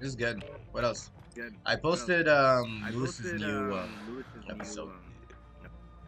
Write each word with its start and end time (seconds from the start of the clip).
This 0.00 0.08
is 0.10 0.14
good. 0.16 0.44
What 0.72 0.84
else? 0.84 1.10
Good. 1.34 1.54
I 1.66 1.76
posted 1.76 2.28
um 2.28 2.82
I 2.84 2.90
Lewis's 2.90 3.20
posted, 3.32 3.40
new 3.40 3.72
um, 3.72 3.72
um, 3.72 3.90
Lewis's 4.14 4.50
episode. 4.50 4.88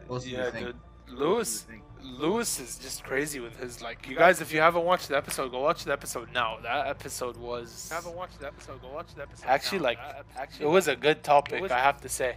New, 0.09 0.15
um, 0.15 0.21
Yeah, 0.27 0.45
the 0.47 0.53
thing. 0.53 0.65
dude. 0.65 0.77
Lewis, 1.11 1.63
the 1.63 1.73
thing. 1.73 1.83
Lewis 2.03 2.61
is 2.61 2.79
just 2.79 3.03
crazy 3.03 3.41
with 3.41 3.59
his 3.59 3.83
like. 3.83 4.07
You 4.09 4.17
guys, 4.17 4.41
if 4.41 4.53
you 4.53 4.61
haven't 4.61 4.85
watched 4.85 5.09
the 5.09 5.17
episode, 5.17 5.51
go 5.51 5.61
watch 5.61 5.85
the 5.85 5.93
episode 5.93 6.29
now. 6.33 6.59
That 6.63 6.87
episode 6.87 7.37
was. 7.37 7.91
haven't 7.93 8.15
watched 8.15 8.41
the 8.41 8.47
episode, 8.47 8.81
go 8.83 8.89
watch 8.89 9.15
the 9.15 9.23
episode. 9.23 9.47
Actually, 9.47 9.79
now. 9.79 9.85
like, 9.85 9.99
That 9.99 10.25
ep- 10.43 10.61
It 10.61 10.67
was 10.67 10.89
a 10.89 10.97
good 10.97 11.23
topic, 11.25 11.63
was- 11.63 11.73
I 11.73 11.79
have 11.79 12.01
to 12.03 12.09
say. 12.09 12.37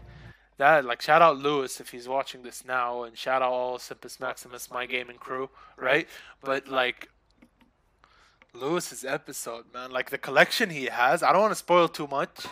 That 0.57 0.85
like 0.85 1.01
shout 1.01 1.21
out 1.21 1.37
Lewis 1.37 1.79
if 1.79 1.89
he's 1.89 2.07
watching 2.07 2.43
this 2.43 2.63
now, 2.65 3.03
and 3.03 3.17
shout 3.17 3.41
out 3.41 3.51
all 3.51 3.79
Simpus 3.79 4.19
Maximus, 4.19 4.69
my 4.69 4.85
gaming 4.85 5.17
crew, 5.17 5.49
right? 5.75 6.07
But 6.41 6.67
like 6.67 7.09
Lewis's 8.53 9.05
episode, 9.05 9.65
man, 9.73 9.91
like 9.91 10.09
the 10.09 10.17
collection 10.17 10.69
he 10.69 10.85
has. 10.85 11.23
I 11.23 11.31
don't 11.31 11.41
want 11.41 11.51
to 11.51 11.55
spoil 11.55 11.87
too 11.87 12.07
much, 12.07 12.45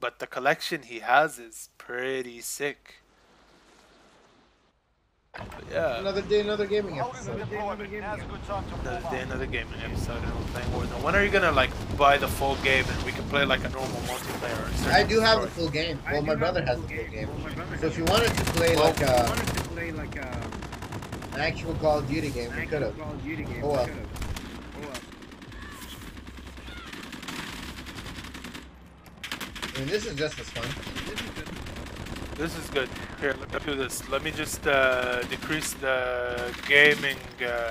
but 0.00 0.18
the 0.18 0.26
collection 0.26 0.82
he 0.82 1.00
has 1.00 1.38
is 1.38 1.68
pretty 1.78 2.40
sick. 2.40 2.94
But 5.34 5.46
yeah, 5.70 5.98
Another 6.00 6.22
day, 6.22 6.40
another 6.40 6.66
gaming 6.66 6.96
Holding 6.96 7.22
the 7.26 7.32
episode. 7.32 7.50
deployment. 7.50 7.92
Now's 7.92 8.20
a 8.20 8.24
good 8.24 8.44
time 8.46 8.64
to 8.64 8.74
another 8.80 9.00
warm 9.02 9.14
day, 9.14 9.20
up. 9.20 9.26
another 9.28 9.46
gaming 9.46 9.80
episode, 9.84 10.22
and 10.24 10.34
we're 10.34 10.46
playing 10.52 10.68
Warzone. 10.70 11.02
When 11.02 11.14
are 11.14 11.22
you 11.22 11.30
gonna 11.30 11.52
like 11.52 11.70
buy 11.98 12.16
the 12.16 12.26
full 12.26 12.56
game 12.56 12.84
and 12.88 13.02
we 13.04 13.12
can 13.12 13.22
play 13.28 13.44
like 13.44 13.62
a 13.64 13.68
normal 13.68 14.00
multiplayer? 14.08 14.88
or 14.88 14.92
I 14.92 15.04
do 15.04 15.20
have 15.20 15.42
the 15.42 15.48
full 15.48 15.68
game. 15.68 16.00
Well, 16.10 16.22
my 16.22 16.34
brother 16.34 16.64
has 16.64 16.80
the 16.80 16.88
full 16.88 16.96
full 16.96 17.08
game. 17.12 17.28
Well, 17.28 17.38
my 17.40 17.52
brother 17.54 17.76
So 17.78 17.86
if 17.86 17.98
you 17.98 18.04
wanted 18.06 18.28
to 18.36 18.44
play 18.52 18.74
Well, 18.74 18.84
like 18.86 19.00
If 19.02 19.10
uh, 19.10 19.26
wanted 19.28 19.46
to 19.46 19.62
play 19.68 19.92
like 19.92 20.16
a 20.16 20.40
an 21.34 21.40
actual 21.40 21.74
Call 21.74 21.98
of 21.98 22.08
Duty 22.08 22.30
game, 22.30 22.50
we 22.56 22.66
could 22.66 22.82
have. 22.82 22.98
Call 22.98 23.12
of 23.12 23.22
Duty 23.22 23.44
game, 23.44 23.60
Oh, 23.62 23.68
well. 23.68 23.84
could've. 23.86 24.06
Oh, 24.76 24.80
well. 24.80 24.92
I 29.78 29.80
mean, 29.82 29.90
this 29.90 30.06
is 30.06 30.16
just 30.16 30.40
as 30.40 30.50
fun. 30.50 30.66
This 31.06 31.20
is 31.20 31.30
good. 31.30 32.36
This 32.36 32.58
is 32.58 32.68
good. 32.70 32.88
Here, 33.20 33.36
let 33.38 33.52
me 33.52 33.60
do 33.64 33.78
this. 33.78 34.08
Let 34.08 34.24
me 34.24 34.32
just 34.32 34.66
uh, 34.66 35.22
decrease 35.22 35.74
the 35.74 36.52
gaming. 36.66 37.16
Uh, 37.40 37.70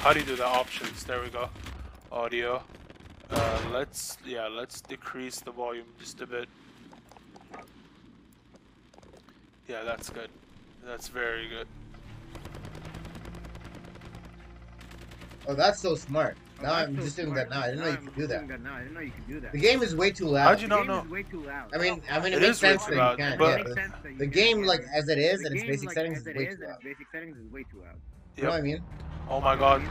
how 0.00 0.12
do 0.12 0.18
you 0.18 0.26
do 0.26 0.34
the 0.34 0.44
options? 0.44 1.04
There 1.04 1.22
we 1.22 1.28
go. 1.28 1.48
Audio. 2.10 2.64
Uh, 3.30 3.60
let's 3.72 4.18
yeah, 4.26 4.48
let's 4.48 4.80
decrease 4.80 5.38
the 5.38 5.52
volume 5.52 5.86
just 6.00 6.20
a 6.22 6.26
bit. 6.26 6.48
Yeah, 9.68 9.84
that's 9.84 10.10
good. 10.10 10.30
That's 10.84 11.06
very 11.06 11.46
good. 11.46 11.68
Oh, 15.46 15.54
that's 15.54 15.78
so 15.78 15.94
smart. 15.94 16.36
Now 16.62 16.76
that's 16.76 16.88
I'm 16.88 16.96
so 16.96 17.02
just 17.02 17.16
doing 17.16 17.34
that 17.34 17.50
now. 17.50 17.60
I 17.60 17.66
didn't 17.70 17.80
know 17.80 17.90
you 17.90 17.96
could 17.98 18.16
do 18.16 18.26
that. 18.26 18.48
doing 18.48 18.62
Now. 18.62 18.74
I 18.74 18.78
didn't 18.80 18.94
know 18.94 19.00
you 19.00 19.10
could 19.10 19.28
do 19.28 19.40
that. 19.40 19.52
The 19.52 19.58
game 19.58 19.82
is 19.82 19.94
way 19.96 20.10
too 20.10 20.26
loud. 20.26 20.46
How'd 20.48 20.60
you 20.62 20.68
not 20.68 20.86
know? 20.86 21.04
way 21.10 21.22
too 21.22 21.42
loud. 21.42 21.74
I 21.74 21.78
mean, 21.78 22.02
I 22.10 22.18
mean, 22.20 22.32
it, 22.32 22.42
It 22.42 22.46
makes 22.46 22.58
sense 22.58 22.84
too 22.84 22.90
that 22.90 22.96
you 22.96 23.00
loud, 23.02 23.18
can. 23.18 23.38
but- 23.38 23.48
Yeah, 23.48 23.56
It 23.60 23.66
the, 23.68 23.74
sense 23.74 23.92
that 24.02 24.12
you 24.12 24.18
the 24.18 24.24
can, 24.26 24.32
game, 24.32 24.62
like 24.64 24.82
as 24.94 25.08
it 25.08 25.18
is, 25.18 25.40
and 25.44 25.54
its 25.56 25.64
basic 25.64 25.90
settings, 25.92 26.18
is 26.18 26.26
way 26.26 26.46
too 26.46 26.58
loud. 26.66 26.78
basic 26.82 27.06
settings 27.12 27.36
is 27.36 27.50
way 27.52 27.64
too 27.70 27.78
loud. 27.80 27.96
You 28.36 28.44
know 28.44 28.50
what 28.50 28.58
I 28.58 28.62
mean? 28.62 28.82
Oh 29.28 29.40
my 29.40 29.56
god. 29.56 29.82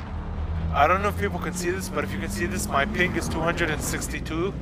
I 0.74 0.88
don't 0.88 1.02
know 1.02 1.10
if 1.10 1.20
people 1.20 1.38
can 1.38 1.54
see 1.54 1.70
this, 1.70 1.90
but 1.90 2.06
if 2.06 2.14
you 2.14 2.20
can 2.20 2.30
see 2.30 2.46
this, 2.46 2.66
my 2.70 2.86
ping 2.86 3.14
is 3.18 3.28
262, 3.28 4.54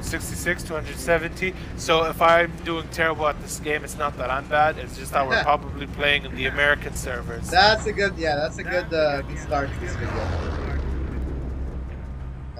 66, 0.00 0.62
270. 0.62 1.54
So 1.76 2.06
if 2.06 2.22
I'm 2.22 2.50
doing 2.64 2.88
terrible 2.88 3.26
at 3.26 3.38
this 3.42 3.60
game, 3.60 3.84
it's 3.84 3.98
not 3.98 4.16
that 4.16 4.30
I'm 4.30 4.48
bad. 4.48 4.78
It's 4.78 4.96
just 4.96 5.12
that 5.12 5.28
we're 5.28 5.42
probably 5.50 5.86
playing 5.88 6.24
in 6.24 6.34
the 6.36 6.46
American 6.46 6.94
servers. 6.94 7.50
That's 7.50 7.84
a 7.84 7.92
good, 7.92 8.16
yeah, 8.16 8.36
that's 8.36 8.56
a 8.56 8.62
good, 8.62 8.92
uh, 8.94 9.20
good, 9.20 9.28
good 9.28 9.38
start 9.40 9.68
to 9.74 9.80
this 9.80 9.94
video. 9.96 10.61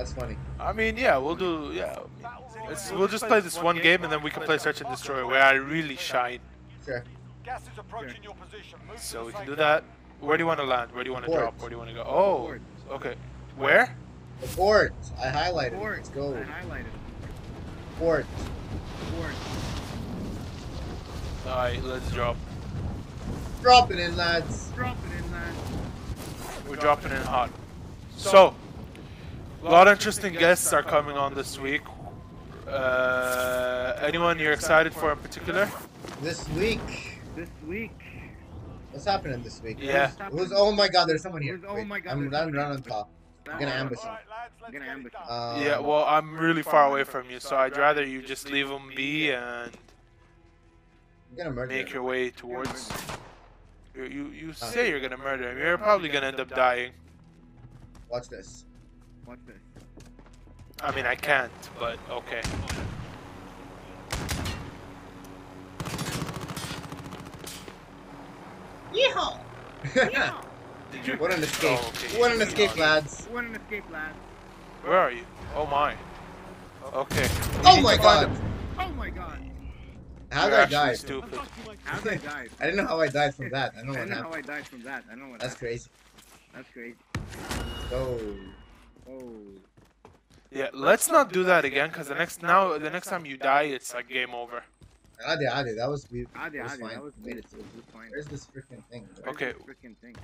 That's 0.03 0.14
funny. 0.14 0.36
I 0.58 0.72
mean, 0.72 0.97
yeah, 0.97 1.17
we'll 1.17 1.36
do, 1.36 1.70
yeah. 1.72 1.97
It's, 2.69 2.91
we'll 2.91 3.06
just 3.06 3.25
play 3.28 3.39
this 3.39 3.62
one 3.62 3.78
game 3.78 4.03
and 4.03 4.12
then 4.12 4.20
we 4.20 4.31
can 4.31 4.42
play 4.42 4.58
Search 4.58 4.81
and 4.81 4.91
Destroy 4.91 5.25
where 5.25 5.41
I 5.41 5.53
really 5.53 5.95
shine. 5.95 6.41
Sure. 6.84 7.05
Gas 7.45 7.63
is 7.63 7.79
approaching 7.79 8.20
your 8.20 8.35
position. 8.35 8.80
So 8.96 9.27
we 9.27 9.33
can 9.33 9.46
do 9.46 9.55
that. 9.55 9.85
Where 10.18 10.36
do 10.36 10.42
you 10.42 10.48
want 10.48 10.58
to 10.58 10.67
land? 10.67 10.91
Where 10.91 11.05
do 11.05 11.11
you 11.11 11.14
want 11.14 11.27
to 11.27 11.30
drop? 11.30 11.57
Where 11.61 11.68
do 11.68 11.74
you 11.74 11.79
want 11.79 11.91
to 11.91 11.95
go? 11.95 12.02
Oh, 12.02 12.58
okay. 12.95 13.14
Where? 13.57 13.96
The 14.41 14.48
port. 14.48 14.92
I 15.20 15.27
highlighted. 15.27 15.74
it. 15.74 15.79
Port. 15.79 15.96
Let's 15.98 16.08
go. 16.08 16.35
I 16.35 16.64
highlighted. 16.64 16.85
Port. 18.01 18.27
Port. 19.14 19.35
Alright, 21.46 21.85
let's 21.85 22.11
drop. 22.11 22.36
Drop 23.61 23.92
it 23.92 24.01
in, 24.01 24.17
lads. 24.17 24.73
Drop 24.74 24.96
it 24.96 25.24
in, 25.24 25.30
lad. 25.30 25.55
We're 26.68 26.74
dropping 26.74 27.12
in 27.12 27.18
hot. 27.18 27.51
So, 28.17 28.57
a 29.62 29.70
lot 29.70 29.86
of 29.89 29.92
interesting 29.92 30.33
guests 30.34 30.73
are 30.73 30.83
coming 30.83 31.17
on 31.17 31.34
this 31.34 31.58
week. 31.58 31.83
Uh, 32.67 33.96
anyone 34.00 34.39
you're 34.39 34.52
excited 34.52 34.92
for 34.95 35.12
in 35.12 35.18
particular? 35.18 35.68
This 36.20 36.48
week. 36.50 37.18
This 37.36 37.48
week. 37.67 37.90
What's 38.90 39.05
happening 39.06 39.42
this 39.42 39.61
week? 39.62 39.78
Yeah. 39.80 40.11
Who's? 40.30 40.52
Oh 40.55 40.70
my 40.73 40.89
God! 40.89 41.06
There's 41.08 41.23
someone 41.23 41.42
here. 41.42 41.56
Who's- 41.56 41.67
oh 41.68 41.84
my 41.84 42.00
God, 42.00 42.12
I'm 42.12 42.20
there's 42.20 42.33
running 42.33 42.55
someone 42.55 42.73
on 42.73 42.83
here. 42.83 42.90
top. 42.90 43.08
Stand 43.45 43.58
gonna 43.58 43.73
ambush 43.73 43.98
him. 44.00 44.08
Alright, 44.08 44.28
lads, 44.30 44.52
let's 44.61 44.73
Gonna 44.73 44.84
ambush 44.86 45.12
done. 45.12 45.56
Um, 45.56 45.62
Yeah, 45.62 45.79
well, 45.80 46.05
I'm 46.05 46.36
really 46.36 46.62
far 46.62 46.86
away 46.89 47.02
from 47.05 47.29
you, 47.30 47.40
so 47.40 47.56
I'd 47.56 47.77
rather 47.77 48.05
you 48.05 48.23
just 48.23 48.48
leave 48.50 48.68
him 48.70 48.92
be 48.94 49.33
and 49.33 49.73
gonna 51.36 51.50
murder 51.50 51.73
make 51.74 51.89
him. 51.89 51.94
your 51.94 52.02
way 52.05 52.30
towards. 52.30 52.90
You, 53.96 54.05
you, 54.05 54.27
you 54.29 54.52
say 54.52 54.89
you're 54.90 55.00
gonna 55.00 55.17
murder 55.17 55.50
him. 55.50 55.58
You're 55.58 55.77
probably 55.79 56.08
gonna 56.08 56.27
end 56.29 56.39
up 56.39 56.50
dying. 56.50 56.92
Watch 58.08 58.29
this. 58.29 58.64
Watch 59.27 59.39
this. 59.47 59.57
I 60.83 60.95
mean, 60.95 61.07
I 61.07 61.15
can't, 61.15 61.53
but 61.79 61.99
okay. 62.11 62.43
Yeehaw! 68.93 69.39
Did 70.93 71.07
you? 71.07 71.15
what 71.15 71.33
an 71.33 71.43
escape! 71.43 71.79
Oh, 71.83 71.89
okay. 71.89 72.21
What 72.21 72.33
an 72.33 72.43
escape, 72.43 72.77
lads! 72.77 73.27
What 73.31 73.45
an 73.45 73.55
escape, 73.55 73.85
lad. 73.91 74.13
Where 74.85 74.99
are 74.99 75.11
you? 75.11 75.25
Oh 75.55 75.67
my. 75.67 75.97
Okay. 76.93 77.29
Oh 77.65 77.81
my 77.81 77.97
God! 77.97 78.31
Oh 78.79 78.89
my 78.91 79.09
god. 79.09 79.39
How 80.31 80.49
did 80.49 80.59
I 80.59 80.67
die? 80.67 80.95
Stupid. 80.95 81.39
How 81.85 82.01
did 82.03 82.13
I 82.13 82.17
die? 82.17 82.47
I 82.61 82.65
didn't 82.65 82.77
know 82.77 82.87
how 82.87 83.01
I 83.01 83.09
died 83.09 83.35
from 83.35 83.51
that. 83.51 83.73
I 83.75 83.83
don't 83.83 83.87
know 83.87 83.93
I 83.95 83.99
what 84.01 84.09
don't 84.09 84.23
know 84.23 84.29
how. 84.31 84.33
I 84.35 84.41
died 84.41 84.67
from 84.67 84.83
that. 84.83 85.05
I 85.07 85.15
don't 85.15 85.25
know 85.25 85.31
what 85.31 85.41
That's 85.41 85.55
happened. 85.55 85.69
crazy. 85.69 85.91
That's 86.55 86.69
crazy. 86.71 86.97
Oh. 87.93 88.19
Oh. 89.08 90.11
Yeah, 90.51 90.68
let's 90.74 91.08
not 91.11 91.33
do 91.33 91.45
that 91.45 91.64
again, 91.64 91.90
cause 91.90 92.08
the 92.08 92.14
next 92.14 92.42
now 92.42 92.77
the 92.79 92.90
next 92.90 93.08
time 93.08 93.24
you 93.24 93.36
die, 93.36 93.63
it's 93.63 93.95
like 93.95 94.08
game 94.08 94.35
over. 94.35 94.63
Adi, 95.27 95.46
Adi, 95.46 95.73
that 95.74 95.89
was 95.89 96.07
we. 96.11 96.27
Adi, 96.36 96.58
it 96.58 96.63
was 96.64 96.73
fine. 96.77 96.89
that 96.90 97.02
was 97.02 97.14
Made 97.24 97.36
it 97.39 97.46
through. 97.46 97.64
Fine. 97.92 98.11
Where's 98.11 98.27
this 98.27 98.46
freaking 98.46 98.83
thing? 98.91 99.08
Where's 99.23 99.35
Okay. 99.35 99.52
Freaking 99.67 99.96
thing. 99.96 100.17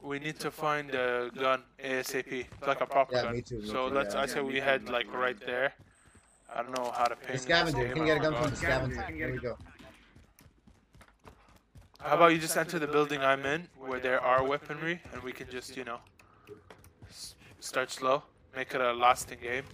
We 0.00 0.18
need 0.18 0.38
to 0.40 0.50
find 0.50 0.90
a 0.94 1.30
gun 1.34 1.62
ASAP, 1.82 2.46
like 2.66 2.80
a 2.80 2.86
proper 2.86 3.14
Yeah, 3.16 3.22
gun. 3.22 3.32
me 3.34 3.42
too, 3.42 3.58
me 3.60 3.66
so 3.66 3.88
too, 3.88 3.94
let's. 3.94 4.14
yeah. 4.14 4.20
I 4.20 4.24
Yeah, 4.24 4.32
say 4.34 4.40
we 4.40 4.60
head 4.60 4.88
like 4.88 5.12
right 5.12 5.38
there. 5.46 5.72
I 6.54 6.62
don't 6.62 6.74
know 6.76 6.90
how 6.96 7.04
to 7.04 7.16
ping. 7.16 7.26
The 7.26 7.32
this 7.32 7.42
scavenger. 7.42 7.78
game, 7.78 7.88
You 7.88 7.94
can 7.94 8.02
I 8.02 8.06
get 8.06 8.16
a 8.18 8.20
gun 8.20 8.34
from 8.42 8.50
the 8.50 8.56
Scavenger, 8.56 8.94
scavenger. 8.94 8.94
you 8.94 9.06
can 9.06 9.16
Here 9.16 9.32
we 9.32 9.38
go. 9.48 9.58
How 12.00 12.14
about 12.16 12.32
you 12.32 12.38
just 12.38 12.56
enter 12.56 12.78
the 12.78 12.86
building 12.86 13.20
I'm 13.22 13.44
in, 13.46 13.68
where 13.78 13.98
there 14.00 14.20
are 14.20 14.44
weaponry, 14.44 15.00
and 15.12 15.22
we 15.22 15.32
can 15.32 15.48
just, 15.50 15.76
you 15.76 15.84
know, 15.84 15.98
s- 16.48 16.54
start 17.66 17.90
slow, 17.90 18.22
make 18.54 18.72
it 18.74 18.80
a 18.80 18.92
lasting 18.92 19.38
game. 19.42 19.64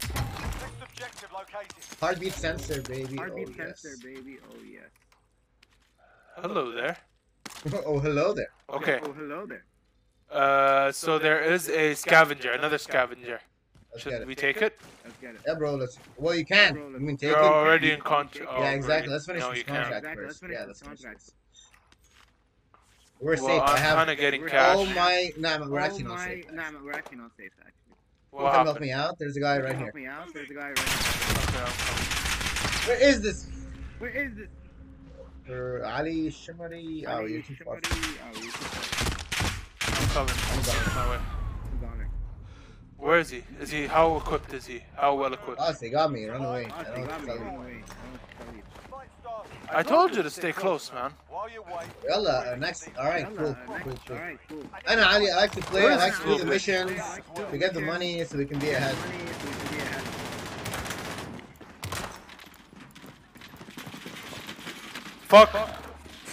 Next 0.00 0.82
objective 0.82 1.32
located. 1.32 1.74
Heartbeat 2.00 2.32
sensor, 2.32 2.80
baby. 2.82 3.16
Heartbeat 3.16 3.48
oh, 3.48 3.54
yes. 3.66 3.96
baby. 4.02 4.38
Oh 4.50 4.56
yes. 4.64 4.90
Hello 6.36 6.70
there. 6.70 6.96
oh, 7.86 7.98
hello 7.98 8.32
there. 8.32 8.50
Okay. 8.72 9.00
Oh 9.02 9.12
hello 9.12 9.46
there. 9.46 9.64
Uh, 10.30 10.92
so 10.92 11.18
there 11.18 11.40
is 11.42 11.68
a 11.68 11.94
scavenger, 11.94 12.52
another 12.52 12.78
scavenger. 12.78 13.40
Let's 13.90 14.04
Should 14.04 14.26
we 14.28 14.36
take 14.36 14.62
it? 14.62 14.78
Let's 15.04 15.16
get 15.16 15.34
it. 15.34 15.40
Yeah, 15.44 15.54
bro. 15.54 15.74
Let's. 15.74 15.98
Well, 16.16 16.36
you 16.36 16.44
can. 16.44 16.74
Bro, 16.74 16.82
You 16.86 16.92
let's- 16.92 17.02
mean 17.02 17.16
take 17.16 17.30
You're 17.30 17.40
it? 17.40 17.44
already 17.44 17.90
in 17.90 18.00
contract. 18.00 18.48
Yeah, 18.56 18.70
exactly. 18.70 19.12
Let's 19.12 19.26
finish 19.26 19.42
no, 19.42 19.48
this 19.50 19.58
you 19.58 19.64
can't. 19.64 19.78
contract 19.78 20.04
Exactly, 20.04 20.22
let's 20.24 20.34
first. 20.34 20.40
finish 20.42 20.56
Yeah, 20.60 20.66
let's 20.66 20.80
finish 20.80 21.00
contract. 21.00 21.20
this. 21.26 21.34
We're 23.20 23.36
Well, 23.36 23.46
safe. 23.46 23.62
I 23.62 23.72
I'm 23.72 23.76
have 23.82 23.96
kind 23.96 24.10
of 24.10 24.18
getting 24.18 24.40
We're- 24.40 24.50
cash. 24.50 24.76
all 24.76 24.86
my. 24.86 25.30
Nah, 25.36 25.58
but 25.58 25.68
we're 25.70 25.80
oh 25.80 25.84
actually 25.84 26.04
not 26.04 26.16
my, 26.18 26.24
safe. 26.26 26.52
Nah, 26.52 26.62
we're 26.82 26.92
actually 26.92 27.18
not 27.18 27.30
safe 27.36 27.50
actually. 27.60 27.74
What 28.30 28.52
Come 28.54 28.66
help 28.66 28.80
me 28.80 28.92
out. 28.92 29.18
There's 29.18 29.36
a 29.36 29.40
guy 29.40 29.58
right 29.58 29.74
Help 29.76 29.76
here. 29.76 29.84
Help 29.86 29.94
me 29.94 30.06
out. 30.06 30.32
There's 30.32 30.50
a 30.50 30.54
guy 30.54 30.68
right 30.68 30.78
here. 30.78 31.64
Okay, 31.64 32.88
Where 32.88 33.02
is 33.10 33.20
this? 33.20 33.46
Where 33.98 34.10
is 34.10 34.34
this? 34.36 34.48
For 35.46 35.84
Ali 35.84 36.28
Shimari. 36.30 37.04
Oh, 37.06 37.16
Ali 37.18 37.32
you're 37.34 37.42
too 37.42 37.56
far. 37.64 37.74
Oh, 37.84 38.30
you're 38.34 38.42
too 38.42 38.48
far. 38.48 40.00
I'm 40.00 40.08
coming. 40.08 40.34
I'm 40.52 40.58
on 40.88 40.94
my 40.94 41.10
way. 41.16 41.22
Who's 41.72 41.82
on 41.90 41.98
there? 41.98 42.08
Where 42.96 43.18
is 43.18 43.30
he? 43.30 43.42
Is 43.60 43.70
he? 43.70 43.86
How 43.86 44.16
equipped 44.16 44.54
is 44.54 44.64
he? 44.66 44.82
How 44.96 45.14
well 45.16 45.32
equipped? 45.34 45.60
Oh, 45.62 45.72
they 45.72 45.90
got 45.90 46.10
me. 46.12 46.24
Run 46.26 46.42
away. 46.44 46.68
Oh, 46.70 46.74
I 46.78 46.84
they 46.84 46.90
don't 46.90 47.00
know 47.00 47.06
got 47.06 47.20
what 47.20 47.26
me. 47.26 47.26
to 47.26 47.36
tell 47.36 47.44
Run 47.44 47.52
you. 47.52 47.58
away. 47.60 47.82
I 49.72 49.82
told 49.82 50.16
you 50.16 50.22
to 50.22 50.30
stay 50.30 50.52
close, 50.52 50.92
man. 50.92 51.12
Yalla, 52.08 52.52
uh, 52.52 52.56
next. 52.56 52.88
Alright, 52.98 53.26
cool. 53.36 53.56
cool, 53.84 53.98
cool. 54.06 54.64
I 54.86 54.94
know, 54.96 55.02
I 55.02 55.18
like 55.36 55.52
to 55.52 55.60
play, 55.60 55.86
I 55.86 55.96
like 55.96 56.16
to 56.20 56.24
do 56.24 56.38
the 56.38 56.46
missions, 56.46 57.00
to 57.50 57.58
get 57.58 57.74
the 57.74 57.80
money 57.80 58.24
so 58.24 58.38
we 58.38 58.46
can 58.46 58.58
be 58.58 58.70
ahead. 58.70 58.96
Fuck! 65.28 65.52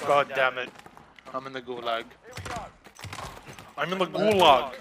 God 0.07 0.31
damn 0.33 0.57
it. 0.57 0.69
I'm 1.33 1.45
in 1.45 1.53
the 1.53 1.61
gulag. 1.61 2.05
I'm 3.77 3.93
in 3.93 3.99
the 3.99 4.05
uh, 4.05 4.09
gulag. 4.09 4.73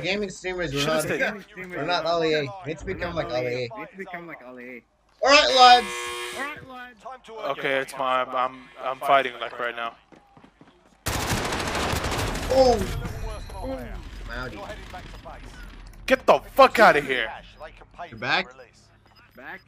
Get 0.00 0.16
ready 0.16 0.26
to 0.26 0.32
fight. 0.32 0.72
You're 0.72 0.86
next. 0.86 1.08
We're 1.08 1.18
gaming 1.18 1.42
streamers. 1.42 1.42
We're 1.42 1.42
not. 1.42 1.42
stayed. 1.52 1.70
We're 1.70 1.84
not 1.84 2.20
LEA. 2.20 2.48
Need 2.66 2.78
to 2.78 2.84
become 2.86 3.14
like 3.14 3.30
LEA. 3.30 3.68
Need 3.76 3.88
to 3.90 3.96
become 3.96 4.26
like 4.26 4.40
LA. 4.42 4.80
All 5.22 5.30
right, 5.30 5.54
lads. 5.56 5.86
Alright, 6.36 6.68
lads. 6.68 7.00
Time 7.00 7.18
to 7.26 7.32
Okay, 7.50 7.78
it's 7.78 7.96
my. 7.96 8.22
I'm. 8.24 8.64
I'm 8.82 8.98
fighting 8.98 9.32
like 9.40 9.58
right 9.58 9.76
now. 9.76 9.94
Oh, 12.54 12.72
A 12.72 12.76
little 12.76 12.92
worse 13.26 13.46
than 13.46 13.56
all 13.56 13.66
there. 13.68 13.94
Mowdy. 14.28 14.56
You're 14.56 14.66
heading 14.66 14.84
back 14.92 15.04
to 15.04 15.18
base. 15.24 15.52
Get 16.06 16.26
the 16.26 16.40
fuck 16.54 16.78
out 16.78 16.96
of 16.96 17.06
here! 17.06 17.26
Cash, 17.26 17.46
they 17.58 17.70
can 17.70 17.86
pay 17.96 18.08
You're 18.10 18.18
back? 18.18 18.46
Back. 19.36 19.60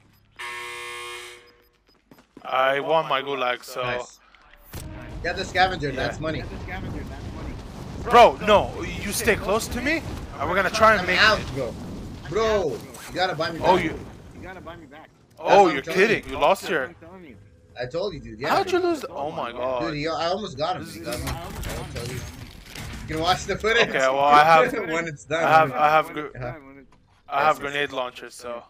I 2.43 2.81
won 2.81 3.09
my 3.09 3.23
gulag, 3.23 3.65
so. 3.65 3.83
Nice. 3.83 4.21
Get 5.23 5.37
the 5.37 5.45
scavenger. 5.45 5.93
That's 5.93 6.21
money. 6.21 6.41
Get 6.41 6.51
the 6.51 6.59
scavenger, 6.65 6.99
that's 6.99 7.23
money. 7.23 7.34
Bro, 8.05 8.39
no, 8.47 8.71
you 8.83 9.13
stay 9.13 9.35
close 9.37 9.67
to 9.69 9.81
me, 9.81 10.03
and 10.39 10.49
we're 10.49 10.57
gonna 10.57 10.71
try 10.71 10.93
and 10.93 11.01
I'm 11.01 11.07
make. 11.07 11.21
out, 11.21 11.41
bro. 11.55 11.75
Bro, 12.29 12.79
you 13.09 13.15
gotta 13.15 13.35
buy 13.35 13.51
me. 13.51 13.61
Oh, 13.63 13.77
back. 13.77 13.85
you. 13.85 13.99
You 14.35 14.41
gotta 14.43 14.61
buy 14.61 14.77
me 14.77 14.87
back. 14.87 15.09
Oh, 15.39 15.65
what 15.65 15.75
you're 15.75 15.83
I'm 15.83 16.01
you. 16.01 16.07
kidding. 16.07 16.29
You 16.31 16.39
lost 16.39 16.69
your. 16.69 16.85
I'm 17.13 17.25
you. 17.25 17.37
I 17.81 17.87
told 17.87 18.15
you, 18.15 18.21
dude. 18.21 18.39
Yeah. 18.41 18.51
How'd 18.51 18.71
you 18.71 18.79
lose? 18.79 19.05
Oh, 19.09 19.15
oh 19.17 19.31
my 19.33 19.51
Dude, 19.51 19.61
god. 19.61 19.95
you, 19.95 20.13
I 20.13 20.27
almost 20.27 20.57
got 20.57 20.77
him. 20.77 20.85
This 20.85 20.95
You 20.97 21.03
is- 21.03 21.09
got 21.09 21.19
me. 21.21 21.27
I 21.29 21.45
almost 21.45 21.69
I'll 21.69 21.85
tell 21.93 22.07
you. 22.07 22.15
You 22.15 23.09
can 23.09 23.19
watch 23.21 23.45
the 23.47 23.59
footage. 23.59 23.89
Okay, 23.89 23.99
well, 23.99 24.19
I 24.21 24.45
have- 24.45 24.73
when 24.89 25.09
it's 25.09 25.25
done. 25.25 25.43
I 25.45 25.51
have- 25.51 25.73
I 25.73 25.89
have 25.91 26.05
When 26.07 26.15
gr- 26.15 26.21
it's 26.27 26.39
done, 26.39 26.87
I 27.29 27.43
have 27.43 27.59
grenade 27.59 27.91
launchers, 27.93 28.35
so. 28.35 28.63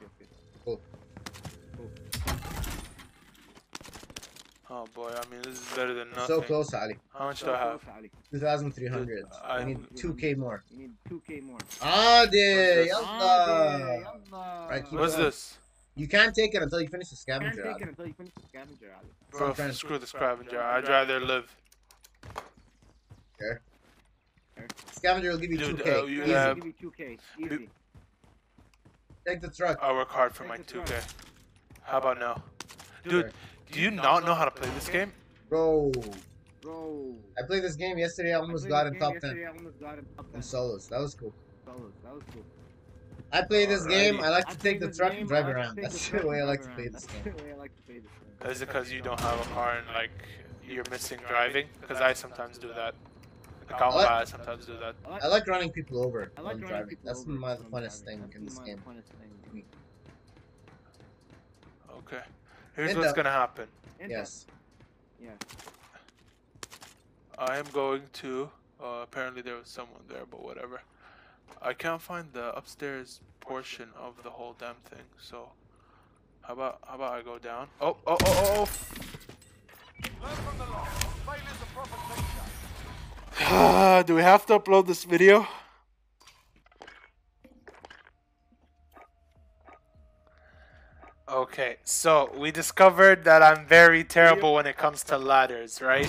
Oh 4.70 4.86
boy, 4.94 5.10
I 5.14 5.30
mean, 5.30 5.42
this 5.42 5.60
is 5.60 5.76
better 5.76 5.92
than 5.92 6.08
nothing. 6.10 6.26
So 6.26 6.40
close, 6.40 6.72
Ali. 6.72 6.96
How 7.12 7.26
much 7.26 7.40
So 7.40 7.46
do 7.46 7.52
I 7.52 7.58
have? 7.58 7.82
close, 7.82 8.10
2,300. 8.30 9.24
I 9.44 9.58
I- 9.58 9.64
need 9.64 9.78
2k 9.94 10.34
more. 10.36 10.64
You 10.70 10.78
need 10.78 10.92
2k 11.08 11.42
more. 11.42 11.58
Adi, 11.82 12.90
Ah, 12.92 12.92
yalla. 12.92 14.00
yalla. 14.00 14.66
Right, 14.70 14.92
What's 14.92 15.14
going. 15.16 15.26
this? 15.26 15.58
You 15.96 16.08
can't 16.08 16.34
take 16.34 16.54
it 16.54 16.62
until 16.62 16.80
you 16.80 16.88
finish 16.88 17.10
the 17.10 17.16
scavenger. 17.16 17.56
You 17.56 17.62
Can't 17.62 17.66
take 17.66 17.74
Ali. 17.74 17.82
it 17.82 17.88
until 17.90 18.06
you 18.06 18.14
finish 18.14 18.32
the 18.34 18.48
scavenger, 18.48 18.94
Ali. 18.96 19.08
Bro, 19.30 19.48
I'm 19.48 19.54
trying 19.54 19.68
to- 19.70 19.74
screw 19.76 19.98
the 19.98 20.06
scavenger. 20.06 20.60
I'd 20.60 20.88
rather 20.88 21.20
live. 21.20 21.54
Okay. 23.34 23.60
Scavenger 24.92 25.30
will 25.30 25.38
give 25.38 25.50
you 25.52 25.58
Dude, 25.58 25.76
2k. 25.78 25.90
uh, 26.00 26.04
you 26.04 26.22
Easy. 26.22 26.32
have- 26.32 26.56
Give 26.56 26.66
you 26.66 26.72
2k. 26.80 27.18
Easy. 27.38 27.68
Take 29.26 29.40
the 29.40 29.50
truck. 29.50 29.78
I 29.82 29.92
work 29.92 30.08
hard 30.08 30.34
for 30.34 30.44
my 30.44 30.56
2K. 30.58 31.00
How 31.82 31.98
about 31.98 32.18
now? 32.18 32.42
Dude, 33.04 33.32
do 33.72 33.80
you 33.80 33.90
not 33.90 34.24
know 34.24 34.34
how 34.34 34.44
to 34.44 34.50
play 34.50 34.68
this 34.74 34.88
game? 34.88 35.12
Bro, 35.48 35.92
Bro. 36.64 37.14
I 37.38 37.42
played 37.46 37.62
this 37.62 37.76
game 37.76 37.98
yesterday. 37.98 38.32
I 38.32 38.36
I 38.36 38.40
almost 38.40 38.64
played 38.64 38.70
got 38.70 38.86
in 38.86 38.98
top 38.98 39.14
10 39.20 39.44
I 39.44 39.48
almost 39.48 39.78
got 39.80 39.98
in 39.98 40.04
top 40.16 40.26
10 40.30 40.36
in 40.36 40.42
solos. 40.42 40.88
That 40.88 41.00
was 41.00 41.14
cool. 41.14 41.34
solos. 41.64 41.92
That 42.02 42.14
was 42.14 42.22
cool. 42.32 42.42
I 43.32 43.42
play 43.42 43.66
this 43.66 43.84
game. 43.86 44.20
I 44.20 44.28
like 44.30 44.48
to 44.48 44.56
play 44.56 44.72
take 44.72 44.80
the 44.80 44.90
truck 44.90 45.12
game, 45.12 45.20
and 45.20 45.28
drive 45.28 45.44
I 45.44 45.48
like 45.48 45.56
to 45.56 45.60
around. 45.60 45.76
That's 45.82 46.08
the 46.08 46.26
way 46.26 46.40
I 46.40 46.44
like 46.44 46.62
to 46.62 46.68
play 46.70 46.88
this 46.88 47.06
game. 47.24 47.34
the 47.36 47.42
way 47.42 47.52
I 47.52 47.56
like 47.56 47.76
to 47.76 47.82
play 47.82 47.98
this 47.98 48.10
game. 48.40 48.50
Is 48.50 48.62
it 48.62 48.68
because 48.68 48.92
you 48.92 49.02
don't 49.02 49.20
have 49.20 49.40
a 49.40 49.44
car 49.54 49.76
and 49.76 49.86
like 49.88 50.10
you're 50.66 50.84
missing 50.90 51.18
driving? 51.28 51.66
Because 51.80 52.00
I 52.00 52.12
sometimes 52.12 52.58
do 52.58 52.68
that. 52.68 52.94
Like, 53.70 53.82
I'll 53.82 53.92
What? 53.94 54.08
I 54.08 54.24
sometimes 54.24 54.66
do 54.66 54.76
that. 54.78 54.94
I 55.22 55.26
like 55.26 55.46
running 55.46 55.70
people 55.70 56.02
over 56.02 56.30
I 56.36 56.40
like 56.40 56.56
when 56.56 56.66
driving. 56.66 56.96
That's 57.04 57.26
my 57.26 57.56
the 57.56 57.64
funnest 57.64 58.04
thing 58.04 58.22
in 58.34 58.44
this 58.44 58.58
game. 58.58 58.78
funnest 58.86 59.12
thing 59.20 59.30
to 59.48 59.54
me. 59.54 59.64
Okay. 61.98 62.22
Here's 62.76 62.90
And 62.90 62.98
what's 62.98 63.12
the- 63.12 63.16
gonna 63.16 63.30
happen. 63.30 63.68
And 64.00 64.10
Yes. 64.10 64.46
Yeah. 65.20 65.30
I 67.38 67.56
am 67.56 67.66
going 67.72 68.02
to. 68.14 68.50
Uh, 68.82 69.00
apparently 69.02 69.42
there 69.42 69.56
was 69.56 69.68
someone 69.68 70.02
there, 70.08 70.24
but 70.30 70.42
whatever. 70.42 70.82
I 71.62 71.72
can't 71.72 72.00
find 72.02 72.32
the 72.32 72.54
upstairs 72.56 73.20
portion 73.40 73.88
of 73.96 74.22
the 74.22 74.30
whole 74.30 74.54
damn 74.58 74.74
thing. 74.90 75.04
So, 75.20 75.50
how 76.42 76.52
about 76.54 76.78
how 76.86 76.94
about 76.96 77.12
I 77.14 77.22
go 77.22 77.38
down? 77.38 77.68
Oh 77.80 77.96
oh 78.06 78.16
oh 78.20 78.26
oh! 78.26 78.68
Learn 80.22 80.36
from 80.36 80.58
the 80.58 80.64
loss. 80.66 80.88
Failure's 81.26 81.62
a 81.62 81.66
proper 81.74 81.96
oh. 83.40 84.02
Do 84.06 84.14
we 84.14 84.22
have 84.22 84.44
to 84.46 84.58
upload 84.58 84.86
this 84.86 85.04
video? 85.04 85.46
Okay, 91.28 91.76
so 91.84 92.30
we 92.36 92.50
discovered 92.50 93.24
that 93.24 93.42
I'm 93.42 93.66
very 93.66 94.04
terrible 94.04 94.52
when 94.54 94.66
it 94.66 94.76
comes 94.76 95.02
to 95.04 95.16
ladders, 95.16 95.80
right? 95.80 96.08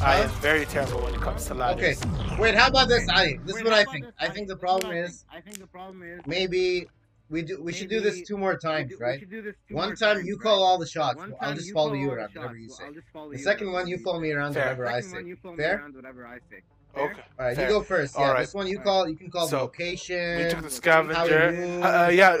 I 0.00 0.20
am 0.20 0.30
very 0.40 0.66
terrible 0.66 1.02
when 1.02 1.14
it 1.14 1.20
comes 1.20 1.46
to 1.46 1.54
ladders. 1.54 2.00
Okay. 2.00 2.36
Wait, 2.40 2.54
how 2.54 2.68
about 2.68 2.88
this, 2.88 3.08
Ali? 3.08 3.40
This 3.44 3.56
is 3.56 3.64
what 3.64 3.72
I 3.72 3.84
think. 3.84 4.06
I 4.20 4.28
think 4.28 4.46
the 4.46 4.56
problem 4.56 4.92
is. 4.92 5.24
I 5.32 5.40
think 5.40 5.58
the 5.58 5.66
problem 5.66 6.02
is 6.04 6.20
maybe 6.26 6.86
we 7.28 7.42
do 7.42 7.60
we 7.60 7.72
should 7.72 7.88
do 7.88 8.00
this 8.00 8.22
two 8.22 8.36
more 8.36 8.56
times, 8.56 8.92
right? 9.00 9.18
should 9.18 9.30
do 9.30 9.42
this 9.42 9.56
two 9.68 9.74
One 9.74 9.96
time 9.96 10.24
you 10.24 10.36
call 10.36 10.62
all 10.62 10.78
the 10.78 10.86
shots. 10.86 11.20
I'll 11.40 11.54
just 11.54 11.72
follow 11.72 11.94
you 11.94 12.10
all 12.10 12.14
around, 12.16 12.34
whatever 12.34 12.56
you 12.56 12.68
say. 12.68 12.84
I'll 12.84 12.92
just 12.92 13.08
follow 13.12 13.32
The 13.32 13.38
second 13.38 13.72
one, 13.72 13.88
you 13.88 13.98
follow 13.98 14.20
me 14.20 14.30
around, 14.30 14.54
whatever 14.54 14.86
I 14.86 15.00
say. 15.00 15.16
one, 15.16 15.26
you 15.26 15.36
follow 15.36 15.56
me 15.56 15.62
Fair? 15.64 15.78
around, 15.80 15.94
whatever 15.96 16.26
I 16.26 16.38
say. 16.50 16.62
Fair? 16.94 17.04
Okay. 17.04 17.20
All 17.38 17.46
right, 17.46 17.56
fair. 17.56 17.68
you 17.68 17.74
go 17.78 17.82
first. 17.82 18.14
Yeah, 18.16 18.26
Alright. 18.28 18.42
this 18.46 18.54
one 18.54 18.66
you 18.66 18.78
call. 18.78 19.08
You 19.08 19.16
can 19.16 19.30
call 19.30 19.46
the 19.46 19.50
So, 19.50 19.58
location. 19.62 20.36
We 20.38 20.42
took 20.44 20.50
the 20.50 20.56
How 20.56 20.62
we 20.62 20.70
scavenger. 20.70 21.80
Uh, 21.82 22.06
uh, 22.06 22.08
yeah. 22.10 22.36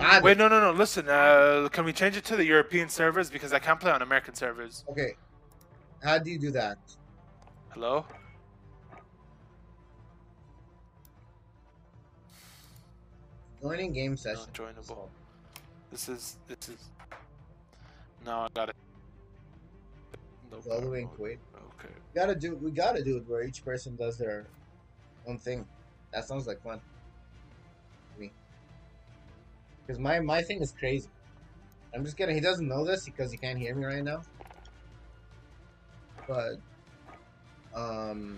Ah, 0.00 0.20
Wait, 0.22 0.38
no, 0.38 0.48
no, 0.48 0.60
no. 0.60 0.72
Listen, 0.72 1.08
uh, 1.08 1.68
can 1.70 1.84
we 1.84 1.92
change 1.92 2.16
it 2.16 2.24
to 2.26 2.36
the 2.36 2.44
European 2.44 2.88
servers 2.88 3.30
because 3.30 3.52
I 3.52 3.58
can't 3.58 3.78
play 3.78 3.92
on 3.92 4.02
American 4.02 4.34
servers? 4.34 4.84
Okay. 4.88 5.14
How 6.02 6.18
do 6.18 6.30
you 6.30 6.38
do 6.38 6.50
that? 6.52 6.78
Hello. 7.70 8.04
Joining 13.62 13.92
game 13.92 14.12
Not 14.12 14.18
session. 14.18 14.44
joinable. 14.52 15.08
This 15.90 16.08
is 16.08 16.36
this 16.46 16.68
is. 16.68 16.90
No, 18.26 18.40
I 18.40 18.48
got 18.54 18.68
it. 18.68 18.76
No. 20.50 20.58
Kuwait. 20.58 21.08
Okay. 21.18 21.88
We 21.88 22.14
gotta 22.14 22.34
do. 22.34 22.56
We 22.56 22.70
gotta 22.70 23.02
do 23.02 23.16
it 23.16 23.24
where 23.26 23.42
each 23.42 23.64
person 23.64 23.96
does 23.96 24.18
their 24.18 24.46
own 25.26 25.38
thing. 25.38 25.66
That 26.12 26.26
sounds 26.26 26.46
like 26.46 26.62
fun. 26.62 26.80
Because 29.86 29.98
my 29.98 30.20
my 30.20 30.42
thing 30.42 30.60
is 30.62 30.72
crazy. 30.72 31.08
I'm 31.94 32.04
just 32.04 32.16
kidding. 32.16 32.34
He 32.34 32.40
doesn't 32.40 32.66
know 32.66 32.84
this 32.84 33.04
because 33.04 33.30
he 33.30 33.38
can't 33.38 33.58
hear 33.58 33.74
me 33.74 33.84
right 33.84 34.02
now. 34.02 34.22
But 36.26 36.54
um, 37.74 38.36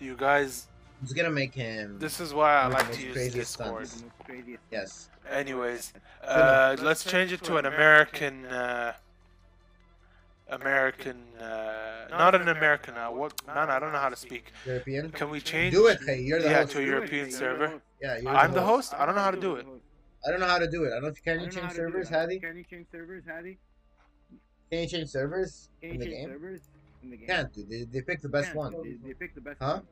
You 0.00 0.16
guys, 0.16 0.66
I'm 1.00 1.06
just 1.06 1.16
gonna 1.16 1.30
make 1.30 1.54
him. 1.54 1.98
this 1.98 2.20
is 2.20 2.32
why 2.32 2.54
I 2.62 2.66
like 2.68 2.90
to 2.92 3.02
use 3.02 3.32
Discord. 3.32 3.86
stunts. 3.86 3.94
the 4.00 4.04
most 4.06 4.18
craziest 4.24 4.62
Yes. 4.70 5.08
Anyways, 5.30 5.92
uh, 6.24 6.76
let's 6.82 7.04
change 7.04 7.32
it 7.32 7.42
to 7.44 7.56
an 7.58 7.66
American. 7.66 8.46
Uh, 8.46 8.94
American, 10.50 11.16
uh, 11.38 12.06
not 12.10 12.34
an 12.34 12.48
American. 12.48 12.94
Uh, 12.96 13.10
what? 13.10 13.34
Man, 13.46 13.68
I 13.68 13.78
don't 13.78 13.92
know 13.92 13.98
how 13.98 14.08
to 14.08 14.16
speak. 14.16 14.50
European. 14.64 15.10
Can 15.10 15.28
we 15.28 15.40
change? 15.42 15.74
Do 15.74 15.88
it, 15.88 15.98
hey. 16.06 16.20
You're 16.22 16.40
the 16.40 16.48
Yeah, 16.48 16.60
host. 16.60 16.72
to 16.72 16.78
a 16.78 16.82
European 16.86 17.30
server. 17.30 17.82
Yeah, 18.00 18.16
you're 18.18 18.30
I'm 18.34 18.52
the 18.54 18.62
host. 18.62 18.94
I 18.94 19.04
don't 19.04 19.14
know 19.14 19.20
how 19.20 19.30
to 19.30 19.38
do 19.40 19.56
it. 19.56 19.66
I 20.26 20.30
don't 20.30 20.40
know 20.40 20.46
how 20.46 20.58
to 20.58 20.68
do 20.70 20.84
it. 20.84 20.88
I 20.88 20.90
don't 20.94 21.02
know 21.02 21.08
if 21.08 21.16
you 21.16 21.22
can 21.22 21.40
I 21.40 21.44
you 21.44 21.50
don't 21.50 21.54
change 21.54 21.64
how 21.64 21.68
to 21.70 21.74
do 21.74 21.82
servers, 21.82 22.08
it. 22.10 22.14
Hattie. 22.14 22.40
Can 22.40 22.56
you 22.56 22.64
change 22.64 22.86
servers, 22.90 23.24
Hattie? 23.26 23.58
Can 24.70 24.80
you 24.82 24.88
change 24.88 25.08
servers 25.08 25.70
Can 25.80 25.92
in 25.92 25.98
the 25.98 26.06
change 26.06 26.16
game? 26.16 26.28
servers 26.28 26.60
in 27.02 27.10
the 27.10 27.16
game? 27.16 27.28
Can't, 27.28 27.54
dude. 27.54 27.70
They, 27.70 27.84
they 27.84 28.02
pick 28.02 28.20
the 28.20 28.28
best 28.28 28.48
Can't. 28.48 28.56
one. 28.58 28.72
They, 28.82 29.08
they 29.08 29.14
pick 29.14 29.34
the 29.34 29.40
best 29.40 29.60
Huh? 29.60 29.74
one. 29.74 29.86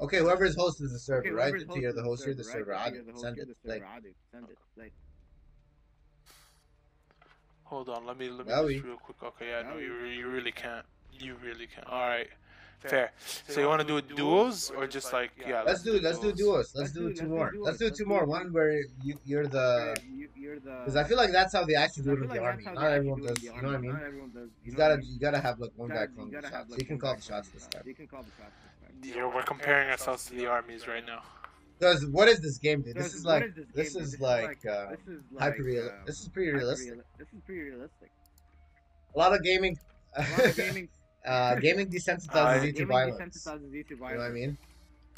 Okay, 0.00 0.18
whoever 0.18 0.44
host 0.56 0.80
is 0.80 0.92
the 0.92 0.98
server, 0.98 1.20
Okay, 1.20 1.30
right? 1.30 1.50
whoever's 1.50 1.64
To 1.64 1.80
you're 1.80 1.92
the 1.92 2.02
host 2.02 2.22
host, 2.22 2.26
you're 2.26 2.34
the 2.36 2.44
server. 2.44 2.70
right? 2.72 2.92
I 2.92 2.94
You're 2.94 3.04
the 3.04 3.12
host, 3.12 3.22
send 3.24 3.36
you're 3.36 3.46
it. 3.46 3.48
the 3.62 3.68
Like, 3.68 3.82
server. 3.82 3.92
Adi, 3.96 4.14
Send 4.32 4.48
it. 4.48 4.58
Like, 4.76 4.92
Hold 7.64 7.88
on, 7.90 8.06
let 8.06 8.16
me 8.16 8.30
let 8.30 8.46
me 8.46 8.52
just 8.72 8.84
real 8.84 8.96
quick. 8.96 9.22
Okay, 9.22 9.48
yeah, 9.48 9.62
no, 9.62 9.76
you 9.78 9.92
you 10.06 10.28
really 10.28 10.52
can't. 10.52 10.86
You 11.12 11.34
really 11.44 11.66
can't. 11.66 11.86
All 11.86 12.08
right, 12.08 12.28
fair. 12.78 13.12
So 13.48 13.60
you 13.60 13.66
want 13.68 13.80
to 13.80 13.86
do 13.86 13.96
it 13.98 14.14
duos 14.16 14.70
or 14.70 14.86
just 14.86 15.12
like 15.12 15.30
yeah? 15.46 15.62
let's 15.62 15.82
do 15.82 15.98
let's 16.00 16.18
do 16.18 16.32
duos. 16.32 16.72
Let's 16.74 16.74
Let's 16.74 16.92
do 16.92 17.08
do- 17.08 17.14
two 17.14 17.14
let's 17.14 17.20
do 17.20 17.26
more. 17.28 17.50
duos. 17.50 17.66
Let's 17.66 17.78
do 17.78 17.84
Let's 17.86 17.98
two 17.98 18.04
do 18.04 18.08
more. 18.08 18.24
One 18.26 18.52
where 18.52 18.72
you 19.02 19.14
you're 19.24 19.46
the 19.46 19.96
you, 20.16 20.28
you're 20.36 20.60
the. 20.60 20.76
because 20.80 20.96
I 20.96 21.04
feel 21.04 21.16
like 21.16 21.32
that's 21.32 21.52
how 21.54 21.64
they 21.64 21.74
actually 21.74 22.04
do 22.04 22.12
it 22.12 22.16
feel 22.16 22.24
in 22.24 22.30
the 22.36 22.38
army. 22.42 22.64
Not 22.64 22.84
everyone 22.92 23.20
do 23.20 23.26
it 23.26 23.28
in 23.30 23.34
does. 23.34 23.42
You 23.44 23.62
know 23.62 23.68
what 23.68 23.74
I 23.74 23.78
mean? 23.78 23.98
Everyone 24.06 24.30
does. 24.30 24.48
You 24.64 24.72
gotta 24.72 24.94
what 24.94 24.98
I 24.98 25.00
mean? 25.02 25.12
you 25.14 25.18
gotta 25.20 25.40
have 25.40 25.58
like 25.60 25.72
one 25.76 25.88
Gotta- 25.88 26.06
guy 26.06 26.12
you 26.12 26.16
calling 26.16 26.30
the 26.32 26.48
shots. 26.50 26.74
You 26.78 26.84
can 26.86 26.98
call 26.98 27.14
the 27.16 27.22
shots 27.22 27.48
this 27.48 27.64
the 27.66 27.70
time. 27.72 27.82
You 27.86 27.94
can 27.94 28.06
call 28.06 28.22
the 28.22 28.30
shots. 28.42 28.54
Yeah, 29.16 29.32
we're 29.34 29.42
comparing 29.42 29.90
ourselves 29.90 30.26
to 30.26 30.34
the 30.34 30.46
armies 30.46 30.88
right 30.88 31.04
now. 31.06 31.22
Because 31.78 32.04
what 32.06 32.26
is 32.28 32.40
this 32.40 32.58
game, 32.58 32.82
dude? 32.82 32.96
This 32.96 33.14
is 33.14 33.24
like 33.24 33.54
this 33.74 33.94
this 33.94 33.96
is 33.96 34.20
like 34.20 34.58
uh, 34.66 34.90
this 34.90 34.98
is 35.16 35.22
like 35.32 35.42
hyper 35.52 35.62
real. 35.62 35.86
uh, 35.86 35.90
This 36.06 36.20
is 36.20 36.28
pretty 36.28 36.50
realistic. 36.50 36.94
This 37.18 37.28
is 37.28 37.40
pretty 37.46 37.60
realistic. 37.62 38.10
A 39.14 39.18
lot 39.18 39.32
of 39.32 39.42
gaming. 39.44 39.78
A 40.16 40.20
lot 40.22 40.46
of 40.46 40.56
gaming. 40.56 40.88
Uh, 41.26 41.54
gaming 41.66 41.88
desensitizes 41.88 42.60
I- 42.60 42.64
you 42.64 42.72
to 42.72 42.86
violence. 42.86 43.18
desensitizes 43.18 43.72
you 43.72 43.84
to 43.84 43.94
You 43.94 43.96
know 44.00 44.04
what 44.06 44.12
I 44.12 44.16
violence. 44.16 44.34
mean? 44.34 44.58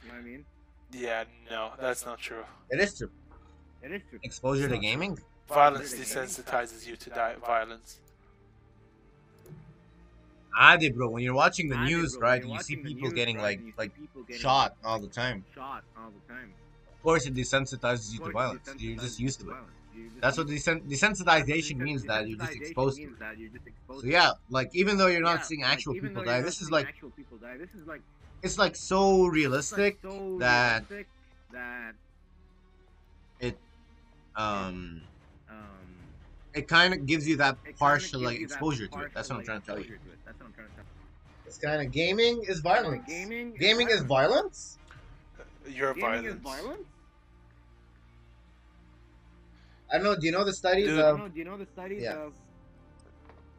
You 0.03 0.09
know 0.09 0.15
what 0.15 0.21
I 0.21 0.23
mean? 0.23 0.45
Yeah, 0.93 1.25
no, 1.51 1.73
that's 1.81 2.05
not 2.05 2.19
true. 2.19 2.45
It 2.71 2.81
is 2.81 2.97
true. 2.99 3.11
It 3.83 3.93
is 3.93 4.03
true. 4.11 4.19
Exposure 4.23 4.69
to 4.69 4.79
gaming. 4.79 5.19
Violence 5.49 5.95
desensitizes 5.95 6.87
you 6.87 6.97
to 6.97 7.11
di- 7.11 7.35
violence. 7.37 7.99
Adi, 10.59 10.91
bro, 10.91 11.09
when 11.09 11.23
you're 11.23 11.35
watching 11.35 11.69
the 11.69 11.77
news, 11.79 12.17
bro, 12.17 12.29
right, 12.29 12.45
you're 12.45 12.59
see 12.61 12.77
people 12.77 13.03
news, 13.09 13.13
getting 13.13 13.37
right, 13.37 13.43
like 13.43 13.59
and 13.59 13.67
you 13.67 13.73
see 13.73 13.79
like 13.79 13.97
people 13.97 14.23
getting 14.25 14.41
shot 14.41 14.77
all 14.85 14.99
the 15.01 15.07
time. 15.09 15.45
shot 15.55 15.85
all 15.97 16.11
the 16.11 16.33
time. 16.33 16.53
Of 16.97 17.03
course, 17.03 17.27
it 17.27 17.35
desensitizes 17.35 18.13
you 18.13 18.21
Of 18.21 18.27
to 18.27 18.33
violence. 18.33 18.75
You're 18.79 18.99
just 18.99 19.21
used 19.21 19.41
you 19.41 19.47
to 19.47 19.53
it. 19.53 19.57
Violence. 20.09 20.21
That's 20.21 20.39
what 20.39 20.49
used- 20.49 20.67
desen- 20.67 20.89
that's 20.89 21.03
what 21.03 21.27
desensitization 21.29 21.77
means. 21.79 22.05
That 22.05 22.29
you're 22.29 22.39
just 22.39 22.57
exposed 22.57 22.97
to. 22.97 23.07
means 23.07 23.19
that 23.19 23.39
you're 23.39 23.51
just 23.51 23.67
exposed 23.67 24.05
So 24.05 24.11
yeah, 24.11 24.31
like 24.49 24.69
even 24.75 24.97
though 24.99 25.07
you're 25.07 25.21
not 25.21 25.39
Yeah, 25.41 25.43
seeing 25.43 25.63
actual 25.63 25.95
even 25.95 26.09
people 26.11 26.25
die, 26.25 26.41
this 26.41 26.61
is 26.61 26.71
like 26.71 26.87
actual 26.87 27.11
people 27.11 27.39
die. 27.39 27.57
This 27.59 27.75
is 27.75 27.87
like 27.87 28.03
it's 28.43 28.59
like 28.59 28.77
so 28.77 29.27
it's 29.27 29.27
like 29.27 29.33
realistic 29.35 29.99
so 30.03 30.39
that 30.39 30.85
realistic 30.91 31.09
that 31.53 31.95
um 34.37 35.03
um 35.49 36.13
it 36.55 36.67
kind 36.69 36.95
of 36.95 37.07
gives 37.07 37.29
you 37.29 37.37
that 37.37 37.57
partial 37.79 38.21
like 38.23 38.41
exposure 38.41 38.87
to 38.89 39.01
it. 39.01 39.13
That's 39.15 39.29
what 39.31 39.39
I'm 39.39 39.45
trying 39.45 39.61
to 39.61 39.67
tell 39.67 39.77
you. 39.77 39.83
exposure 39.83 40.01
to 40.05 40.13
it. 40.13 40.19
That's 40.25 40.41
what 40.41 40.47
I'm 40.47 40.53
trying 40.53 40.69
to 40.69 40.75
tell 40.75 40.85
you. 40.85 40.91
It's 41.47 41.59
kind 41.59 41.83
of 41.87 41.93
gaming 41.93 42.43
is 42.49 42.61
violence. 42.61 43.05
Gaming, 43.07 43.55
Gaming 43.59 43.89
is 43.91 44.03
violence. 44.03 44.79
Your 45.69 45.95
Gaming 45.95 46.25
is 46.25 46.37
violence. 46.37 46.87
Violence. 49.91 49.93
I 49.93 49.97
don't 49.99 50.05
know. 50.05 50.21
Do 50.21 50.27
you 50.27 50.33
know 50.33 50.45
the 50.45 50.53
studies 50.53 50.87
Dude. 50.89 50.99
I 50.99 51.03
don't 51.03 51.11
of 51.13 51.19
know, 51.19 51.29
do 51.29 51.39
you 51.39 51.45
know 51.45 51.57
the 51.57 51.67
studies 51.67 52.03
yeah. 52.03 52.15
of 52.15 52.33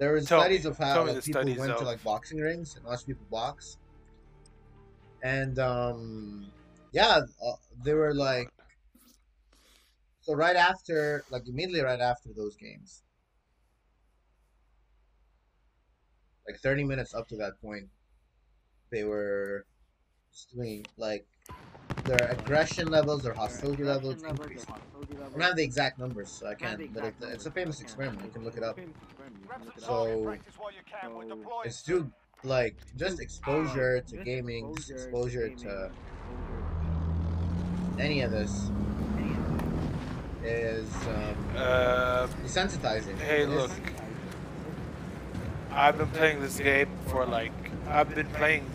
there 0.01 0.13
was 0.13 0.25
Tell 0.25 0.39
me. 0.39 0.45
studies 0.45 0.65
of 0.65 0.77
how 0.77 1.05
like, 1.05 1.23
people 1.23 1.41
studies 1.41 1.59
went 1.59 1.77
to 1.77 1.83
like 1.83 2.03
boxing 2.03 2.39
rings 2.39 2.75
and 2.75 2.83
watched 2.85 3.05
people 3.05 3.25
box, 3.29 3.77
and 5.21 5.59
um 5.59 6.47
yeah, 6.91 7.21
uh, 7.45 7.51
they 7.83 7.93
were 7.93 8.13
like 8.13 8.49
so 10.21 10.33
right 10.33 10.55
after 10.55 11.23
like 11.29 11.47
immediately 11.47 11.81
right 11.81 11.99
after 11.99 12.29
those 12.35 12.55
games, 12.55 13.03
like 16.47 16.59
thirty 16.59 16.83
minutes 16.83 17.13
up 17.13 17.27
to 17.27 17.35
that 17.37 17.61
point, 17.61 17.87
they 18.91 19.03
were 19.03 19.67
just 20.33 20.51
doing 20.51 20.83
like 20.97 21.27
their 22.05 22.27
aggression 22.31 22.87
levels, 22.89 23.23
their 23.23 23.33
hostility 23.33 23.83
their 23.83 23.93
levels 23.93 24.15
aggression 24.15 24.37
levels, 24.37 24.47
increased. 24.47 24.67
their 24.67 24.75
hostility 24.75 25.17
I 25.23 25.29
don't 25.31 25.41
have 25.41 25.55
the 25.55 25.63
exact 25.63 25.99
numbers, 25.99 26.29
so 26.29 26.47
I 26.47 26.49
I 26.49 26.53
don't 26.53 26.61
have 26.69 26.77
the 26.79 26.83
can't. 26.85 26.93
But 26.93 27.03
it, 27.05 27.33
it's 27.33 27.45
a 27.45 27.51
famous 27.51 27.81
experiment. 27.81 28.23
You 28.25 28.31
can 28.31 28.43
look 28.43 28.57
it 28.57 28.63
up. 28.63 28.75
Famous 28.77 28.95
experiment, 29.03 29.41
you 29.43 29.49
can 29.49 29.65
look 29.65 29.77
it 29.77 29.83
up. 29.83 29.89
So- 29.89 30.23
Practice 30.23 30.53
while 30.57 30.71
you 30.71 30.77
can. 30.89 31.15
We're 31.15 31.23
so 31.29 31.35
deploying 31.35 31.61
It's 31.65 31.77
soon. 31.77 32.03
too 32.03 32.11
like 32.43 32.75
just 32.97 33.19
exposure 33.19 34.01
to 34.01 34.17
gaming, 34.17 34.73
just 34.75 34.89
exposure 34.91 35.45
exposure 35.45 35.69
to 35.69 35.91
to 37.97 38.03
any 38.03 38.21
of 38.21 38.31
this 38.31 38.69
is 40.43 40.89
um, 41.07 41.35
Uh, 41.55 42.27
desensitizing. 42.43 43.17
Hey, 43.19 43.43
It 43.43 43.49
is- 43.49 43.55
look. 43.55 43.71
I've 45.71 45.97
been 45.97 46.07
playing 46.09 46.41
this 46.41 46.57
game 46.57 46.89
for 47.07 47.25
like 47.25 47.53
I've 47.87 48.13
been 48.13 48.27
playing 48.27 48.65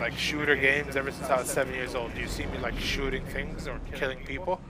like 0.00 0.16
shooter 0.16 0.56
games 0.56 0.96
ever 0.96 1.10
since 1.10 1.28
I 1.28 1.38
was 1.38 1.50
seven 1.50 1.74
years 1.74 1.94
old. 1.94 2.14
Do 2.14 2.20
you 2.20 2.28
see 2.28 2.46
me 2.46 2.58
like 2.58 2.78
shooting 2.78 3.24
things 3.26 3.66
or 3.68 3.80
killing 3.94 4.24
people? 4.24 4.60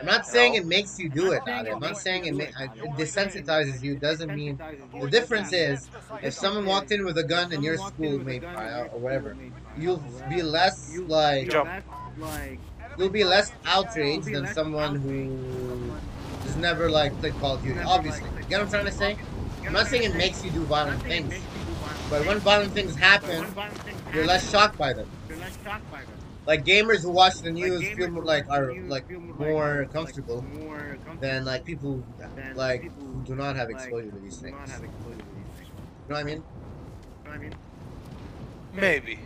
I'm 0.00 0.06
not 0.06 0.26
saying 0.26 0.54
it 0.54 0.64
makes 0.64 0.98
you 0.98 1.08
do 1.08 1.32
it. 1.32 1.42
I'm 1.46 1.80
not 1.80 1.96
saying 1.98 2.26
it, 2.26 2.34
ma- 2.34 2.44
it 2.44 2.70
desensitizes 2.96 3.82
you. 3.82 3.96
Doesn't 3.96 4.32
mean 4.34 4.60
the 5.00 5.08
difference 5.08 5.52
is 5.52 5.88
if 6.22 6.34
someone 6.34 6.66
walked 6.66 6.92
in 6.92 7.04
with 7.04 7.18
a 7.18 7.24
gun 7.24 7.52
in 7.52 7.62
your 7.62 7.76
school, 7.78 8.18
made 8.18 8.44
or 8.44 8.88
whatever, 8.92 9.36
you'll 9.76 10.02
be 10.28 10.42
less 10.42 10.96
like 10.98 11.50
Jump. 11.50 11.68
like 12.18 12.60
you'll 12.96 13.08
be 13.08 13.24
less 13.24 13.50
outraged 13.64 14.26
than 14.26 14.46
someone 14.48 14.94
who 14.96 15.92
has 16.44 16.56
never 16.56 16.88
like 16.88 17.18
played 17.18 17.34
Call 17.40 17.54
of 17.56 17.62
Duty. 17.64 17.80
Obviously, 17.80 18.24
you 18.36 18.44
get 18.48 18.58
what 18.58 18.60
I'm 18.66 18.70
trying 18.70 18.86
to 18.86 18.92
say? 18.92 19.16
I'm 19.66 19.72
not 19.72 19.88
saying 19.88 20.04
it 20.04 20.14
makes 20.14 20.44
you 20.44 20.50
do 20.52 20.60
violent 20.62 21.02
things, 21.02 21.34
but 22.10 22.26
when 22.26 22.38
violent 22.38 22.72
things 22.72 22.94
happen, 22.96 23.44
you're 24.14 24.26
less 24.26 24.50
shocked 24.50 24.78
by 24.78 24.92
them. 24.92 25.08
You're 25.28 25.38
less 25.38 25.56
shocked 25.62 25.90
by 25.90 26.00
them. 26.00 26.14
Like 26.46 26.64
gamers 26.64 27.02
who 27.02 27.10
watch 27.10 27.40
the 27.42 27.50
news 27.50 27.82
Like, 27.82 27.96
feel 27.96 28.10
more 28.10 28.24
like 28.24 28.46
are 28.48 28.72
like 28.86 29.10
more 29.10 29.34
more 29.48 29.76
like- 29.80 29.92
comfortable 29.92 30.42
more 30.42 30.96
than 31.20 31.44
like 31.44 31.64
people 31.64 32.02
than 32.18 32.56
like 32.56 32.82
people 32.82 33.02
who 33.04 33.20
do 33.24 33.34
not 33.34 33.54
have 33.56 33.68
exposure 33.68 34.10
to 34.10 34.18
these 34.18 34.38
things. 34.38 34.56
not 34.56 34.68
have 34.68 34.82
exposure 34.82 35.18
to 35.18 35.34
these 35.36 35.52
things. 35.58 35.68
You 36.08 36.08
know 36.08 36.14
what 36.14 36.20
I 36.20 36.24
mean? 36.24 36.36
You 36.38 37.24
know 37.24 37.30
what 37.30 37.34
I 37.34 37.38
mean? 37.38 37.54
Maybe. 38.72 39.18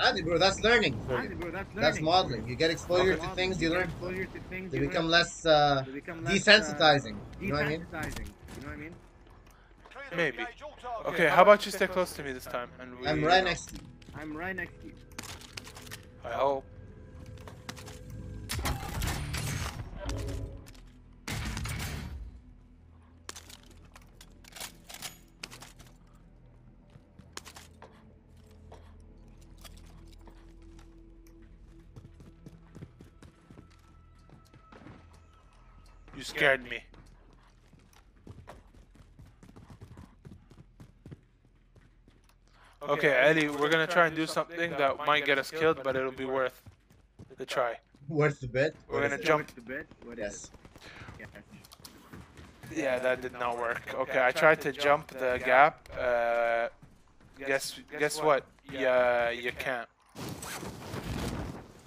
Adi, 0.00 0.22
bro, 0.22 0.38
that's 0.38 0.60
learning 0.62 0.96
for 1.06 1.14
Honestly, 1.14 1.34
you. 1.34 1.40
bro, 1.40 1.50
that's, 1.50 1.74
That's 1.74 2.00
modeling. 2.00 2.46
You 2.46 2.54
get 2.54 2.70
exposure 2.70 3.16
That's 3.16 3.28
to 3.30 3.34
things, 3.34 3.60
you 3.60 3.68
get 3.70 3.78
learn. 3.78 3.88
exposure 3.88 4.26
to 4.26 4.40
things, 4.48 4.70
They 4.70 4.78
you 4.78 4.88
become 4.88 5.04
learn. 5.06 5.10
less 5.10 5.44
uh, 5.46 5.82
They 5.86 5.92
become 5.92 6.22
less, 6.24 6.34
desensitizing. 6.44 7.16
Uh, 7.16 7.40
You 7.40 7.48
know 7.48 7.54
what 7.56 7.64
I 7.64 7.68
mean? 7.70 7.80
desensitizing. 7.80 8.26
You 8.56 8.62
know 8.62 8.68
what 8.68 8.72
I 8.74 8.76
mean? 8.76 8.94
Clear 10.08 10.16
to 10.16 10.16
Maybe. 10.16 10.38
engage 10.38 10.62
all 10.62 10.76
targets. 10.80 11.14
Okay, 11.14 11.28
how 11.28 11.42
about 11.42 11.66
you 11.66 11.72
stay 11.72 11.86
close 11.86 12.12
to 12.14 12.22
me 12.22 12.32
this 12.32 12.44
time? 12.44 12.68
And 12.80 12.98
we, 12.98 13.06
I'm 13.06 13.22
right 13.22 13.44
next 13.44 13.66
to 13.66 13.74
you. 13.74 13.80
I'm 14.16 14.36
right 14.36 14.56
next 14.56 14.80
to 14.80 14.86
you. 14.86 14.92
I 16.24 16.30
hope. 16.30 16.64
You 36.16 36.24
scared 36.24 36.64
me. 36.64 36.80
Okay, 42.82 43.08
Eddie, 43.10 43.48
we're 43.48 43.68
gonna 43.68 43.86
try 43.86 44.06
and 44.06 44.14
do 44.14 44.26
something 44.26 44.70
that 44.70 45.04
might 45.06 45.24
get 45.24 45.38
us 45.38 45.50
killed, 45.50 45.80
but 45.82 45.96
it'll 45.96 46.12
be 46.12 46.24
worth 46.24 46.62
the 47.36 47.44
try. 47.44 47.76
Worth 48.08 48.40
the 48.40 48.46
bet? 48.46 48.74
We're 48.88 49.00
What 49.00 49.10
gonna 49.10 49.22
jump. 49.22 49.42
What's 49.42 49.52
the 49.54 49.60
bit? 49.60 49.86
What 50.04 50.18
is 50.18 50.24
Yes. 50.24 50.50
it? 51.20 51.28
Yeah, 52.76 52.98
that 52.98 53.20
did 53.22 53.32
not 53.32 53.58
work. 53.58 53.82
Okay, 53.94 54.24
I 54.24 54.30
tried 54.30 54.60
to 54.60 54.72
jump 54.72 55.08
the 55.08 55.40
gap. 55.44 55.88
Uh, 55.98 56.68
guess 57.38 57.80
guess 57.98 58.22
what? 58.22 58.44
Yeah, 58.70 59.30
you 59.30 59.52
can't. 59.52 59.88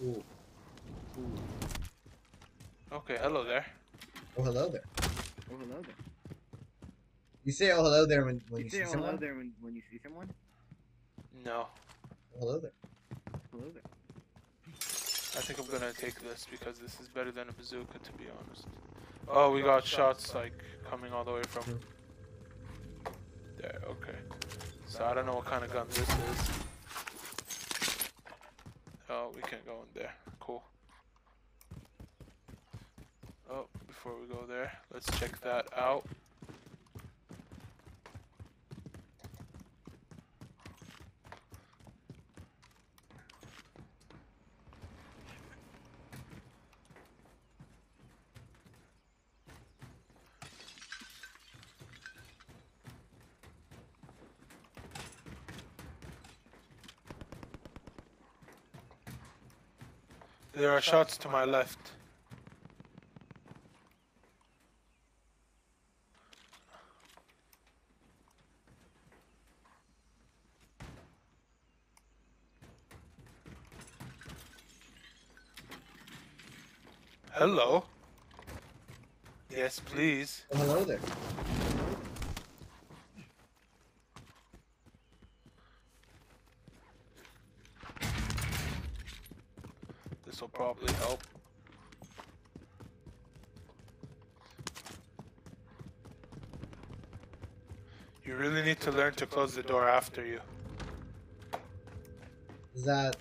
Ooh. 0.04 0.24
Okay, 2.92 3.18
hello 3.22 3.44
there. 3.46 3.66
Oh, 4.38 4.44
hello 4.44 4.70
there. 4.70 4.84
Oh, 5.52 5.58
hello 5.58 5.82
there. 5.82 5.96
You 7.46 7.52
say 7.52 7.72
oh 7.72 7.84
hello 7.84 8.06
there 8.06 8.26
when, 8.26 8.42
when 8.50 8.60
You 8.60 8.66
you 8.66 8.70
say 8.70 8.78
see 8.80 8.84
oh, 8.84 8.92
hello 8.98 9.18
there 9.18 9.36
when, 9.36 9.54
when 9.62 9.76
you 9.76 9.82
see 9.90 10.00
someone? 10.04 10.30
No, 11.44 11.66
hello 12.40 12.60
there. 12.60 12.72
Hello 13.52 13.72
there. 13.74 13.82
I 14.78 15.42
think 15.42 15.58
I'm 15.58 15.66
gonna 15.66 15.92
take 15.94 16.22
this 16.22 16.46
because 16.52 16.78
this 16.78 17.00
is 17.00 17.08
better 17.08 17.32
than 17.32 17.50
a 17.50 17.52
bazooka, 17.52 17.98
to 17.98 18.12
be 18.14 18.26
honest. 18.26 18.68
Oh, 19.28 19.52
we 19.52 19.64
got 19.64 19.84
shots 19.84 20.36
like 20.36 20.54
coming 20.88 21.12
all 21.12 21.24
the 21.24 21.32
way 21.32 21.42
from 21.48 21.80
there. 23.58 23.82
Okay, 23.88 24.18
so 24.86 25.04
I 25.04 25.16
don't 25.16 25.26
know 25.26 25.34
what 25.34 25.46
kind 25.46 25.64
of 25.64 25.74
gun 25.74 25.88
this 25.90 26.00
is. 26.00 26.52
Oh, 29.10 29.32
we 29.36 29.42
can't 29.42 29.66
go 29.66 29.82
in 29.82 30.00
there. 30.00 30.14
Cool. 30.40 30.62
Oh, 33.50 33.66
before 33.88 34.14
we 34.22 34.28
go 34.28 34.46
there, 34.48 34.72
let's 34.94 35.10
check 35.20 35.42
that 35.42 35.66
out. 35.76 36.06
There 60.62 60.70
are 60.70 60.80
shots 60.80 61.18
to 61.18 61.28
my 61.28 61.44
left. 61.44 61.80
Hello. 77.32 77.86
Yes, 79.50 79.80
please. 79.84 80.46
Hello 80.52 80.84
there. 80.84 81.00
This 90.32 90.40
will 90.40 90.48
probably 90.48 90.94
help. 90.94 91.22
You 98.24 98.38
really 98.38 98.64
need 98.64 98.71
to 98.82 98.92
learn 98.92 99.14
to 99.16 99.26
close 99.26 99.56
the 99.56 99.64
door 99.64 99.88
after 99.88 100.26
you. 100.26 100.40
Does 102.74 102.86
that 102.86 103.16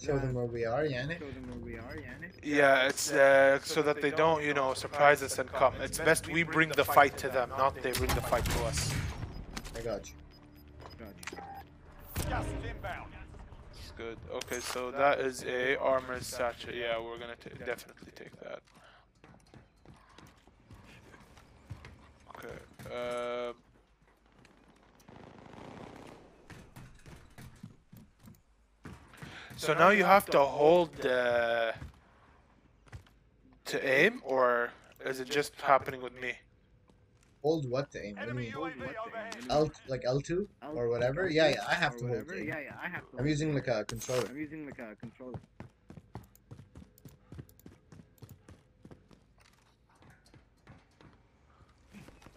show 0.00 0.18
them 0.18 0.34
where 0.34 0.46
we 0.46 0.64
are, 0.64 0.84
Yannick? 0.84 1.18
Show 1.18 1.30
them 1.30 1.46
where 1.50 1.64
we 1.64 1.74
are, 1.76 1.96
Yannick. 1.96 2.32
Yeah, 2.42 2.86
it's 2.86 3.12
uh, 3.12 3.58
so 3.62 3.82
that 3.82 4.00
they 4.00 4.10
don't, 4.10 4.42
you 4.42 4.54
know, 4.54 4.74
surprise 4.74 5.22
us 5.22 5.38
and 5.38 5.50
come. 5.52 5.74
It's 5.80 5.98
best 5.98 6.28
we 6.28 6.42
bring 6.42 6.70
the 6.70 6.84
fight 6.84 7.16
to 7.18 7.28
them, 7.28 7.50
not 7.58 7.80
they 7.82 7.92
bring 7.92 8.14
the 8.14 8.22
fight 8.22 8.44
to 8.44 8.64
us. 8.64 8.92
I 9.76 9.80
got 9.80 10.08
you. 10.08 10.14
Gotcha. 10.98 11.42
Gas 12.28 12.44
is 12.46 12.70
inbound. 12.70 13.12
It's 13.72 13.92
good. 13.92 14.18
Okay, 14.32 14.60
so 14.60 14.90
that 14.90 15.20
is 15.20 15.44
a 15.44 15.76
armor 15.76 16.20
satchel. 16.20 16.74
Yeah, 16.74 16.98
we're 17.00 17.18
gonna 17.18 17.36
ta 17.36 17.50
definitely 17.64 18.12
take 18.16 18.34
that. 18.40 18.60
Okay. 22.34 22.58
Um. 22.94 23.54
So 29.58 29.74
now 29.74 29.90
you 29.90 30.04
have 30.04 30.24
to 30.26 30.38
hold 30.38 30.94
the 30.98 31.74
to 33.64 33.76
aim, 33.84 34.22
or 34.24 34.70
is 35.04 35.18
it 35.18 35.28
just 35.28 35.60
happening 35.60 36.00
with 36.00 36.14
me? 36.22 36.32
Hold 37.42 37.68
what 37.68 37.90
to 37.90 37.98
aim? 38.04 38.14
What 38.14 38.22
do 38.22 38.28
you 38.28 38.34
mean? 38.34 38.52
UAV 38.52 38.56
What 38.56 38.76
the 38.76 38.84
overhead. 38.84 39.36
hell? 39.50 39.62
L 39.64 39.70
like 39.88 40.02
L2 40.04 40.46
or 40.76 40.88
whatever? 40.88 41.28
Yeah, 41.28 41.48
yeah. 41.48 41.64
I 41.68 41.74
have 41.74 41.96
to 41.96 42.06
hold 42.06 42.32
aim. 42.32 42.46
Yeah, 42.46 42.60
yeah, 42.60 42.74
I 42.80 42.88
have 42.88 43.10
to. 43.10 43.18
I'm 43.18 43.26
using 43.26 43.50
it. 43.50 43.56
like 43.56 43.66
a 43.66 43.84
controller. 43.84 44.26
I'm 44.30 44.38
using 44.38 44.64
like 44.64 44.78
a 44.78 44.94
controller. 44.94 45.40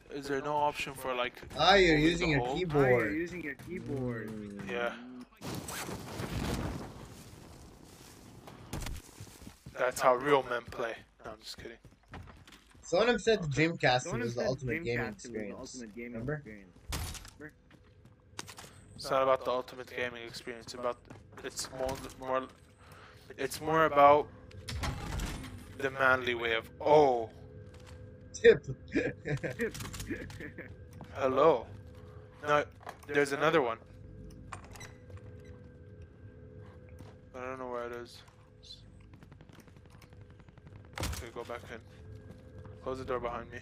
Is 0.10 0.28
there 0.28 0.42
no 0.42 0.56
option 0.56 0.96
for 0.96 1.14
like? 1.14 1.40
Ah, 1.56 1.76
you're 1.76 2.00
using 2.00 2.32
the 2.32 2.38
your 2.38 2.46
hold? 2.48 2.74
Ah, 2.76 2.88
you're 2.88 3.12
using 3.12 3.44
your 3.44 3.56
keyboard. 3.68 4.30
Mm. 4.30 4.72
Yeah. 4.72 4.94
That's 9.92 10.00
how 10.00 10.16
real 10.16 10.42
men 10.50 10.62
play. 10.72 10.96
No, 11.26 11.32
I'm 11.32 11.40
just 11.42 11.58
kidding. 11.58 11.76
Someone 12.82 13.20
said 13.20 13.42
Dreamcast 13.42 14.04
Someone 14.04 14.22
was 14.22 14.36
the 14.36 14.40
said 14.40 14.48
ultimate 14.48 14.84
Dreamcast 14.86 14.86
gaming 14.86 15.04
was 15.04 15.24
the 15.24 15.30
experience. 15.30 15.60
ultimate 15.60 15.96
gaming 15.98 16.12
Remember? 16.14 16.34
experience. 16.36 16.78
It's 18.96 19.12
not 19.12 19.24
about 19.24 19.44
the 19.44 19.52
ultimate 19.52 19.94
gaming 19.94 20.24
experience. 20.26 20.68
It's 20.68 20.76
about 20.76 20.96
it's 21.44 21.70
more 21.78 21.98
more 22.22 22.48
it's 23.38 23.60
more 23.60 23.84
about 23.84 24.28
the 25.80 25.92
manly 25.92 26.36
way 26.36 26.54
of 26.54 26.70
oh 26.80 27.30
Tip. 28.34 28.66
hello. 31.16 31.66
No, 32.48 32.64
there's 33.08 33.34
another 33.34 33.62
one. 33.62 33.78
I 37.36 37.42
don't 37.42 37.60
know 37.60 37.68
where 37.70 37.88
it 37.88 37.92
is. 37.92 38.22
Okay, 41.32 41.48
go 41.48 41.54
back 41.54 41.62
in. 41.72 41.80
Close 42.84 43.00
the 43.00 43.06
door 43.06 43.20
behind 43.20 43.52
me, 43.52 43.60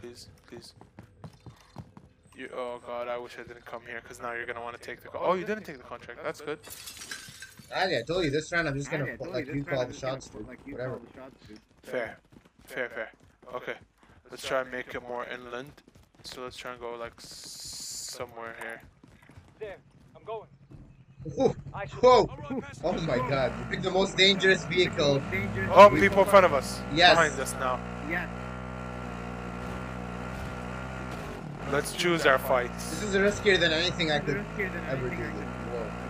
please, 0.00 0.28
please. 0.48 0.74
You, 2.36 2.48
oh 2.54 2.80
god, 2.84 3.08
I 3.08 3.18
wish 3.18 3.36
I 3.38 3.42
didn't 3.42 3.64
come 3.64 3.82
here 3.86 4.00
because 4.02 4.20
now 4.20 4.32
you're 4.32 4.46
gonna 4.46 4.62
want 4.62 4.76
to 4.76 4.82
take 4.82 5.02
the. 5.02 5.08
Co- 5.08 5.20
oh, 5.22 5.34
you 5.34 5.44
didn't 5.44 5.64
take 5.64 5.76
the 5.76 5.84
contract. 5.84 6.20
That's 6.22 6.40
good. 6.40 6.58
I 7.74 8.02
told 8.06 8.24
you 8.24 8.30
this 8.30 8.50
round 8.52 8.68
I'm 8.68 8.76
just 8.76 8.90
gonna 8.90 9.04
I 9.04 9.16
put, 9.16 9.32
like 9.32 9.46
you 9.46 9.54
round 9.54 9.66
call 9.66 9.80
I'm 9.82 9.90
the 9.90 9.96
shots, 9.96 10.28
dude. 10.28 10.46
Like 10.46 10.60
Whatever. 10.66 11.00
shots, 11.14 11.46
dude. 11.46 11.58
Fair, 11.82 12.18
fair, 12.64 12.88
fair. 12.88 13.12
Okay, 13.54 13.74
let's 14.30 14.46
try 14.46 14.62
and 14.62 14.70
make 14.70 14.94
it 14.94 15.02
more 15.06 15.26
inland. 15.26 15.72
So 16.24 16.42
let's 16.42 16.56
try 16.56 16.72
and 16.72 16.80
go 16.80 16.96
like 16.96 17.14
somewhere 17.18 18.56
here. 18.60 18.82
There. 19.60 19.76
I'm 20.16 20.24
going. 20.24 20.48
Whoa! 21.24 21.48
Whoa! 22.00 22.10
All 22.10 22.38
right, 22.50 22.60
pass. 22.60 22.80
Oh 22.84 22.92
my 23.06 23.16
god, 23.16 23.52
you 23.58 23.64
picked 23.70 23.82
the 23.82 23.90
most 23.90 24.16
dangerous 24.16 24.64
vehicle. 24.66 25.22
Oh, 25.22 25.30
dangerous. 25.30 25.70
Oh, 25.74 25.88
people 25.88 26.22
in 26.22 26.28
front 26.28 26.44
of 26.44 26.52
us. 26.52 26.80
Yes. 26.94 27.14
Behind 27.14 27.40
us 27.40 27.54
now. 27.54 27.80
Yes. 28.08 28.28
Let's 31.72 31.92
choose 31.94 32.26
our 32.26 32.38
fights. 32.38 32.90
This 32.90 33.02
is 33.02 33.14
riskier 33.16 33.58
than 33.58 33.72
anything 33.72 34.12
I 34.12 34.18
could 34.18 34.36
ever 34.36 34.46
do. 34.56 34.62
anything 34.62 34.80
I 34.88 34.94
could 34.94 35.12
Whoa. 35.72 35.78
ever 35.78 35.88
do. 35.88 36.04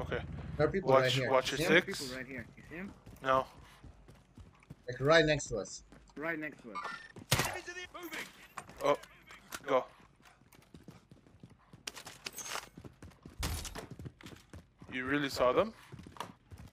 Okay. 0.00 0.22
There 0.72 0.78
are 0.78 0.82
people 0.82 0.92
right 0.94 1.02
Watch, 1.02 1.14
here. 1.14 1.30
watch 1.30 1.50
your 1.52 1.58
six. 1.58 2.00
People 2.00 2.16
right 2.16 2.26
here. 2.26 2.46
You 2.56 2.62
see 2.70 2.76
him? 2.76 2.92
No. 3.22 3.44
Like 4.88 5.00
right 5.00 5.24
next 5.24 5.48
to 5.48 5.58
us. 5.58 5.82
Right 6.16 6.38
next 6.38 6.62
to 6.62 6.70
us. 6.70 7.46
Enemies 7.46 7.64
in 7.68 7.74
the 7.74 8.00
moving. 8.00 8.26
Oh, 8.82 8.96
go. 9.66 9.84
You 14.92 15.04
really 15.04 15.28
saw 15.28 15.52
them? 15.52 15.72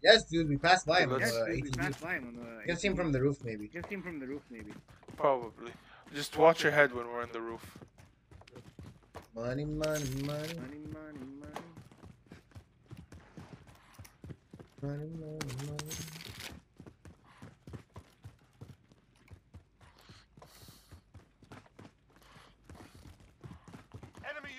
Yes, 0.01 0.23
dude, 0.25 0.47
we 0.47 0.55
passed 0.57 0.85
by 0.85 1.01
him 1.01 1.11
on 1.11 1.19
Let's- 1.19 1.33
Yes, 1.33 1.45
dude, 1.45 1.63
we 1.63 1.71
passed 1.71 2.01
by 2.01 2.13
him 2.13 2.27
on 2.29 2.35
the. 2.37 2.59
You 2.61 2.65
can 2.67 2.77
see 2.77 2.87
him 2.87 2.95
from 2.95 3.11
the 3.11 3.21
roof, 3.21 3.43
maybe. 3.43 3.63
You 3.63 3.69
can 3.69 3.83
see 3.83 3.95
him 3.95 4.01
from 4.01 4.19
the 4.19 4.27
roof, 4.27 4.43
maybe. 4.49 4.71
Probably. 5.17 5.71
Just 6.15 6.37
watch 6.37 6.63
your 6.63 6.71
head 6.71 6.93
when 6.95 7.07
we're 7.07 7.23
in 7.23 7.31
the 7.33 7.41
roof. 7.41 7.77
Money, 9.35 9.65
money, 9.65 10.03
money, 10.23 10.25
Money, 10.25 10.55
money, 10.55 10.87
money. 10.93 11.38
Money, 14.81 15.09
money, 15.19 15.39
money. 15.67 15.95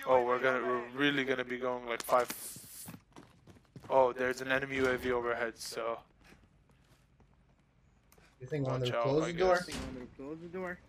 Oh, 0.07 0.23
we're 0.25 0.39
gonna, 0.39 0.61
we're 0.65 0.81
really 0.95 1.23
gonna 1.23 1.45
be 1.45 1.57
going 1.57 1.85
like 1.85 2.01
five. 2.01 2.27
Oh, 3.89 4.11
there's 4.13 4.41
an 4.41 4.51
enemy 4.51 4.77
UAV 4.77 5.11
overhead. 5.11 5.57
So 5.57 5.99
You 8.39 8.47
think 8.47 8.67
when 8.67 8.79
they 8.81 8.87
Watch 8.87 8.95
out, 8.95 9.03
close 9.03 9.23
I 9.23 9.31
the 9.31 9.37
door? 9.37 9.55
guess. 9.55 9.67
You 9.69 9.75
want 9.81 9.93
me 9.99 10.01
to 10.01 10.07
close 10.17 10.37
the 10.41 10.47
door? 10.47 10.79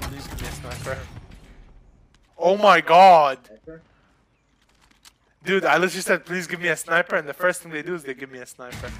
please 0.00 0.26
give 0.26 0.42
me 0.42 0.48
a 0.48 0.52
sniper. 0.52 0.98
Oh 2.42 2.56
my 2.56 2.80
god, 2.80 3.38
dude! 5.44 5.66
I 5.66 5.76
literally 5.76 6.00
said 6.00 6.24
please 6.24 6.46
give 6.46 6.58
me 6.58 6.68
a 6.68 6.76
sniper, 6.76 7.16
and 7.16 7.28
the 7.28 7.34
first 7.34 7.60
thing 7.60 7.70
they 7.70 7.82
do 7.82 7.94
is 7.94 8.02
they 8.02 8.14
give 8.14 8.32
me 8.32 8.38
a 8.38 8.46
sniper. 8.46 8.90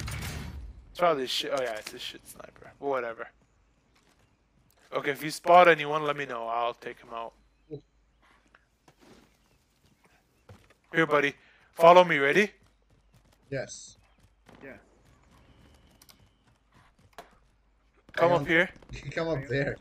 It's 0.90 0.98
probably 0.98 1.26
shit. 1.26 1.50
Oh 1.50 1.62
yeah, 1.62 1.72
it's 1.78 1.94
a 1.94 1.98
shit 1.98 2.20
sniper. 2.28 2.72
Whatever. 2.78 3.28
Okay, 4.92 5.12
if 5.12 5.24
you 5.24 5.30
spot 5.30 5.68
anyone, 5.68 6.02
let 6.04 6.18
me 6.18 6.26
know. 6.26 6.46
I'll 6.48 6.74
take 6.74 6.98
him 6.98 7.08
out. 7.14 7.32
Here, 10.92 11.06
buddy. 11.06 11.34
Follow 11.72 12.04
me. 12.04 12.18
Ready? 12.18 12.50
Yes. 13.50 13.96
Yeah. 14.62 14.76
Come 18.12 18.32
up 18.32 18.46
here. 18.46 18.68
Come 19.12 19.28
up 19.28 19.48
there. 19.48 19.76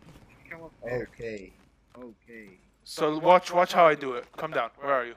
Come 0.50 0.64
up 0.64 0.72
there. 0.82 1.10
Okay. 1.14 1.52
Okay. 1.98 2.60
So 2.90 3.20
watch, 3.20 3.54
watch 3.54 3.72
how 3.74 3.86
I 3.86 3.94
do 3.94 4.14
it. 4.14 4.26
Come 4.36 4.50
down. 4.50 4.72
Where 4.80 4.92
are 4.92 5.06
you? 5.06 5.14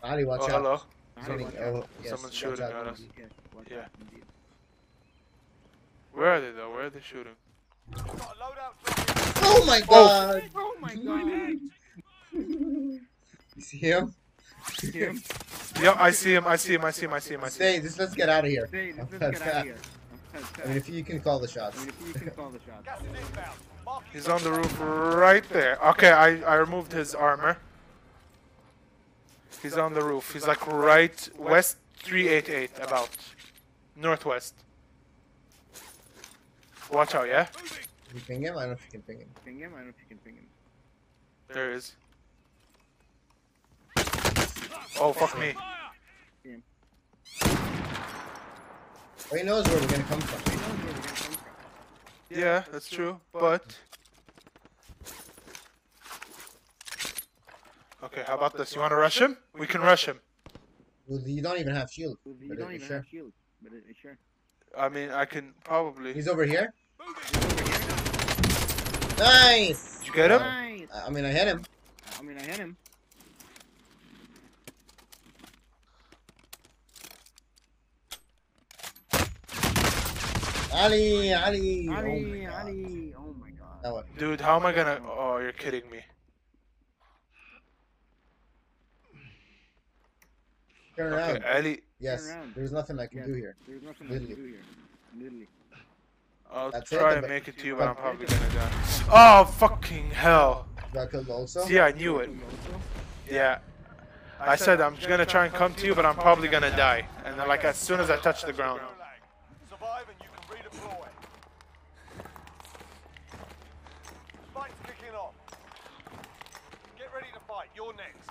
Ali, 0.00 0.24
watch 0.24 0.42
oh, 0.42 0.44
out. 0.44 0.50
hello. 0.50 0.80
Something- 1.26 1.44
Watch 1.46 1.54
oh, 1.58 1.76
out. 1.78 1.88
yes, 2.04 2.10
Someone's 2.10 2.34
shooting 2.34 2.64
at 2.64 2.72
us. 2.72 3.02
Yeah. 3.68 3.86
Where 6.12 6.34
are 6.34 6.40
they 6.40 6.52
though? 6.52 6.70
Where 6.70 6.86
are 6.86 6.90
they 6.90 7.00
shooting? 7.00 7.32
Got 7.90 8.06
a 8.06 8.12
loadout 8.12 8.74
drop 8.84 9.38
Oh 9.42 9.64
my 9.66 9.82
oh. 9.88 10.40
god! 10.40 10.50
Oh 10.54 10.76
my 10.80 10.94
god! 10.94 11.58
You 13.56 13.62
see 13.62 13.78
him? 13.78 14.14
Him. 14.82 15.20
Yep, 15.82 15.96
I 15.98 16.10
see 16.12 16.34
him. 16.34 16.46
I 16.46 16.56
see 16.56 16.74
him. 16.74 16.84
I 16.84 16.90
see 16.90 17.04
him. 17.06 17.14
I 17.14 17.18
see 17.18 17.34
him. 17.34 17.44
I 17.44 17.48
see 17.48 17.64
him. 17.64 17.74
Stay, 17.74 17.80
just 17.80 17.98
let's 17.98 18.14
get 18.14 18.28
out 18.28 18.44
of 18.44 18.50
here. 18.50 18.68
Say, 18.70 18.92
let's 18.96 19.10
get 19.10 19.22
out 19.42 19.56
of 19.56 19.64
here. 19.64 19.76
I'm 20.32 20.42
fast. 20.42 20.60
I 20.64 20.68
mean, 20.68 20.76
if 20.76 20.88
you 20.88 21.02
can 21.02 21.20
call 21.20 21.40
the 21.40 21.48
I 21.60 21.76
mean, 21.78 21.88
if 21.88 22.06
you 22.06 22.20
can 22.20 22.30
call 22.30 22.50
the 22.50 22.60
shots. 22.60 23.60
Gas 23.90 24.02
is 24.02 24.04
inbound. 24.04 24.04
Mark 24.04 24.04
He's 24.12 24.28
on 24.28 24.42
the 24.42 24.52
roof 24.52 24.80
right 24.80 25.48
there. 25.50 25.78
Okay, 25.90 26.10
I, 26.10 26.40
I 26.42 26.54
removed 26.56 26.92
his 26.92 27.14
armor. 27.14 27.58
He's 29.62 29.76
on 29.76 29.94
the 29.94 30.02
roof. 30.02 30.32
He's 30.32 30.46
like 30.46 30.66
right 30.66 31.28
west 31.38 31.76
388 31.96 32.70
about. 32.82 33.10
Northwest. 33.96 34.54
Watch 36.90 37.14
out, 37.14 37.28
yeah? 37.28 37.46
You 38.14 38.20
ping 38.26 38.42
him? 38.42 38.56
I 38.56 38.62
don't 38.62 38.70
know 38.70 38.72
if 38.72 38.84
you 38.86 38.90
can 38.92 39.02
ping 39.02 39.18
him. 39.18 39.28
Ping 39.44 39.58
him. 39.58 39.72
I 39.74 39.76
don't 39.76 39.86
know 39.86 39.92
if 39.96 40.00
you 40.00 40.16
can 40.16 40.18
ping 40.18 40.34
him. 40.34 40.46
There 41.48 41.72
is. 41.72 41.92
Oh, 44.98 45.12
fuck 45.12 45.38
me. 45.38 45.54
Oh, 49.32 49.36
he 49.36 49.44
knows 49.44 49.64
where 49.68 49.80
we're 49.80 49.86
gonna 49.86 50.02
come 50.04 50.20
from. 50.20 51.19
He 52.30 52.36
knows 52.36 52.42
where 52.42 52.52
we're 52.52 52.52
gonna 52.52 52.62
come 52.62 52.62
from. 52.62 52.70
Yeah, 52.70 52.72
that's 52.72 52.88
true, 52.88 53.20
but... 53.32 53.76
Okay, 58.02 58.22
how 58.26 58.34
about 58.34 58.56
this? 58.56 58.74
You 58.74 58.80
want 58.80 58.92
to 58.92 58.96
rush 58.96 59.20
him? 59.20 59.36
We 59.58 59.66
can 59.66 59.82
rush 59.82 60.06
him. 60.06 60.20
Well, 61.06 61.20
You 61.26 61.42
don't 61.42 61.58
even 61.58 61.74
have 61.74 61.90
shield. 61.90 62.16
You 62.24 62.56
don't 62.56 62.72
even 62.72 62.86
sure. 62.86 62.96
have 62.96 63.06
shield. 63.06 63.32
But 63.62 63.72
it, 63.72 63.84
sure. 64.00 64.16
I 64.78 64.88
mean, 64.88 65.10
I 65.10 65.24
can 65.26 65.52
probably... 65.64 66.14
He's 66.14 66.28
over 66.28 66.44
here. 66.44 66.72
He's 66.98 67.36
over 67.36 67.62
here. 67.70 67.80
Nice. 69.18 69.98
Did 69.98 70.08
you 70.08 70.14
get 70.14 70.30
him? 70.30 70.40
Nice. 70.40 70.88
I 70.94 71.06
I 71.06 71.10
mean, 71.10 71.24
I 71.26 71.30
hit 71.30 71.48
him. 71.48 71.62
I 72.18 72.22
mean, 72.22 72.38
I 72.38 72.42
hit 72.42 72.56
him. 72.56 72.76
Ali, 80.72 81.32
Ali. 81.34 81.88
oh 81.88 81.94
Ali, 81.94 82.22
my 82.24 82.38
God. 82.44 82.60
Ali. 82.60 83.14
Oh 83.16 83.34
my 83.40 83.50
god. 83.50 83.82
That 83.82 83.92
one. 83.92 84.04
Dude, 84.18 84.40
how 84.40 84.56
am 84.56 84.66
I 84.66 84.72
gonna... 84.72 85.00
Oh, 85.04 85.38
you're 85.38 85.52
kidding 85.52 85.88
me. 85.90 86.00
Turn 90.96 91.12
around. 91.12 91.36
Okay, 91.38 91.56
Ali... 91.56 91.80
Yes. 91.98 92.28
around. 92.28 92.52
There's 92.54 92.72
nothing 92.72 92.98
I 92.98 93.06
can 93.06 93.18
Yeah. 93.18 93.26
do 93.26 93.34
here. 93.34 93.56
There's 93.66 93.82
nothing 93.82 94.06
I 94.06 94.10
can 94.18 94.26
do 94.26 94.34
here. 94.46 94.60
Literally. 95.18 95.48
I'll 96.52 96.70
That's 96.70 96.90
try 96.90 97.10
the 97.10 97.16
and 97.18 97.22
ba- 97.22 97.28
make 97.28 97.48
it 97.48 97.58
to 97.58 97.66
you, 97.66 97.76
but 97.76 97.88
I'm 97.88 97.94
probably 97.96 98.26
gonna 98.26 98.48
die. 98.50 98.72
Oh, 99.12 99.44
fucking 99.44 100.10
hell. 100.10 100.66
Got 100.92 101.10
killed 101.10 101.30
also. 101.30 101.64
See, 101.64 101.78
I 101.78 101.92
knew 101.92 102.18
it. 102.18 102.30
Yeah. 103.28 103.58
I 104.40 104.56
said 104.56 104.80
I'm 104.80 104.96
just 104.96 105.08
gonna 105.08 105.26
try 105.26 105.44
and 105.44 105.54
come 105.54 105.74
to 105.74 105.86
you, 105.86 105.94
but 105.94 106.04
I'm 106.06 106.14
probably 106.16 106.48
gonna 106.48 106.74
die. 106.76 107.06
And 107.24 107.38
then, 107.38 107.46
like, 107.46 107.64
as 107.64 107.76
soon 107.76 108.00
as 108.00 108.10
I 108.10 108.16
touch 108.16 108.42
the 108.42 108.52
ground. 108.52 108.80
Survive 109.68 110.06
and 110.08 110.16
you 110.20 110.28
can 110.34 110.56
redeploy. 110.80 111.06
Fight's 114.54 114.74
kicking 114.86 115.14
off. 115.14 115.34
Get 116.98 117.08
ready 117.14 117.26
to 117.34 117.40
fight. 117.46 117.59
You're 117.74 117.94
next. 117.94 118.30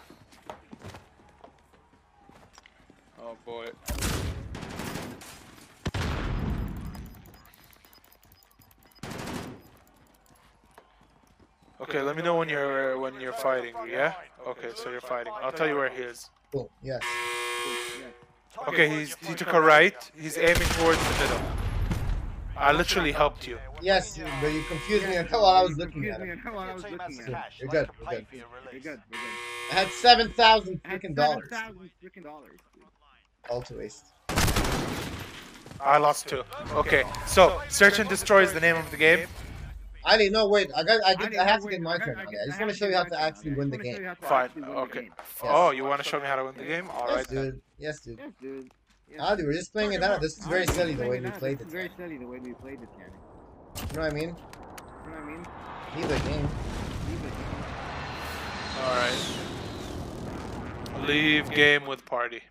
Oh, 3.22 3.36
boy. 3.46 3.68
Okay, 11.82 12.02
let 12.02 12.16
me 12.16 12.22
know 12.22 12.38
when 12.38 12.50
you're 12.50 12.96
uh, 12.96 13.00
when 13.00 13.20
you're 13.20 13.34
fighting. 13.34 13.74
Yeah. 13.90 14.14
Okay, 14.48 14.70
so 14.76 14.92
you're 14.92 15.02
fighting. 15.02 15.34
I'll 15.42 15.52
tell 15.52 15.68
you 15.68 15.76
where 15.76 15.90
he 15.90 16.04
is. 16.04 16.30
Cool. 16.52 16.70
Yes. 16.84 17.02
Yeah. 18.00 18.68
Okay, 18.68 18.90
he's 18.90 19.16
he 19.28 19.34
took 19.34 19.54
a 19.54 19.62
right. 19.62 19.96
He's 20.16 20.38
aiming 20.38 20.68
towards 20.78 21.00
the 21.00 21.20
middle. 21.24 21.59
I 22.60 22.74
literally 22.74 23.12
helped 23.14 23.48
you. 23.48 23.58
Yes, 23.82 24.20
but 24.42 24.52
you 24.52 24.64
confused 24.64 25.08
me 25.08 25.16
until 25.16 25.46
I 25.46 25.62
was 25.64 25.78
looking 25.78 26.04
Excuse 26.04 26.16
at 26.16 26.22
me, 26.22 26.30
it. 26.30 26.32
until 26.34 26.60
I 26.60 26.74
was 26.74 26.82
Your 26.84 26.90
team 26.92 27.00
has 27.00 27.10
looking 27.18 27.22
at 27.22 27.30
it. 27.30 27.32
cash. 27.44 27.60
You're 27.60 27.70
good, 27.70 27.90
you're 28.02 28.10
good. 28.20 28.28
for 28.28 28.36
your 28.36 28.46
We're 28.74 28.80
good. 28.80 29.02
We're 29.10 29.18
good. 29.18 29.72
I 29.72 29.74
had 29.76 29.88
seven 29.92 30.32
thousand 30.34 30.82
At 30.84 31.02
freaking 31.02 31.16
dollars. 31.16 31.48
7,000 31.50 31.90
freaking 32.04 32.24
dollars. 32.24 32.60
All 33.50 33.62
to 33.62 33.76
waste. 33.78 34.08
I 35.82 35.98
lost 35.98 36.28
two. 36.28 36.44
Okay, 36.74 37.04
so 37.26 37.62
search 37.70 38.00
and 38.00 38.10
destroy 38.10 38.42
is 38.44 38.52
the 38.52 38.60
name 38.60 38.76
of 38.76 38.90
the 38.92 38.98
game. 38.98 39.28
Ali, 40.04 40.30
no, 40.30 40.48
wait. 40.50 40.70
I 40.76 40.84
got. 40.84 41.02
I, 41.06 41.14
get, 41.16 41.30
didn't 41.32 41.40
I 41.40 41.44
have 41.50 41.62
to 41.62 41.70
get 41.70 41.82
my 41.82 41.98
turn. 41.98 42.18
I- 42.18 42.26
Ali. 42.26 42.38
I 42.38 42.44
I 42.44 42.46
just 42.48 42.60
want 42.60 42.72
to 42.72 42.78
show 42.78 42.88
you 42.88 42.96
how 42.96 43.04
to 43.06 43.22
actually 43.22 43.54
win 43.54 43.70
the 43.70 43.78
just 43.78 43.86
wanna 43.86 43.92
show 43.92 43.98
game. 43.98 44.02
you 44.02 44.08
how 44.08 44.14
to 44.16 44.22
Fine. 44.26 44.46
actually 44.46 44.62
win 44.64 44.72
the 44.72 44.78
Okay. 44.82 45.02
game. 45.04 45.14
Oh, 45.44 45.72
you 45.72 45.84
want 45.86 46.04
to 46.04 46.10
show 46.10 46.20
me 46.20 46.26
how 46.28 46.36
to 46.36 46.44
win 46.46 46.56
the 46.58 46.64
game? 46.66 46.90
All 46.90 47.06
Yes, 47.08 47.16
right. 47.16 47.28
then. 47.28 47.44
dude. 47.46 47.62
Yes, 47.78 48.00
dude. 48.02 48.20
Yes, 48.20 48.32
dude. 48.42 48.72
Yes. 49.12 49.20
Ali, 49.22 49.44
ah, 49.44 49.46
we're 49.46 49.54
just 49.54 49.72
playing 49.74 49.94
it 49.94 50.04
out. 50.04 50.22
This 50.22 50.38
is 50.38 50.46
very 50.46 50.66
Ali, 50.68 50.76
silly 50.76 50.94
the 50.94 51.02
way 51.02 51.08
playing 51.08 51.24
we 51.24 51.30
it 51.30 51.40
played 51.40 51.58
This 51.60 51.64
it. 51.64 51.68
is 51.68 51.74
very 51.74 51.86
You 51.86 51.90
silly 51.98 52.18
the 52.18 52.28
way 52.28 52.40
we 52.40 52.54
played 52.54 52.80
this 52.82 52.90
game. 52.98 53.12
know 53.96 54.02
what 54.02 54.12
I 54.12 54.16
mean? 54.16 54.30
You 54.30 54.36
know 54.36 55.12
what 55.12 55.22
I 55.22 55.26
mean? 55.26 55.46
Neither 55.96 56.20
game. 56.30 56.48
Leave 57.10 57.26
it. 57.26 57.34
All 58.84 58.96
right. 58.96 59.22
Leave 61.08 61.50
game 61.52 61.86
with 61.88 62.06
party. 62.06 62.42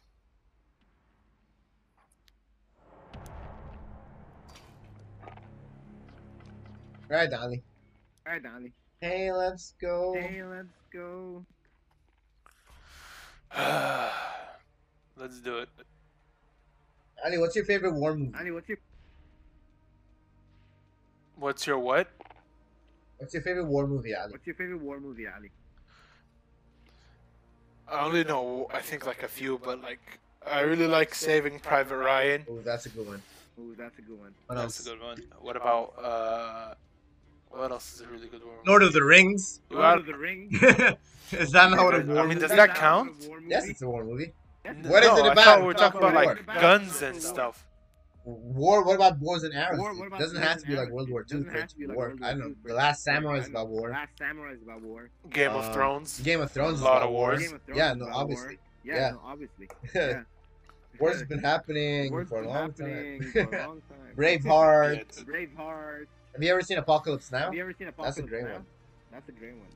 Right, 7.09 7.33
Ali. 7.33 7.63
Alright, 8.27 8.43
Donnie. 8.43 8.73
Hey, 9.01 9.33
let's 9.33 9.73
go. 9.81 10.13
Hey, 10.15 10.43
let's 10.45 10.69
go. 10.93 11.47
Let's 15.17 15.41
do 15.41 15.59
it. 15.59 15.69
Ali, 17.25 17.39
what's 17.39 17.57
your 17.57 17.65
favorite 17.65 17.93
war 17.95 18.15
movie? 18.17 18.33
Donnie, 18.33 18.51
what's 18.51 18.69
your 18.69 18.79
What's 21.37 21.67
your 21.67 21.79
what? 21.79 22.09
What's 23.19 23.35
your 23.35 23.43
favorite 23.43 23.65
war 23.67 23.87
movie, 23.87 24.15
Ali? 24.15 24.33
what's 24.33 24.47
your 24.47 24.55
favorite 24.57 24.81
war 24.81 25.01
movie, 25.01 25.27
Ali? 25.27 25.51
I 27.91 28.05
only 28.05 28.25
know 28.25 28.69
I 28.73 28.81
think 28.81 29.07
like 29.07 29.23
a 29.23 29.29
few, 29.29 29.59
but 29.59 29.81
like 29.83 30.21
I 30.47 30.61
really 30.61 30.87
like 30.87 31.15
Saving 31.15 31.59
Private 31.61 31.97
Ryan. 31.97 32.47
Oh, 32.49 32.61
that's 32.65 32.87
a 32.87 32.91
good 32.91 33.07
one. 33.07 33.23
Ooh, 33.61 33.75
that's 33.77 33.99
a 33.99 34.03
good 34.03 34.21
one. 34.21 34.33
What 34.47 34.55
That's 34.55 34.79
else? 34.79 34.87
a 34.87 34.91
good 34.91 35.01
one. 35.03 35.19
What 35.41 35.57
about 35.57 35.95
uh? 36.01 36.75
What 37.51 37.71
else 37.73 37.95
is 37.95 38.03
a 38.03 38.07
really 38.07 38.29
good 38.29 38.45
one? 38.45 38.55
Lord 38.67 38.83
of 38.83 38.93
the 38.93 39.03
Rings. 39.03 39.61
Lord 39.71 39.99
of 40.01 40.07
the 40.07 40.17
Rings. 40.17 40.53
is 41.33 41.51
that 41.53 41.71
not 41.71 41.79
a 41.81 41.83
war 41.83 41.95
I 41.95 42.27
mean, 42.27 42.29
movie? 42.29 42.35
does 42.41 42.51
Is 42.51 42.57
that 42.57 42.75
count? 42.75 43.25
a 43.25 43.29
war 43.29 43.41
movie? 43.41 43.51
Yes, 43.51 43.69
it's 43.69 43.83
a 43.83 43.89
war 43.89 44.05
movie. 44.05 44.33
Yes, 44.77 44.87
What 44.87 45.03
is 45.03 45.09
no, 45.11 45.17
it 45.19 45.23
I 45.23 45.33
about? 45.33 45.45
thought 45.45 45.59
we 45.61 45.65
were 45.67 45.71
It's 45.73 45.81
talking 45.81 46.01
not 46.01 46.11
about 46.13 46.25
war. 46.25 46.39
like 46.47 46.61
guns 46.61 47.03
and 47.03 47.23
stuff. 47.23 47.65
War. 48.25 48.85
What 48.85 48.97
about 48.97 49.19
bows 49.21 49.43
and 49.45 49.55
arrows? 49.55 49.79
War, 49.79 49.91
dude? 49.91 49.99
what 50.01 50.07
about 50.09 50.21
doesn't 50.21 50.43
have 50.43 50.59
to 50.59 50.67
be 50.67 50.77
like? 50.77 50.91
World 50.91 51.09
War 51.11 51.25
II 51.33 51.45
for 51.45 51.57
it 51.57 51.61
to 51.63 51.67
to 51.69 51.77
be 51.77 51.83
be 51.83 51.87
like 51.89 51.97
war. 51.97 52.09
World 52.09 52.21
I 52.23 52.31
don't 52.33 52.41
know. 52.41 52.55
The 52.65 52.75
Last 52.75 53.03
to 53.05 53.11
be 53.11 53.15
war. 53.15 53.23
Samurai 53.23 53.39
is 53.39 53.49
about 53.49 53.69
war. 53.69 53.91
Last 53.91 54.11
Samurai 54.19 54.53
is 54.53 54.63
about 54.63 54.83
war. 54.83 55.11
Game 55.31 55.51
of 55.53 55.65
Um, 55.65 55.73
Thrones. 55.73 56.21
Game 56.21 56.41
of 56.43 56.51
Thrones. 56.53 56.79
is 56.79 56.83
Lot 56.83 56.99
about 56.99 57.07
of 57.09 57.13
wars. 57.15 57.41
Game 57.49 57.61
Yeah, 57.75 57.95
no, 57.95 58.07
obviously. 58.13 58.59
Yeah, 58.85 58.95
Yeah. 58.97 59.11
no, 59.13 59.21
obviously. 59.25 59.69
Yeah. 59.95 60.23
War's 61.01 61.23
been 61.23 61.39
happening 61.39 62.11
War's 62.11 62.29
for 62.29 62.39
a 62.39 62.41
been 62.43 62.51
long 62.51 62.57
happening 62.71 63.21
time. 63.23 63.33
for 63.33 63.55
a 63.57 63.67
long 63.67 63.83
time. 63.89 64.15
Braveheart. 64.17 65.25
Braveheart. 65.25 66.07
Have 66.35 66.43
you 66.43 66.51
ever 66.51 66.61
seen 66.61 66.77
Apocalypse 66.79 67.31
Now? 67.33 67.39
Have 67.47 67.55
you 67.55 67.63
ever 67.63 67.73
seen 67.73 67.89
Apocalypse 67.89 68.19
Now? 68.19 68.25
That's 68.25 68.29
a 68.29 68.31
great 68.31 68.45
Now? 68.45 68.53
one. 68.55 68.67
That's 69.13 69.29
a 69.29 69.33
great 69.33 69.55
one. 69.55 69.69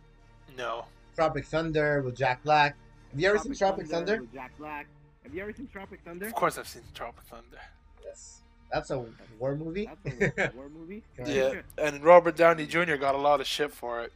No. 0.58 0.84
Tropic 1.14 1.46
Thunder 1.46 2.02
with 2.02 2.16
Jack 2.16 2.42
Black. 2.42 2.76
Have 3.12 3.20
you 3.20 3.28
ever 3.28 3.38
seen 3.38 3.54
Tropic 3.54 3.86
Thunder? 3.86 4.20
with 4.22 4.32
Jack 4.32 4.52
Black. 4.58 4.86
Have 5.22 5.34
you 5.34 5.42
ever 5.42 5.52
seen 5.52 5.68
Tropic 5.72 6.00
Thunder? 6.04 6.26
Of 6.26 6.34
course 6.34 6.58
I've 6.58 6.66
seen 6.68 6.82
Tropic 6.94 7.22
Thunder. 7.24 7.58
Yes. 8.04 8.40
That's 8.72 8.90
a 8.90 9.04
war 9.38 9.54
movie. 9.54 9.88
That's 10.04 10.38
a 10.38 10.56
war 10.56 10.68
movie. 10.74 11.02
Yeah, 11.26 11.60
and 11.78 12.02
Robert 12.02 12.36
Downey 12.36 12.66
Jr. 12.66 12.96
got 12.96 13.14
a 13.14 13.18
lot 13.18 13.40
of 13.40 13.46
shit 13.46 13.70
for 13.70 14.02
it. 14.02 14.12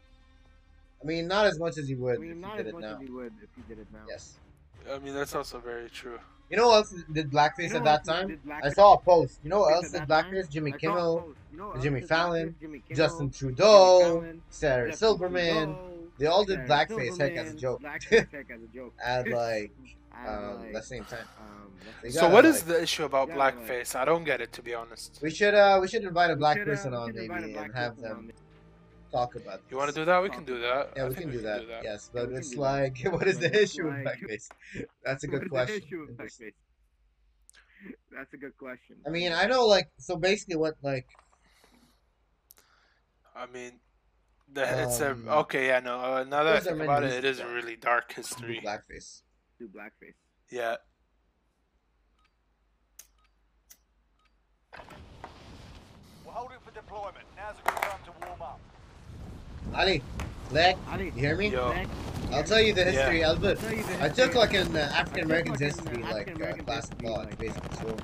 I 1.02 1.06
mean, 1.06 1.28
not 1.28 1.46
as 1.46 1.58
much 1.58 1.76
as 1.76 1.90
you 1.90 1.96
I 1.98 2.00
would 2.00 2.20
mean, 2.20 2.30
if 2.32 2.36
not 2.38 2.54
you 2.54 2.58
as 2.60 2.64
did 2.64 2.68
it 2.68 2.72
much 2.74 2.82
now. 2.82 2.96
as 2.96 3.02
you 3.02 3.14
would 3.14 3.32
if 3.42 3.48
you 3.56 3.62
did 3.68 3.78
it 3.80 3.86
now. 3.92 3.98
Yes. 4.08 4.34
I 4.90 4.98
mean, 4.98 5.14
that's 5.14 5.34
also 5.34 5.58
very 5.58 5.90
true. 5.90 6.18
You 6.50 6.56
know 6.56 6.68
what 6.68 6.76
else 6.76 6.94
did 7.12 7.30
blackface 7.30 7.64
You 7.64 7.68
know 7.70 7.76
at 7.78 7.84
that 7.84 8.04
time? 8.04 8.40
I 8.62 8.70
saw 8.70 8.94
a 8.94 8.98
post. 8.98 9.40
You 9.42 9.50
know 9.50 9.60
what 9.60 9.74
else 9.74 9.90
did 9.90 10.02
that 10.02 10.08
time? 10.08 10.32
blackface? 10.32 10.48
Jimmy 10.48 10.70
I 10.72 10.72
saw 10.72 10.76
a 10.76 10.80
Kimmel. 10.80 11.28
You 11.52 11.58
know 11.58 11.74
Jimmy 11.82 12.00
else 12.00 12.08
did 12.08 12.14
blackface? 12.14 12.18
Fallon, 12.18 12.54
Jimmy 12.60 12.78
Kimmel, 12.78 12.96
Justin 12.96 13.30
Jimmy 13.30 13.32
Trudeau, 13.54 14.00
Fallon, 14.00 14.42
Sarah 14.48 14.90
Justin 14.90 15.08
Silverman. 15.08 15.64
Trudeau, 15.74 15.95
They 16.18 16.26
all 16.26 16.44
did 16.44 16.60
blackface 16.60 17.18
heck 17.18 17.36
as 17.42 17.52
a 17.54 17.56
joke. 17.56 17.82
Blackface 17.82 18.30
heck 18.32 18.50
as 18.50 18.62
a 18.62 18.66
joke. 18.74 18.94
At 19.04 19.28
like 19.28 19.72
And, 20.18 20.28
um, 20.28 20.62
like, 20.62 20.72
the 20.72 20.82
same 20.82 21.04
time. 21.04 21.26
um, 21.40 21.70
They 22.02 22.10
So 22.10 22.22
gotta, 22.22 22.34
what 22.34 22.44
is 22.46 22.56
like- 22.56 22.66
the 22.68 22.82
issue 22.82 23.04
about 23.04 23.28
Yeah, 23.28 23.36
like- 23.36 23.58
blackface? 23.66 23.94
I 23.94 24.04
don't 24.06 24.24
get 24.24 24.40
it 24.40 24.50
to 24.54 24.62
be 24.62 24.74
honest. 24.74 25.18
We 25.22 25.30
should 25.30 25.54
uh 25.54 25.78
we 25.80 25.88
should 25.88 26.04
invite 26.04 26.30
a 26.30 26.36
black 26.36 26.56
should, 26.58 26.68
uh, 26.68 26.70
person 26.72 26.90
we 26.92 26.96
on 26.98 27.08
should 27.12 27.22
invite 27.22 27.40
maybe 27.42 27.54
and 27.58 27.74
have 27.74 28.00
them 28.00 28.32
talk 29.12 29.36
about. 29.36 29.60
You 29.70 29.76
want 29.76 29.90
to 29.90 29.94
do 29.94 30.04
that? 30.06 30.22
We 30.22 30.30
can 30.30 30.44
do 30.44 30.58
that. 30.60 30.92
Yeah, 30.96 31.04
I 31.04 31.08
we 31.08 31.14
think 31.14 31.30
can 31.30 31.38
do 31.38 31.42
that. 31.50 31.62
Yes, 31.84 32.10
but 32.12 32.28
we 32.30 32.36
it's 32.36 32.50
do 32.50 32.56
that. 32.56 32.62
like, 32.62 32.96
what 33.14 33.26
is 33.28 33.38
the 33.38 33.46
it's 33.52 33.72
issue 33.74 33.84
with 33.84 33.94
blackface? 34.06 34.48
That's 35.04 35.22
a 35.24 35.28
What 35.28 35.32
good 35.32 35.42
is 35.42 35.42
the 35.42 35.48
question. 35.48 35.82
issue 35.82 36.00
with 36.00 36.16
blackface? 36.16 36.54
That's 38.16 38.32
a 38.32 38.36
good 38.38 38.56
question. 38.56 38.96
I 39.06 39.10
mean, 39.10 39.32
I 39.32 39.44
know 39.46 39.66
like 39.66 39.88
so 39.98 40.16
basically 40.16 40.56
what 40.56 40.74
like 40.82 41.06
I 43.34 43.44
mean, 43.46 43.72
the, 44.52 44.82
it's 44.82 45.00
a 45.00 45.12
Um, 45.12 45.28
okay. 45.28 45.66
Yeah, 45.68 45.80
no. 45.80 45.98
Uh, 45.98 46.24
now 46.28 46.44
that 46.44 46.46
I 46.46 46.58
those 46.58 46.66
are 46.66 46.70
think 46.70 46.82
about 46.82 47.02
it, 47.04 47.12
it 47.12 47.24
reasons 47.24 47.40
a 47.40 47.54
really 47.54 47.76
dark 47.76 48.08
do 48.08 48.14
history. 48.16 48.60
blackface. 48.64 49.22
do 49.58 49.68
blackface. 49.68 50.14
Yeah. 50.50 50.76
We're 56.24 56.32
holding 56.32 56.58
for 56.64 56.72
deployment. 56.72 57.24
Now's 57.36 57.56
a 57.64 57.68
good 57.68 57.82
time 57.82 57.98
to 58.04 58.26
warm 58.26 58.42
up. 58.42 58.60
Ali, 59.74 60.02
Lek, 60.52 60.76
Ali, 60.90 61.06
you 61.06 61.10
hear 61.12 61.36
me? 61.36 61.48
Yo. 61.48 61.74
I'll 62.32 62.44
tell 62.44 62.60
you 62.60 62.72
the 62.72 62.84
history, 62.84 63.22
Albert. 63.22 63.58
tell 63.58 63.72
you 63.72 63.82
the 63.82 64.04
I 64.04 64.08
took 64.08 64.34
like 64.34 64.54
an 64.54 64.74
uh, 64.76 64.90
African 64.94 65.24
American 65.24 65.52
like 65.52 65.60
an, 65.60 65.66
uh, 65.66 65.74
history, 65.74 66.02
like 66.02 66.12
uh, 66.12 66.18
African-American 66.18 66.64
class 66.64 66.88
history, 66.88 67.08
like, 67.08 67.38
basically. 67.38 67.76
So, 67.76 67.96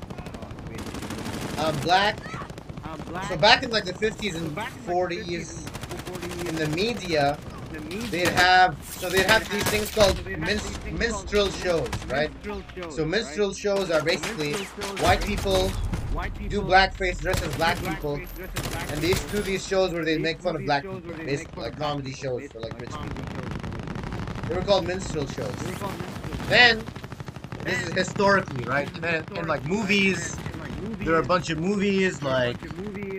wait. 0.69 1.59
um, 1.59 1.77
black, 1.81 2.19
uh, 2.85 2.97
black. 3.09 3.29
So 3.29 3.37
back 3.37 3.63
in 3.63 3.71
like 3.71 3.85
the 3.85 3.93
50s 3.93 4.33
so 4.33 4.39
and 4.39 4.55
back 4.55 4.73
in, 4.87 4.87
like, 4.87 4.97
50s 5.11 5.19
and 5.19 5.67
40s, 5.67 5.82
in 6.49 6.57
the 6.57 6.69
media, 6.69 7.39
they'd 8.11 8.29
have 8.29 8.77
so 8.85 9.09
they'd 9.09 9.27
have 9.27 9.49
these 9.51 9.65
things 9.65 9.91
called 9.91 10.17
so 10.17 10.23
they'd 10.23 10.39
have 10.39 10.41
minst- 10.41 10.85
minstrel 10.93 11.51
shows, 11.51 11.89
right? 12.07 12.31
So 12.91 13.05
minstrel 13.05 13.53
shows 13.53 13.91
are 13.91 14.03
basically 14.03 14.55
white 15.03 15.23
people 15.25 15.71
white 16.13 16.35
do 16.49 16.61
blackface, 16.63 17.19
dress 17.21 17.43
as 17.43 17.55
black 17.57 17.79
people, 17.83 18.19
blackface, 18.19 18.35
dress 18.37 18.51
as 18.57 18.67
black 18.69 18.91
and 18.93 19.01
these 19.03 19.21
people. 19.21 19.31
do 19.31 19.43
these 19.43 19.67
shows 19.67 19.93
where 19.93 20.05
they 20.05 20.19
make 20.19 20.41
fun 20.41 20.57
of 20.57 20.65
black 20.65 20.83
people, 20.83 21.13
they 21.15 21.25
basically 21.25 21.63
like 21.63 21.77
comedy 21.77 22.13
shows 22.13 22.47
for 22.53 22.61
like 22.61 22.79
rich 22.81 23.01
people. 23.01 23.25
They 24.49 24.55
were 24.55 24.63
called 24.63 24.87
minstrel 24.87 25.27
shows. 25.27 25.55
They 25.57 25.67
were 25.67 25.77
called 25.77 25.99
minstrel 25.99 26.33
shows. 26.37 26.49
Then 26.49 26.85
this 27.65 27.83
is 27.87 27.93
historically, 27.95 28.65
right? 28.65 28.93
And 28.95 29.03
then 29.03 29.25
in 29.37 29.47
like 29.47 29.65
movies, 29.65 30.37
And, 30.37 30.59
like, 30.61 30.77
movies, 30.83 31.07
there 31.07 31.15
are 31.15 31.21
a 31.21 31.25
bunch 31.25 31.51
of 31.51 31.59
movies 31.59 32.19
there 32.19 32.31
are 32.31 32.41
a 32.41 32.43
like 32.43 32.59
bunch 32.61 32.65
of 32.65 32.79
movies 32.79 33.11
like 33.11 33.12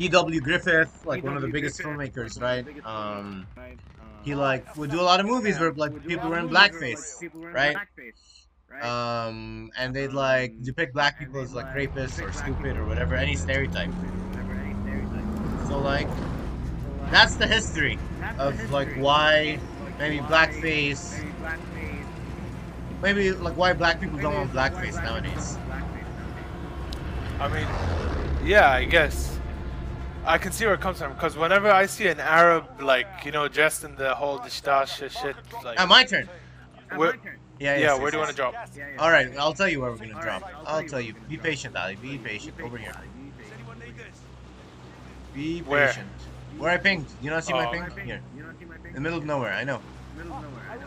D.W. 0.00 0.40
Griffith, 0.40 1.04
like 1.06 1.22
one 1.22 1.36
of 1.36 1.42
the 1.42 1.48
biggest 1.48 1.80
filmmakers, 1.80 2.40
right? 2.40 2.60
of 2.60 2.64
the 2.66 2.72
biggest 2.72 2.86
Um, 2.86 3.46
he 4.22 4.34
Uh, 4.34 4.36
like 4.36 4.76
would 4.76 4.90
do 4.90 5.00
a 5.00 5.02
lot 5.02 5.20
of 5.20 5.26
movies 5.26 5.58
where 5.60 5.72
like 5.72 5.92
would 5.92 6.04
people 6.06 6.30
were 6.30 6.38
in 6.38 6.48
movies 6.48 6.70
where, 6.70 6.82
like, 6.88 6.98
blackface, 6.98 7.18
people 7.20 7.40
were 7.40 7.50
in 7.52 7.56
right? 7.56 7.76
Um, 8.82 9.70
and 9.76 9.94
they'd 9.94 10.12
like 10.12 10.54
Um, 10.54 10.62
depict 10.62 10.94
black 10.94 11.18
people 11.18 11.40
as 11.40 11.54
like 11.54 11.66
like, 11.66 11.74
rapists 11.74 12.20
or 12.22 12.32
stupid 12.32 12.76
or 12.76 12.86
whatever, 12.86 13.14
any 13.16 13.36
stereotype. 13.36 13.90
stupid 13.90 14.14
or 14.14 14.24
whatever, 14.24 14.54
any 14.54 14.74
stereotype. 14.74 15.28
So 15.64 15.78
like 15.78 16.10
that's 17.10 17.36
the 17.36 17.46
history 17.46 18.00
of 18.38 18.70
like 18.70 18.90
why 18.92 19.62
maybe 19.98 20.20
blackface, 20.20 21.24
maybe 23.02 23.32
like 23.32 23.56
why 23.56 23.72
black 23.74 24.00
people 24.00 24.18
don't 24.18 24.34
maybe 24.34 24.50
want 24.50 24.52
why 24.68 24.80
blackface 24.80 24.92
black 24.92 25.16
people 25.16 25.30
nowadays. 25.30 25.42
don't 25.42 25.54
want 25.54 25.66
blackface 25.66 26.14
nowadays. 26.16 26.60
I 27.38 27.48
mean, 27.48 27.78
yeah, 28.40 28.70
I 28.70 28.84
guess. 28.84 29.39
I 30.26 30.38
can 30.38 30.52
see 30.52 30.64
where 30.66 30.74
it 30.74 30.80
comes 30.80 30.98
from 30.98 31.12
because 31.14 31.36
whenever 31.36 31.70
I 31.70 31.86
see 31.86 32.06
an 32.08 32.20
Arab 32.20 32.80
like 32.82 33.06
you 33.24 33.32
know 33.32 33.48
dressed 33.48 33.84
in 33.84 33.94
the 33.96 34.14
whole 34.14 34.38
dishdash 34.38 34.98
shit, 35.10 35.36
like 35.64 35.80
Ah, 35.80 35.86
my 35.86 36.04
turn. 36.04 36.28
Where- 36.94 37.12
my 37.12 37.16
turn. 37.24 37.36
Yeah, 37.58 37.74
yeah, 37.74 37.80
yes, 37.80 37.98
where 37.98 38.06
yes, 38.06 38.10
do 38.12 38.16
you 38.16 38.20
want 38.22 38.30
to 38.30 38.36
drop? 38.36 38.54
Yeah, 38.54 38.88
yeah. 38.94 39.00
All 39.02 39.10
right, 39.10 39.36
I'll 39.38 39.52
tell 39.52 39.68
you 39.68 39.80
where 39.82 39.90
we're 39.90 39.98
gonna 39.98 40.14
All 40.16 40.22
drop. 40.22 40.42
right, 40.42 40.54
I'll 40.66 40.82
tell 40.82 41.00
you. 41.00 41.12
we're 41.14 41.28
Be 41.28 41.36
drop. 41.36 41.44
patient, 41.46 41.76
Ali. 41.76 41.96
Be 41.96 42.16
patient. 42.16 42.58
Over 42.60 42.78
here. 42.78 42.94
Be 45.34 45.60
patient. 45.62 45.66
Where? 45.68 45.94
Where 46.58 46.70
I 46.70 46.76
pinged. 46.78 47.06
You 47.22 47.30
not 47.30 47.44
see 47.44 47.52
my 47.52 47.66
Oh. 47.66 47.70
ping? 47.70 47.80
My 47.82 47.88
ping. 47.90 48.06
Here. 48.06 48.20
You 48.36 48.42
don't 48.44 48.58
see 48.58 48.64
my 48.64 48.76
ping? 48.76 48.86
In 48.88 48.94
the 48.94 49.00
middle 49.00 49.18
of 49.18 49.24
nowhere. 49.26 49.52
I 49.52 49.64
know. 49.64 49.80
Middle 50.16 50.32
of 50.34 50.42
nowhere. 50.42 50.64
I 50.70 50.76
know. 50.76 50.86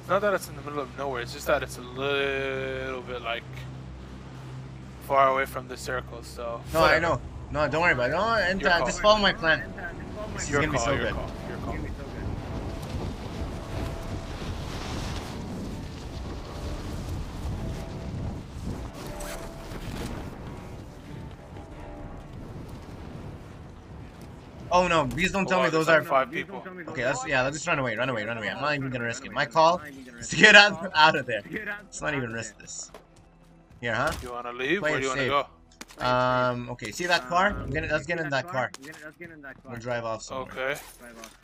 It's 0.00 0.08
not 0.10 0.20
that 0.20 0.34
it's 0.34 0.48
in 0.48 0.56
the 0.56 0.62
middle 0.62 0.80
of 0.80 0.96
nowhere. 0.98 1.22
It's 1.22 1.32
just 1.32 1.46
that 1.46 1.62
it's 1.62 1.78
a 1.78 1.80
little 1.80 3.00
bit 3.02 3.22
like 3.22 3.42
far 5.08 5.28
away 5.30 5.46
from 5.46 5.68
the 5.68 5.76
circle. 5.76 6.22
So 6.22 6.60
No, 6.74 6.84
I 6.84 6.98
know. 6.98 7.20
No, 7.54 7.68
don't 7.68 7.82
worry 7.82 7.92
about 7.92 8.10
it. 8.10 8.14
No, 8.14 8.34
and 8.34 8.60
Your 8.60 8.68
uh, 8.70 8.78
call. 8.78 8.86
just 8.86 9.00
follow 9.00 9.20
my 9.20 9.32
plan. 9.32 9.60
And, 9.60 9.74
just 9.76 10.12
follow 10.16 10.26
my 10.26 10.32
This 10.34 10.42
is 10.42 10.50
gonna 10.50 10.72
be 10.72 10.78
so 10.78 10.90
your 10.90 11.02
good. 11.04 11.12
call. 11.14 11.30
Your 11.48 11.58
call. 11.58 11.66
gonna 11.74 11.82
be 11.82 11.88
so 11.90 12.02
good. 12.02 12.10
Oh 24.72 24.88
no, 24.88 25.06
please 25.06 25.30
don't 25.30 25.46
tell 25.48 25.62
me 25.62 25.70
those 25.70 25.88
are. 25.88 26.02
five 26.02 26.32
people. 26.32 26.56
don't 26.56 26.64
tell 26.64 26.74
me 26.74 26.82
those 26.82 26.92
Okay, 26.92 27.02
are 27.04 27.06
let's 27.10 27.24
yeah, 27.28 27.42
let's 27.42 27.56
just 27.56 27.68
run 27.68 27.78
away, 27.78 27.94
run 27.94 28.08
away, 28.08 28.24
run 28.24 28.36
away. 28.36 28.50
I'm 28.50 28.60
not 28.60 28.74
even 28.74 28.90
gonna 28.90 29.04
risk 29.04 29.24
it. 29.24 29.30
My 29.30 29.46
call 29.46 29.78
run 29.78 29.86
away, 29.86 29.90
I'm 29.90 29.94
not 29.94 30.08
even 30.08 30.20
is 30.20 30.28
to 30.30 30.36
get 30.36 30.56
out 30.56 30.90
out 30.92 31.14
of 31.14 31.26
there. 31.26 31.42
Let's 31.84 32.02
not 32.02 32.14
even 32.14 32.32
risk 32.32 32.58
this. 32.58 32.90
Here, 33.80 33.94
huh? 33.94 34.12
You 34.22 34.32
want 34.32 34.46
to 34.46 34.52
leave? 34.52 34.80
Play 34.80 34.90
Where 34.92 34.98
it 34.98 35.02
do 35.02 35.04
you 35.04 35.08
want 35.10 35.18
to 35.20 35.24
safe. 35.24 35.30
go? 35.30 35.46
Um. 35.98 36.68
Okay. 36.70 36.90
See 36.90 37.06
that 37.06 37.28
car? 37.28 37.48
Um, 37.50 37.62
I'm 37.62 37.70
gonna, 37.70 37.88
let's 37.90 38.06
get 38.06 38.18
in 38.20 38.28
that 38.30 38.48
car. 38.48 38.70
We're 38.80 38.90
gonna- 38.92 39.04
Let's 39.04 39.16
get 39.18 39.30
in 39.30 39.42
that 39.42 39.62
car. 39.62 39.72
We'll 39.72 39.80
drive 39.80 40.04
off 40.04 40.22
somewhere. 40.22 40.46
Okay. 40.52 40.80
Drive 41.00 41.18
off 41.18 41.36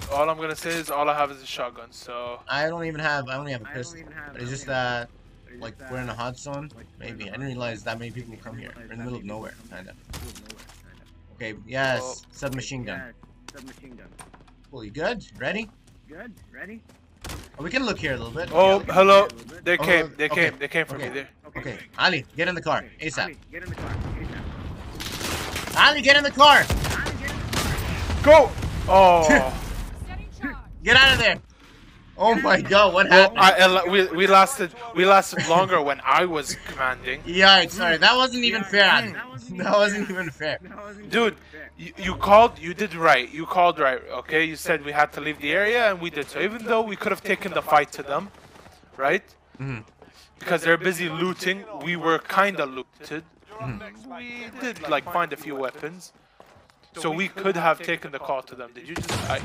somewhere. 0.00 0.18
All 0.20 0.28
I'm 0.28 0.36
gonna 0.38 0.56
say 0.56 0.70
is 0.70 0.90
all 0.90 1.08
I 1.08 1.14
have 1.16 1.30
is 1.30 1.42
a 1.42 1.46
shotgun. 1.46 1.92
So 1.92 2.40
I 2.48 2.68
don't 2.68 2.84
even 2.84 3.00
have. 3.00 3.28
I 3.28 3.36
only 3.36 3.52
have 3.52 3.62
a 3.62 3.64
I 3.64 3.68
don't 3.68 3.76
pistol. 3.76 3.98
even 4.00 4.12
have- 4.12 4.32
But 4.32 4.40
I 4.40 4.42
it's 4.42 4.50
just 4.50 4.66
that, 4.66 5.08
It's 5.48 5.62
like, 5.62 5.78
just 5.78 5.92
we're 5.92 6.00
in 6.00 6.08
a 6.08 6.14
hot 6.14 6.36
zone. 6.38 6.70
like, 6.76 6.86
Maybe 6.98 7.24
I 7.28 7.32
didn't 7.32 7.46
realize 7.46 7.84
that 7.84 7.98
many 7.98 8.10
people 8.10 8.36
come 8.42 8.56
here. 8.58 8.72
We're 8.76 8.82
in 8.82 8.88
the 8.88 8.96
middle 8.96 9.16
of 9.16 9.24
nowhere, 9.24 9.54
kinda. 9.70 9.92
here. 9.92 10.22
Middle 10.24 10.28
of 10.30 10.48
nowhere, 10.50 10.64
kinda. 11.38 11.54
Okay. 11.54 11.54
Yes. 11.66 12.00
Well- 12.00 12.16
Submachine 12.32 12.84
gun. 12.84 12.98
Yeah, 12.98 13.58
submachine 13.58 13.96
gun. 13.96 14.08
Cool. 14.70 14.84
You 14.84 14.90
good? 14.90 15.24
Ready? 15.38 15.70
Good. 16.08 16.32
Ready? 16.52 16.82
Oh, 17.58 17.62
we 17.62 17.70
can 17.70 17.84
look 17.86 17.98
here 17.98 18.14
a 18.14 18.16
little 18.16 18.32
bit. 18.32 18.50
oh 18.52 18.78
we 18.78 18.84
can 18.84 18.94
hello, 18.94 19.20
look 19.22 19.32
here 19.32 19.38
a 19.38 19.42
little 19.42 19.54
bit. 19.56 19.64
they 19.64 19.78
Oh, 19.78 19.84
came, 19.84 20.12
they 20.16 20.24
okay. 20.26 20.50
came, 20.50 20.58
they 20.58 20.68
came 20.68 20.86
for 20.86 20.96
Okay. 20.96 21.08
me. 21.08 21.14
There. 21.14 21.28
Okay. 21.56 21.78
Ali, 21.98 22.24
get 22.36 22.48
in 22.48 22.54
the 22.54 22.60
car. 22.62 22.78
Okay, 22.78 23.06
ASAP. 23.08 23.22
Ali, 23.24 23.36
get 23.52 23.62
in 23.62 23.68
the 23.68 23.74
car. 23.76 23.90
ASAP. 23.90 25.76
Ali, 25.76 26.02
get 26.02 26.16
in 26.16 26.24
the 26.24 26.30
car. 26.30 26.50
Ali, 27.06 27.12
get 27.22 27.30
in 27.30 27.44
the 27.44 27.50
car. 27.50 28.22
Go! 28.22 28.50
Oh. 28.88 29.60
Get 30.84 30.96
out 30.96 31.12
of 31.14 31.18
there. 31.18 31.38
Oh 32.16 32.34
my 32.36 32.60
God! 32.60 32.94
What 32.94 33.08
well, 33.10 33.34
happened? 33.34 33.38
I, 33.40 33.82
I, 33.84 33.88
we, 33.88 34.06
we 34.08 34.26
lasted 34.26 34.72
we 34.94 35.04
lasted 35.04 35.46
longer 35.48 35.80
when 35.82 36.00
I 36.04 36.24
was 36.24 36.56
commanding. 36.68 37.20
Yeah, 37.26 37.66
Sorry, 37.68 37.96
that 37.96 38.16
wasn't 38.16 38.44
even 38.44 38.62
fair. 38.64 38.82
that 39.12 39.28
wasn't 39.28 39.58
That 39.58 39.66
even 39.66 39.72
wasn't 39.72 40.08
fair. 40.34 40.58
even 40.60 40.72
fair. 40.72 41.02
Dude. 41.10 41.36
You, 41.76 41.92
you 41.96 42.14
called, 42.14 42.56
you 42.60 42.72
did 42.72 42.94
right. 42.94 43.28
You 43.34 43.46
called 43.46 43.80
right, 43.80 44.00
okay? 44.12 44.44
You 44.44 44.54
said 44.54 44.84
we 44.84 44.92
had 44.92 45.12
to 45.14 45.20
leave 45.20 45.40
the 45.40 45.50
area, 45.50 45.90
and 45.90 46.00
we 46.00 46.08
did 46.08 46.28
so. 46.28 46.38
Even 46.40 46.64
though 46.66 46.82
we 46.82 46.94
could 46.94 47.10
have 47.10 47.24
taken 47.24 47.52
the 47.52 47.62
fight 47.62 47.90
to 47.92 48.04
them, 48.04 48.30
right? 48.96 49.24
Mhm. 49.60 49.82
Because 50.38 50.62
they're 50.62 50.78
busy 50.78 51.08
looting, 51.08 51.64
we 51.82 51.96
were 51.96 52.20
kind 52.20 52.60
of 52.60 52.70
looted. 52.70 53.24
You're 53.50 53.62
up 53.62 53.78
next, 53.80 54.06
mate. 54.06 54.52
We 54.54 54.60
did 54.60 54.88
like 54.88 55.04
find 55.12 55.32
a 55.32 55.36
few 55.36 55.56
weapons, 55.56 56.12
so 56.96 57.10
we 57.10 57.26
could 57.26 57.56
have 57.56 57.82
taken 57.82 58.12
the 58.12 58.20
call 58.20 58.42
to 58.42 58.54
them. 58.54 58.70
Did 58.72 58.88
you 58.88 58.94
just? 58.94 59.10
I, 59.28 59.40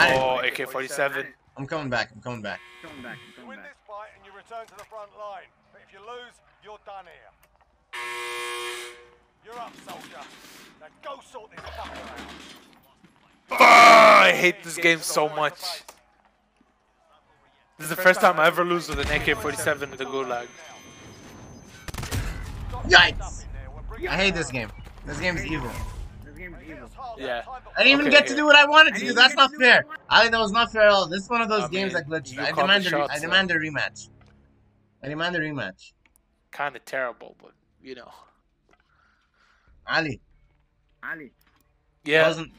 Ali, 0.00 0.14
oh, 0.16 0.38
AK-47. 0.38 1.26
I'm 1.56 1.66
coming 1.66 1.90
back. 1.90 2.10
I'm 2.14 2.22
coming 2.22 2.40
back. 2.40 2.60
Coming 2.82 3.02
back. 3.02 3.18
You 3.18 3.34
Coming 3.34 3.48
win 3.48 3.58
back. 3.58 3.68
this 3.68 3.76
fight 3.86 4.08
and 4.16 4.24
you 4.24 4.32
return 4.34 4.66
to 4.66 4.74
the 4.78 4.84
front 4.84 5.10
line. 5.18 5.48
But 5.72 5.82
if 5.86 5.92
you 5.92 6.00
lose, 6.00 6.40
you're 6.64 6.78
done 6.86 7.04
here. 7.04 7.30
You're 9.44 9.58
up, 9.58 9.74
soldier. 9.86 10.26
Now 10.80 10.86
go 11.04 11.20
sort 11.30 11.50
this 11.50 11.60
fucker 11.60 12.00
out. 13.52 13.60
I 13.60 14.32
hate 14.32 14.62
this 14.62 14.76
game 14.76 15.00
so 15.00 15.28
much. 15.28 15.60
This 17.76 17.90
is 17.90 17.96
the 17.96 18.02
first 18.02 18.20
time 18.20 18.38
I 18.40 18.46
ever 18.46 18.64
lose 18.64 18.88
with 18.88 19.00
an 19.00 19.08
AK-47 19.08 19.82
in 19.82 19.90
the 19.90 20.04
Gulag. 20.04 20.46
Yikes! 22.84 23.42
In 23.42 23.48
there, 23.52 23.70
we'll 23.72 23.82
bring 23.88 24.08
I 24.08 24.16
hate 24.16 24.34
this 24.34 24.50
game. 24.50 24.70
This 25.04 25.18
game 25.20 25.36
is 25.36 25.44
evil. 25.44 25.70
Yeah. 27.18 27.42
I 27.76 27.82
didn't 27.84 27.92
even 27.92 28.06
Okay, 28.06 28.10
get 28.10 28.26
to 28.26 28.32
here. 28.32 28.36
do 28.42 28.46
what 28.46 28.56
I 28.56 28.66
wanted 28.66 28.94
I 28.94 28.98
to 28.98 29.06
do. 29.06 29.12
That's 29.14 29.34
not 29.34 29.50
to 29.50 29.56
do 29.56 29.64
what 29.64 29.66
I 29.66 29.72
fair. 29.72 29.84
Ali, 30.10 30.28
that 30.30 30.38
was 30.38 30.52
not 30.52 30.72
fair 30.72 30.82
at 30.82 30.88
all. 30.88 31.08
This 31.08 31.22
is 31.24 31.30
one 31.30 31.40
of 31.42 31.48
those 31.48 31.64
I 31.64 31.68
games 31.68 31.94
mean, 31.94 32.02
that 32.08 32.08
glitched. 32.08 32.32
you 32.34 32.40
I 32.42 32.52
demand 32.52 32.84
the 32.84 32.88
a 32.88 32.90
shots, 32.90 33.12
I 33.14 33.18
demand 33.18 33.50
a 33.50 33.54
rematch. 33.58 34.08
I 35.02 35.08
demand 35.08 35.36
a 35.36 35.40
rematch. 35.40 35.92
Kind 36.50 36.76
of 36.76 36.84
terrible, 36.84 37.36
but 37.40 37.52
you 37.82 37.94
know. 37.94 38.10
Ali, 39.86 40.20
Ali. 41.02 41.32
that 42.04 42.10
Yeah. 42.10 42.26
wasn't 42.28 42.52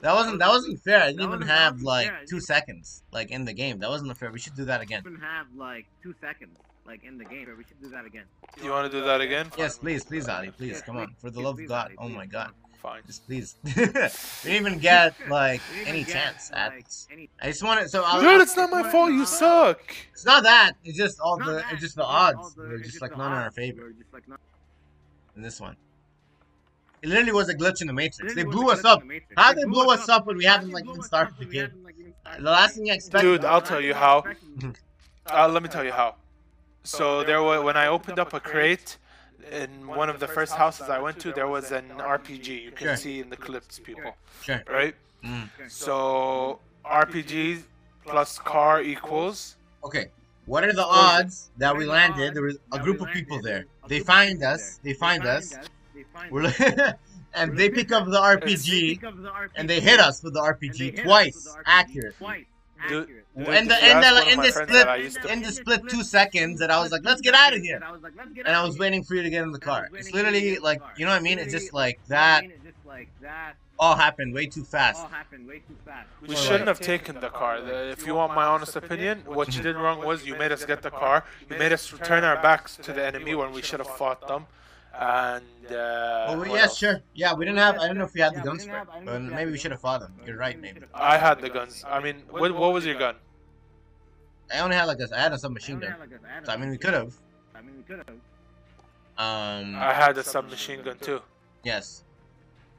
that 0.00 0.14
wasn't 0.14 0.38
that 0.40 0.48
wasn't 0.48 0.80
fair. 0.82 1.02
I 1.02 1.06
didn't 1.12 1.30
That 1.30 1.36
even 1.36 1.46
have 1.48 1.82
like 1.82 2.08
fair. 2.08 2.24
two 2.28 2.40
seconds 2.40 3.02
like 3.12 3.30
in 3.30 3.44
the 3.44 3.52
game. 3.52 3.78
That 3.78 3.90
wasn't 3.90 4.16
fair. 4.16 4.30
We 4.32 4.38
should 4.40 4.56
do 4.56 4.64
that 4.64 4.80
again. 4.80 5.02
Even 5.06 5.20
have 5.20 5.46
like 5.54 5.86
two 6.02 6.14
seconds 6.20 6.56
like 6.84 7.04
in 7.04 7.18
the 7.18 7.24
game. 7.24 7.46
We 7.56 7.64
should 7.64 7.80
do 7.80 7.88
that 7.90 8.04
again. 8.04 8.24
You 8.62 8.70
want 8.70 8.90
to 8.90 8.98
do 8.98 9.04
that 9.04 9.20
again? 9.20 9.46
Yes, 9.56 9.78
please, 9.78 10.04
please, 10.04 10.28
Ali, 10.28 10.50
please, 10.50 10.82
come 10.82 10.96
on, 10.96 11.14
for 11.18 11.30
the 11.30 11.40
love 11.40 11.58
of 11.60 11.68
God. 11.68 11.92
Oh 11.98 12.08
my 12.08 12.26
God, 12.26 12.48
on. 12.48 12.54
Fine. 12.82 13.02
just 13.06 13.24
please. 13.26 13.54
we 13.64 13.72
didn't 13.74 14.10
even 14.44 14.78
get 14.78 15.14
like 15.30 15.60
We 15.70 15.76
didn't 15.78 15.88
any 15.88 16.02
get, 16.04 16.12
chance 16.14 16.50
at 16.52 16.72
like, 16.74 16.84
this. 16.84 17.06
any- 17.12 17.30
I 17.40 17.46
just 17.46 17.62
wanted 17.62 17.88
so 17.88 18.02
I'll, 18.04 18.20
Dude, 18.20 18.40
it's 18.40 18.56
not 18.56 18.70
my 18.70 18.82
fault. 18.90 19.12
You 19.12 19.24
suck. 19.24 19.80
It's 20.12 20.26
not 20.26 20.42
that. 20.42 20.72
It's 20.84 20.98
just 20.98 21.20
all 21.20 21.38
Not 21.38 21.46
the 21.46 21.52
that, 21.54 21.72
it's 21.72 21.80
just 21.80 21.94
the 21.96 22.04
odds. 22.04 22.54
the- 22.54 22.62
They're 22.62 22.74
it's 22.78 22.88
just 22.90 23.00
like 23.00 23.12
the 23.12 23.18
not 23.18 23.26
in 23.28 23.32
our 23.38 23.46
odds. 23.46 23.54
favor 23.54 23.92
just 23.96 24.12
like 24.12 24.28
not. 24.28 24.40
in 25.36 25.42
this 25.42 25.60
one. 25.60 25.76
It 27.02 27.08
literally 27.08 27.32
was 27.32 27.48
a 27.48 27.54
glitch 27.54 27.80
in 27.80 27.86
the 27.86 27.92
matrix. 27.92 28.34
They 28.34 28.44
blew 28.44 28.70
us 28.70 28.84
up. 28.84 29.00
the 29.06 29.20
How 29.36 29.52
they 29.52 29.62
blew 29.64 29.84
blow 29.84 29.94
us 29.94 30.08
up 30.08 30.26
when 30.26 30.36
we 30.36 30.44
haven't 30.44 30.70
like 30.72 30.84
even 30.84 31.02
started 31.02 31.34
the 31.38 31.44
game? 31.44 31.62
haven't, 31.62 31.84
like, 31.84 31.94
even 31.98 32.14
started 32.20 32.44
The 32.44 32.50
last 32.50 32.76
thing 32.76 32.90
I 32.90 32.94
expected. 32.94 33.26
Dude, 33.28 33.44
I'll 33.44 33.60
tell 33.62 33.80
you 33.80 33.94
how. 33.94 34.24
Uh, 35.30 35.48
let 35.52 35.62
me 35.62 35.68
tell 35.68 35.84
you 35.84 35.92
how. 35.92 36.16
So 36.84 37.22
there 37.22 37.42
was 37.42 37.62
when 37.62 37.76
I 37.76 37.86
opened 37.86 38.18
up 38.18 38.32
a 38.34 38.40
crate 38.40 38.98
in 39.50 39.86
one 39.86 40.08
of 40.08 40.20
the 40.20 40.28
first 40.28 40.54
houses 40.54 40.88
I 40.88 40.98
went 40.98 41.18
to, 41.20 41.32
there 41.32 41.48
was 41.48 41.72
an 41.72 41.88
RPG. 41.98 42.62
You 42.64 42.70
can 42.70 42.88
Sure. 42.88 42.96
see 42.96 43.20
in 43.20 43.30
the 43.30 43.36
clips, 43.36 43.78
people. 43.78 44.16
Sure. 44.42 44.62
Right? 44.68 44.94
Mm. 45.24 45.48
So 45.68 46.60
RPG 46.84 47.62
plus 48.06 48.38
car 48.38 48.82
equals. 48.82 49.56
Okay. 49.84 50.08
What 50.46 50.64
are 50.64 50.72
the 50.72 50.84
odds 50.84 51.50
that 51.58 51.76
we 51.76 51.84
landed? 51.84 52.34
There 52.34 52.42
was 52.42 52.58
a 52.72 52.78
group 52.78 53.00
of 53.00 53.08
people 53.08 53.40
there. 53.40 53.66
They 53.88 54.00
find 54.00 54.42
us. 54.42 54.80
They 54.82 54.94
find 54.94 55.24
us. 55.24 55.54
They 55.94 56.04
find 56.12 56.32
We're 56.32 56.46
us. 56.46 56.60
and 57.34 57.56
they 57.56 57.70
pick 57.70 57.92
up 57.92 58.04
the 58.06 58.10
They 58.10 58.46
RPG 58.46 58.88
pick 59.00 59.04
up 59.04 59.16
the 59.16 59.30
RPG, 59.30 59.50
and 59.56 59.70
they 59.70 59.80
hit 59.80 60.00
us 60.00 60.22
with 60.22 60.34
the 60.34 60.40
RPG 60.40 60.78
hit 60.78 60.98
us 60.98 61.04
twice, 61.04 61.34
with 61.34 61.44
the 61.44 61.50
RPG 61.50 61.62
accurate. 61.66 62.14
Twice. 62.82 62.90
Dude, 62.90 63.02
accurate. 63.02 63.24
dude, 63.36 63.48
in 63.48 63.64
the 63.64 63.68
that's 63.68 63.82
in 63.82 64.00
the 64.00 64.32
in 64.32 64.38
the 64.40 64.50
split 64.52 64.68
that 64.68 64.88
I 64.88 64.96
used 64.96 65.22
to- 65.22 65.32
in 65.32 65.42
the 65.42 65.52
split 65.52 65.88
two 65.88 66.02
seconds 66.02 66.60
that 66.60 66.70
I 66.70 66.80
was 66.80 66.92
like, 66.92 67.02
let's 67.04 67.20
get 67.20 67.34
out 67.34 67.54
of 67.54 67.62
here, 67.62 67.80
I 67.84 67.92
was 67.92 68.02
like, 68.02 68.12
let's 68.16 68.32
get 68.32 68.46
and 68.46 68.54
I 68.56 68.64
was 68.64 68.78
waiting 68.78 69.02
for 69.04 69.14
you 69.14 69.22
to 69.22 69.30
get 69.30 69.42
in 69.42 69.52
the 69.52 69.58
car. 69.58 69.84
It's 69.84 69.92
waiting 69.92 70.10
for 70.12 70.16
you 70.18 70.22
to 70.24 70.30
literally 70.30 70.40
get 70.40 70.48
in 70.48 70.54
the 70.56 70.60
like 70.64 70.82
you 70.96 71.04
know 71.06 71.12
what 71.12 71.18
I 71.18 71.22
mean. 71.22 71.38
It's 71.38 71.52
just 71.52 71.72
like 71.72 71.98
you 72.08 72.14
know 72.14 72.16
what 72.16 72.24
I 72.24 72.40
that 72.40 72.42
mean? 72.42 72.52
It's 72.52 72.64
just 72.64 72.86
like 72.86 73.08
that 73.22 73.54
all 73.78 73.96
happened 73.96 74.32
way 74.34 74.46
too 74.46 74.62
fast. 74.64 75.00
all 75.00 75.08
happened 75.08 75.48
way 75.48 75.58
too 75.58 75.76
fast. 75.84 76.06
We 76.20 76.28
Well, 76.28 76.36
shouldn't 76.36 76.68
have 76.68 76.78
taken 76.78 77.20
the 77.20 77.30
car. 77.30 77.60
The- 77.60 77.90
If 77.90 78.06
you 78.06 78.14
want 78.14 78.34
my 78.34 78.44
honest 78.44 78.76
opinion, 78.76 79.22
what 79.24 79.56
you 79.56 79.62
did 79.62 79.76
wrong 79.76 80.04
was 80.04 80.24
you 80.24 80.36
made 80.36 80.52
us 80.52 80.64
get 80.64 80.82
the 80.82 80.90
car. 80.90 81.24
You 81.50 81.56
made 81.58 81.72
us 81.72 81.92
turn 82.04 82.22
our 82.22 82.36
backs 82.40 82.76
to 82.76 82.92
the 82.92 83.04
enemy 83.04 83.34
when 83.34 83.50
we 83.52 83.62
should 83.62 83.80
have 83.80 83.88
fought 83.96 84.28
them. 84.28 84.46
And 84.94 85.44
uh, 85.70 86.26
Oh 86.28 86.38
what 86.38 86.50
yeah, 86.50 86.62
else? 86.62 86.76
sure. 86.76 87.00
Yeah, 87.14 87.32
we 87.34 87.44
didn't 87.46 87.58
have. 87.58 87.78
I 87.78 87.86
don't 87.86 87.96
know 87.98 88.04
if 88.04 88.12
we 88.14 88.20
had 88.20 88.32
the 88.34 88.36
Yeah, 88.38 88.42
we 88.42 88.48
gun 88.48 88.58
spray, 88.60 88.74
have- 88.74 88.88
I 88.90 88.94
don't 88.96 89.04
know 89.06 89.12
but 89.12 89.16
if 89.16 89.22
we 89.22 89.28
had 89.30 89.36
maybe 89.36 89.50
we 89.52 89.58
should 89.58 89.70
have 89.70 89.80
fought 89.80 90.00
them. 90.00 90.14
You're 90.26 90.36
right, 90.36 90.54
Maybe 90.60 90.60
we 90.60 90.68
maybe. 90.68 90.80
should've 90.80 90.90
fought 90.90 91.02
I 91.02 91.16
had 91.18 91.40
the 91.40 91.48
guns. 91.50 91.84
I 91.88 92.00
mean, 92.00 92.22
what, 92.28 92.52
what 92.54 92.72
was 92.72 92.84
your 92.84 92.96
gun? 92.96 93.14
I 94.52 94.58
only 94.58 94.76
had 94.76 94.84
like 94.84 94.98
a, 95.00 95.08
I 95.16 95.20
had 95.20 95.32
a 95.32 95.34
I 95.34 95.38
submachine 95.38 95.78
gun. 95.80 95.96
like 95.98 96.10
a- 96.10 96.26
I 96.34 96.38
a 96.40 96.44
So 96.46 96.52
I 96.52 96.56
mean, 96.58 96.68
we 96.70 96.76
submachine 96.76 96.78
could 96.78 96.94
have. 96.94 97.08
gun. 97.08 97.18
I 97.54 97.60
mean, 97.62 97.76
we 97.78 97.82
could 97.84 97.98
have. 97.98 98.08
Um. 99.18 99.76
I 99.76 99.92
had 99.94 100.18
a 100.18 100.22
submachine 100.22 100.82
gun 100.82 100.98
too. 100.98 101.20
Yes. 101.64 102.04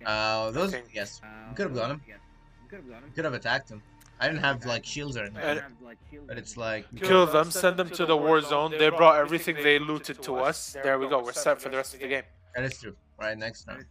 Uh, 0.05 0.51
those. 0.51 0.71
think- 0.71 0.85
Yes. 0.93 1.19
Uh, 1.23 1.27
We 1.49 1.55
could 1.55 1.67
have 1.67 1.75
got 1.75 1.91
him. 1.91 2.01
Yes, 2.07 2.19
we 2.61 2.69
could 2.69 2.79
have 2.81 2.89
got 2.89 2.97
him. 2.97 3.03
We 3.05 3.15
could 3.15 3.25
have 3.25 3.33
attacked 3.33 3.69
him. 3.69 3.81
I 4.19 4.27
didn't 4.27 4.41
have 4.41 4.65
like 4.65 4.85
shields 4.85 5.17
or 5.17 5.21
anything. 5.21 5.37
And- 5.43 5.59
didn't 5.59 5.63
have, 5.63 5.81
like, 5.81 5.97
shields 6.09 6.27
But 6.27 6.37
it's 6.37 6.55
like. 6.57 6.85
Kill 6.95 7.25
them, 7.25 7.51
send 7.51 7.77
them 7.77 7.89
to 7.89 8.05
the 8.05 8.15
war 8.17 8.41
zone. 8.41 8.71
They 8.71 8.89
brought 8.89 9.19
everything 9.19 9.55
they 9.55 9.79
looted 9.79 10.21
to 10.23 10.35
us. 10.37 10.77
There 10.83 10.97
we 10.99 11.07
go. 11.09 11.21
We're 11.23 11.33
set 11.33 11.61
for 11.61 11.69
the 11.69 11.77
rest 11.77 11.93
of 11.95 11.99
the 11.99 12.07
game. 12.07 12.23
That 12.55 12.65
is 12.65 12.79
true. 12.79 12.95
Right 13.19 13.37
next 13.37 13.63
That 13.65 13.73
round. 13.73 13.85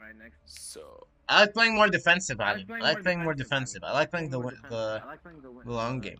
Right 0.00 0.16
next. 0.16 0.36
So 0.46 1.06
I 1.28 1.40
like 1.42 1.52
playing 1.52 1.74
more 1.74 1.88
defensive, 1.88 2.40
I 2.40 2.52
Ali. 2.52 2.66
like 2.68 2.82
I 2.82 2.84
like 2.84 3.02
playing 3.02 3.22
more 3.22 3.34
defensive. 3.34 3.82
I 3.84 3.92
like 3.92 4.10
playing 4.10 4.30
the 4.30 4.40
more 4.40 4.50
defensive. 4.50 4.70
the 4.70 5.02
I 5.04 5.06
like 5.06 5.22
playing 5.22 5.40
the, 5.42 5.52
the 5.64 5.72
long 5.72 6.00
game. 6.00 6.18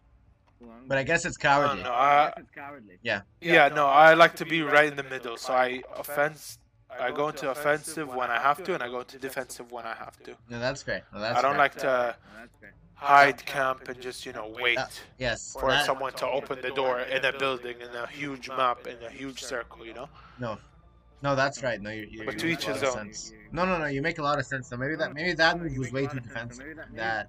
But 0.87 0.99
I 0.99 1.03
guess 1.05 1.25
it's 1.25 1.37
cowardly. 1.37 1.77
don't 1.77 1.85
know. 1.85 1.93
I 1.93 2.27
I, 2.27 2.33
it's 2.37 2.51
cowardly. 2.51 2.95
Uh, 2.95 2.99
yeah, 3.03 3.21
Yeah, 3.41 3.69
no, 3.69 3.87
I 3.87 4.15
like 4.15 4.35
to 4.37 4.45
be 4.45 4.63
right 4.63 4.87
in 4.89 4.97
the 4.97 5.05
middle. 5.05 5.37
So 5.37 5.53
I 5.55 5.83
offense. 5.97 6.59
I 6.91 7.11
go 7.11 7.29
into 7.29 7.51
offensive 7.51 8.09
when 8.15 8.31
I 8.31 8.39
have 8.41 8.65
to, 8.65 8.75
and 8.75 8.83
I 8.83 8.89
go 8.89 9.01
into 9.01 9.19
defensive 9.19 9.71
when 9.71 9.85
I 9.85 9.95
have 9.95 10.19
to. 10.25 10.37
No, 10.49 10.59
that's 10.59 10.83
fair. 10.83 11.03
No, 11.13 11.21
that's 11.21 11.39
I 11.39 11.43
don't 11.43 11.53
fair. 11.53 11.59
like 11.59 11.75
to 11.77 11.87
No, 11.87 12.41
that's 12.41 12.57
fair. 12.61 12.75
Hide 12.99 13.45
camp 13.47 13.89
and 13.89 14.01
just 14.01 14.27
you 14.27 14.33
know 14.33 14.49
wait 14.61 14.77
Uh, 14.79 14.87
Yes. 15.19 15.53
for 15.59 15.71
that- 15.71 15.87
someone 15.87 16.13
to 16.15 16.27
open 16.27 16.61
the 16.61 16.71
door 16.73 17.01
in 17.01 17.25
a 17.25 17.33
building 17.39 17.81
in 17.81 17.95
a 17.95 18.07
huge 18.09 18.49
map 18.49 18.87
in 18.87 19.01
a 19.05 19.11
huge 19.11 19.43
circle. 19.43 19.87
You 19.87 19.95
know. 19.95 20.09
No. 20.39 20.59
No, 21.21 21.35
that's 21.35 21.63
right. 21.65 21.81
No, 21.81 21.91
you 21.91 22.07
you 22.11 22.25
But 22.25 22.39
to 22.39 22.47
make 22.47 22.59
each 22.59 22.67
a 22.67 22.71
lot 22.71 22.75
his 22.81 22.83
of 22.83 22.89
own. 22.91 22.95
sense. 23.13 23.33
No, 23.51 23.65
no, 23.67 23.77
no. 23.79 23.87
You 23.87 24.03
make 24.03 24.19
a 24.19 24.23
lot 24.23 24.39
of 24.39 24.47
sense. 24.47 24.69
So 24.69 24.77
maybe 24.77 24.95
that 24.97 25.15
maybe 25.15 25.33
that 25.35 25.59
move 25.61 25.77
was 25.77 25.91
way 25.93 26.07
too 26.07 26.21
defensive. 26.21 26.77
That 26.95 27.29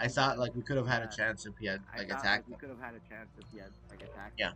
I 0.00 0.06
thought 0.08 0.38
like 0.38 0.54
we 0.54 0.62
could 0.62 0.76
have 0.76 0.86
had 0.86 1.02
a 1.02 1.08
chance 1.08 1.46
if 1.46 1.56
he 1.58 1.66
had 1.66 1.80
like 1.96 2.10
attacked 2.10 2.48
we 2.48 2.54
could 2.56 2.68
have 2.68 2.80
had 2.80 2.94
a 2.94 3.00
chance 3.08 3.30
if 3.38 3.44
he 3.52 3.58
had 3.58 3.70
like 3.90 4.02
attacked. 4.02 4.38
Yeah. 4.38 4.52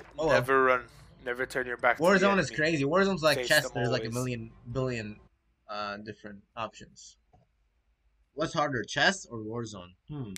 Oh, 0.00 0.02
Oh, 0.18 0.26
well. 0.26 0.34
never 0.34 0.62
run. 0.64 0.84
Never 1.24 1.44
turn 1.46 1.66
your 1.66 1.76
back. 1.76 1.96
to 1.98 2.02
Warzone 2.02 2.38
is 2.38 2.50
crazy. 2.50 2.84
Warzone's 2.84 3.22
like 3.22 3.44
chess. 3.44 3.70
There's 3.70 3.90
like 3.90 4.04
a 4.04 4.10
million 4.10 4.50
billion 4.72 5.18
uh 5.68 5.96
different 5.98 6.42
options. 6.56 7.16
What's 8.38 8.54
harder, 8.54 8.84
chess 8.84 9.26
or 9.26 9.38
Warzone? 9.38 9.94
Hmm. 10.06 10.32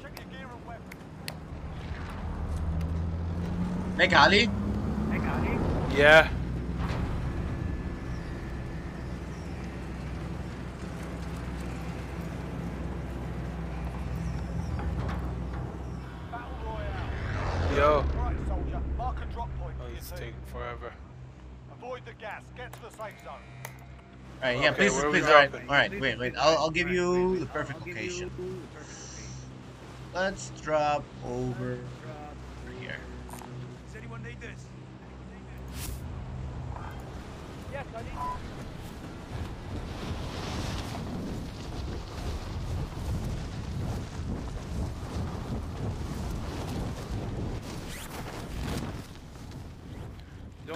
Check 0.00 0.18
your 0.18 0.28
gear 0.28 0.48
and 0.54 0.66
weapons. 0.66 0.94
Hey, 3.98 4.14
Ali. 4.14 4.40
Hey, 5.10 5.18
Gotti. 5.18 5.96
Yeah. 5.96 6.28
Battle 16.30 16.48
Royale. 16.64 17.76
Yo. 17.76 18.04
Right, 18.18 18.36
soldier. 18.46 18.80
Mark 18.96 19.16
a 19.22 19.26
drop 19.32 19.48
point 19.58 19.74
Oh, 19.80 19.84
for 19.84 19.88
your 19.88 19.98
it's 19.98 20.10
team. 20.10 20.18
taking 20.18 20.34
forever. 20.52 20.92
Avoid 21.78 22.02
the 22.04 22.12
gas. 22.20 22.42
Get 22.56 22.72
to 22.74 22.80
the 22.82 22.90
safe 22.90 23.18
zone. 23.24 23.32
All 24.42 24.48
right, 24.48 24.60
yeah, 24.60 24.70
Okay, 24.70 24.76
please, 24.88 24.92
where 24.92 25.06
are 25.06 25.10
we 25.10 25.20
please. 25.20 25.26
all 25.28 25.34
right, 25.34 25.54
all 25.54 25.60
right, 25.68 26.00
Wait, 26.00 26.18
wait. 26.18 26.34
I'll, 26.36 26.56
I'll 26.58 26.70
give 26.70 26.90
you 26.90 27.38
the 27.38 27.46
perfect 27.46 27.78
I'll 27.80 27.86
give 27.86 27.96
you 27.96 28.02
location. 28.02 28.28
the 28.28 28.78
perfect 28.78 28.98
location. 28.98 29.30
Let's 30.14 30.50
drop 30.60 31.04
over 31.26 31.78
here. 32.80 32.96
Does 33.86 33.96
anyone 33.96 34.22
need 34.22 34.40
this? 34.40 34.64
Yes, 37.72 37.86
I 37.96 38.02
need. 38.02 38.08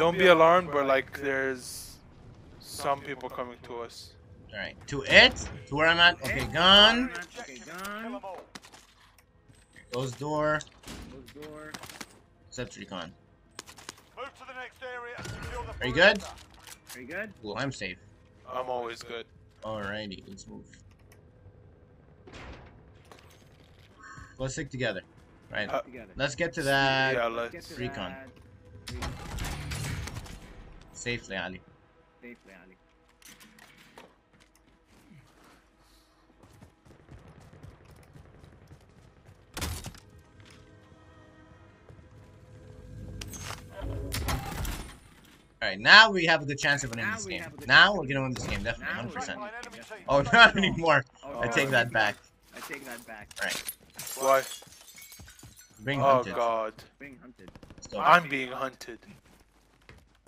Don't 0.06 0.16
be 0.16 0.28
alarmed, 0.28 0.70
but 0.70 0.86
like 0.86 1.20
there's 1.20 1.96
some 2.60 3.00
people 3.00 3.28
coming 3.28 3.56
to 3.64 3.80
us. 3.80 4.12
All 4.52 4.60
right, 4.60 4.76
to 4.86 5.02
it, 5.02 5.34
to 5.66 5.74
where 5.74 5.88
I'm 5.88 5.98
at. 5.98 6.14
Okay, 6.22 6.44
gun. 6.52 7.10
Okay, 7.40 7.58
gun. 7.58 8.12
them. 8.12 8.20
Closed 9.90 10.16
door. 10.20 10.60
Close 11.10 11.48
door. 11.48 11.72
Except 12.48 12.76
recon. 12.76 13.12
Move 14.16 14.26
to 14.38 14.44
the 14.46 14.54
next 14.54 14.80
area 14.80 15.16
the 15.76 15.84
Are 15.84 15.88
you 15.88 15.92
good? 15.92 16.22
Are 16.94 17.00
you 17.00 17.06
good? 17.08 17.32
Cool, 17.42 17.56
I'm 17.58 17.72
safe. 17.72 17.98
I'm 18.48 18.70
always 18.70 19.02
good. 19.02 19.26
Alrighty, 19.64 20.22
let's 20.28 20.46
move. 20.46 20.66
Let's 24.38 24.54
stick 24.54 24.70
together. 24.70 25.00
Right. 25.50 25.68
Uh, 25.68 25.82
Let's 26.14 26.36
get 26.36 26.52
to 26.52 26.62
that 26.62 27.14
yeah, 27.14 27.26
Let's 27.26 27.54
let's. 27.54 27.68
get 27.68 27.76
to 27.76 27.82
recon. 27.82 28.14
that. 28.92 29.45
Recon. 30.96 31.18
safely, 31.20 31.36
Ali. 31.36 31.60
Safely, 32.22 32.52
Ali. 32.62 32.76
Alright, 45.62 45.80
now 45.80 46.10
we 46.10 46.24
have 46.26 46.42
a 46.42 46.46
good 46.46 46.58
chance 46.58 46.84
of 46.84 46.90
winning 46.90 47.06
Now 47.06 47.16
this 47.16 47.26
game. 47.26 47.42
have 47.42 47.54
a 47.54 47.56
good 47.56 47.68
Now 47.68 47.94
we're 47.94 48.06
gonna 48.06 48.22
win 48.22 48.34
this 48.34 48.44
this 48.44 48.50
game, 48.50 48.62
game. 48.62 48.64
definitely, 48.64 49.10
100%. 49.10 49.24
Track 49.24 49.36
by 49.38 49.48
an 49.48 49.54
enemy 49.62 49.80
oh, 50.08 50.22
team. 50.22 50.30
Oh, 50.32 50.36
not 50.38 50.56
anymore. 50.56 51.04
Oh, 51.24 51.40
I 51.40 51.48
take 51.48 51.70
that 51.70 51.92
back. 51.92 52.16
I 52.54 52.60
take 52.60 52.84
that 52.84 53.04
back. 53.06 53.28
Why? 54.18 54.42
Being 55.84 56.00
Oh. 56.02 56.22
God. 56.24 56.74
Being 56.98 57.18
hunted. 57.20 57.50
Let's. 57.74 57.94
I'm 57.94 58.28
being 58.28 58.50
hunted. 58.50 58.98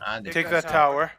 Ah, 0.00 0.20
they- 0.22 0.30
Take 0.30 0.50
that 0.50 0.68
tower. 0.68 1.12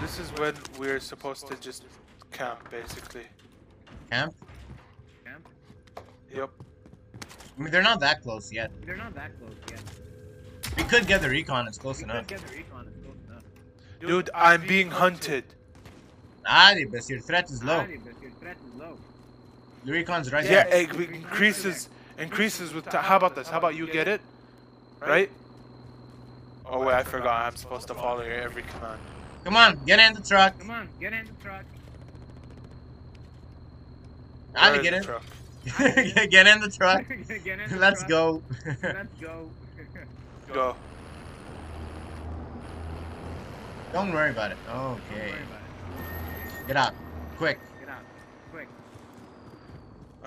This 0.00 0.18
is 0.18 0.30
when 0.38 0.54
we're 0.78 1.00
supposed 1.00 1.46
to 1.48 1.56
just 1.60 1.84
camp, 2.32 2.68
basically. 2.70 3.26
Camp? 4.10 4.34
Camp. 5.24 5.48
Yep. 6.34 6.50
I 7.58 7.62
mean, 7.62 7.70
they're 7.70 7.82
not 7.82 8.00
that 8.00 8.22
close 8.22 8.52
yet. 8.52 8.70
They're 8.84 8.96
not 8.96 9.14
that 9.14 9.30
close 9.38 9.54
yet. 9.70 9.80
We 10.76 10.82
could 10.84 11.06
get 11.06 11.20
the 11.22 11.28
recon, 11.28 11.68
it's 11.68 11.78
close 11.78 11.98
We 11.98 12.04
enough. 12.04 12.26
could 12.26 12.38
get 12.40 12.48
the 12.48 12.56
recon. 12.56 12.86
It's 12.88 12.96
close 13.04 13.16
enough. 13.28 13.44
Dude, 14.00 14.30
I'm 14.34 14.66
being 14.66 14.90
hunted. 14.90 15.44
Ali, 16.48 16.84
but 16.86 17.08
your 17.08 17.20
threat 17.20 17.50
is 17.50 17.62
low. 17.62 17.80
Ali, 17.80 18.00
your 18.20 18.30
threat 18.40 18.56
is 18.66 18.74
low. 18.80 18.98
The 19.84 19.92
recon's 19.92 20.32
right 20.32 20.44
here. 20.44 20.64
Yeah, 20.68 20.84
there. 20.84 21.02
it 21.02 21.10
increases 21.10 21.88
increases 22.18 22.72
with. 22.74 22.86
How 22.92 23.16
about 23.16 23.34
this? 23.34 23.48
How 23.48 23.58
about 23.58 23.74
you 23.74 23.86
get 23.86 24.08
it? 24.08 24.20
Right? 25.00 25.30
Oh 26.66 26.84
wait, 26.84 26.94
I 26.94 27.02
forgot. 27.02 27.46
I'm 27.46 27.56
supposed 27.56 27.88
to 27.88 27.94
follow 27.94 28.22
your 28.22 28.32
every 28.34 28.62
command. 28.62 29.00
Come 29.44 29.56
on, 29.56 29.84
get 29.84 29.98
in 29.98 30.14
the 30.14 30.22
truck. 30.22 30.58
Come 30.58 30.70
on, 30.70 30.88
get 31.00 31.12
in 31.12 31.26
the 31.26 31.32
truck. 31.42 31.66
Where 34.58 34.64
Ali, 34.64 34.78
is 34.78 34.82
get 34.82 34.94
in. 34.94 35.02
get 36.30 36.46
in 36.46 36.60
the 36.60 36.70
truck. 36.70 37.06
get 37.44 37.60
in 37.60 37.70
the 37.72 37.78
Let's 37.78 38.00
truck. 38.00 38.08
go. 38.08 38.42
Let's 38.82 39.14
go. 39.20 39.52
Go. 40.52 40.76
Don't 43.92 44.12
worry 44.12 44.30
about 44.30 44.52
it. 44.52 44.58
Don't 44.66 45.02
Okay. 45.10 45.30
worry 45.30 45.42
about 45.42 45.60
Get 45.68 45.76
out. 45.78 45.84
Quick. 45.96 46.60
it. 46.60 46.66
Get 46.66 46.76
out. 46.76 46.94
Quick. 47.36 47.60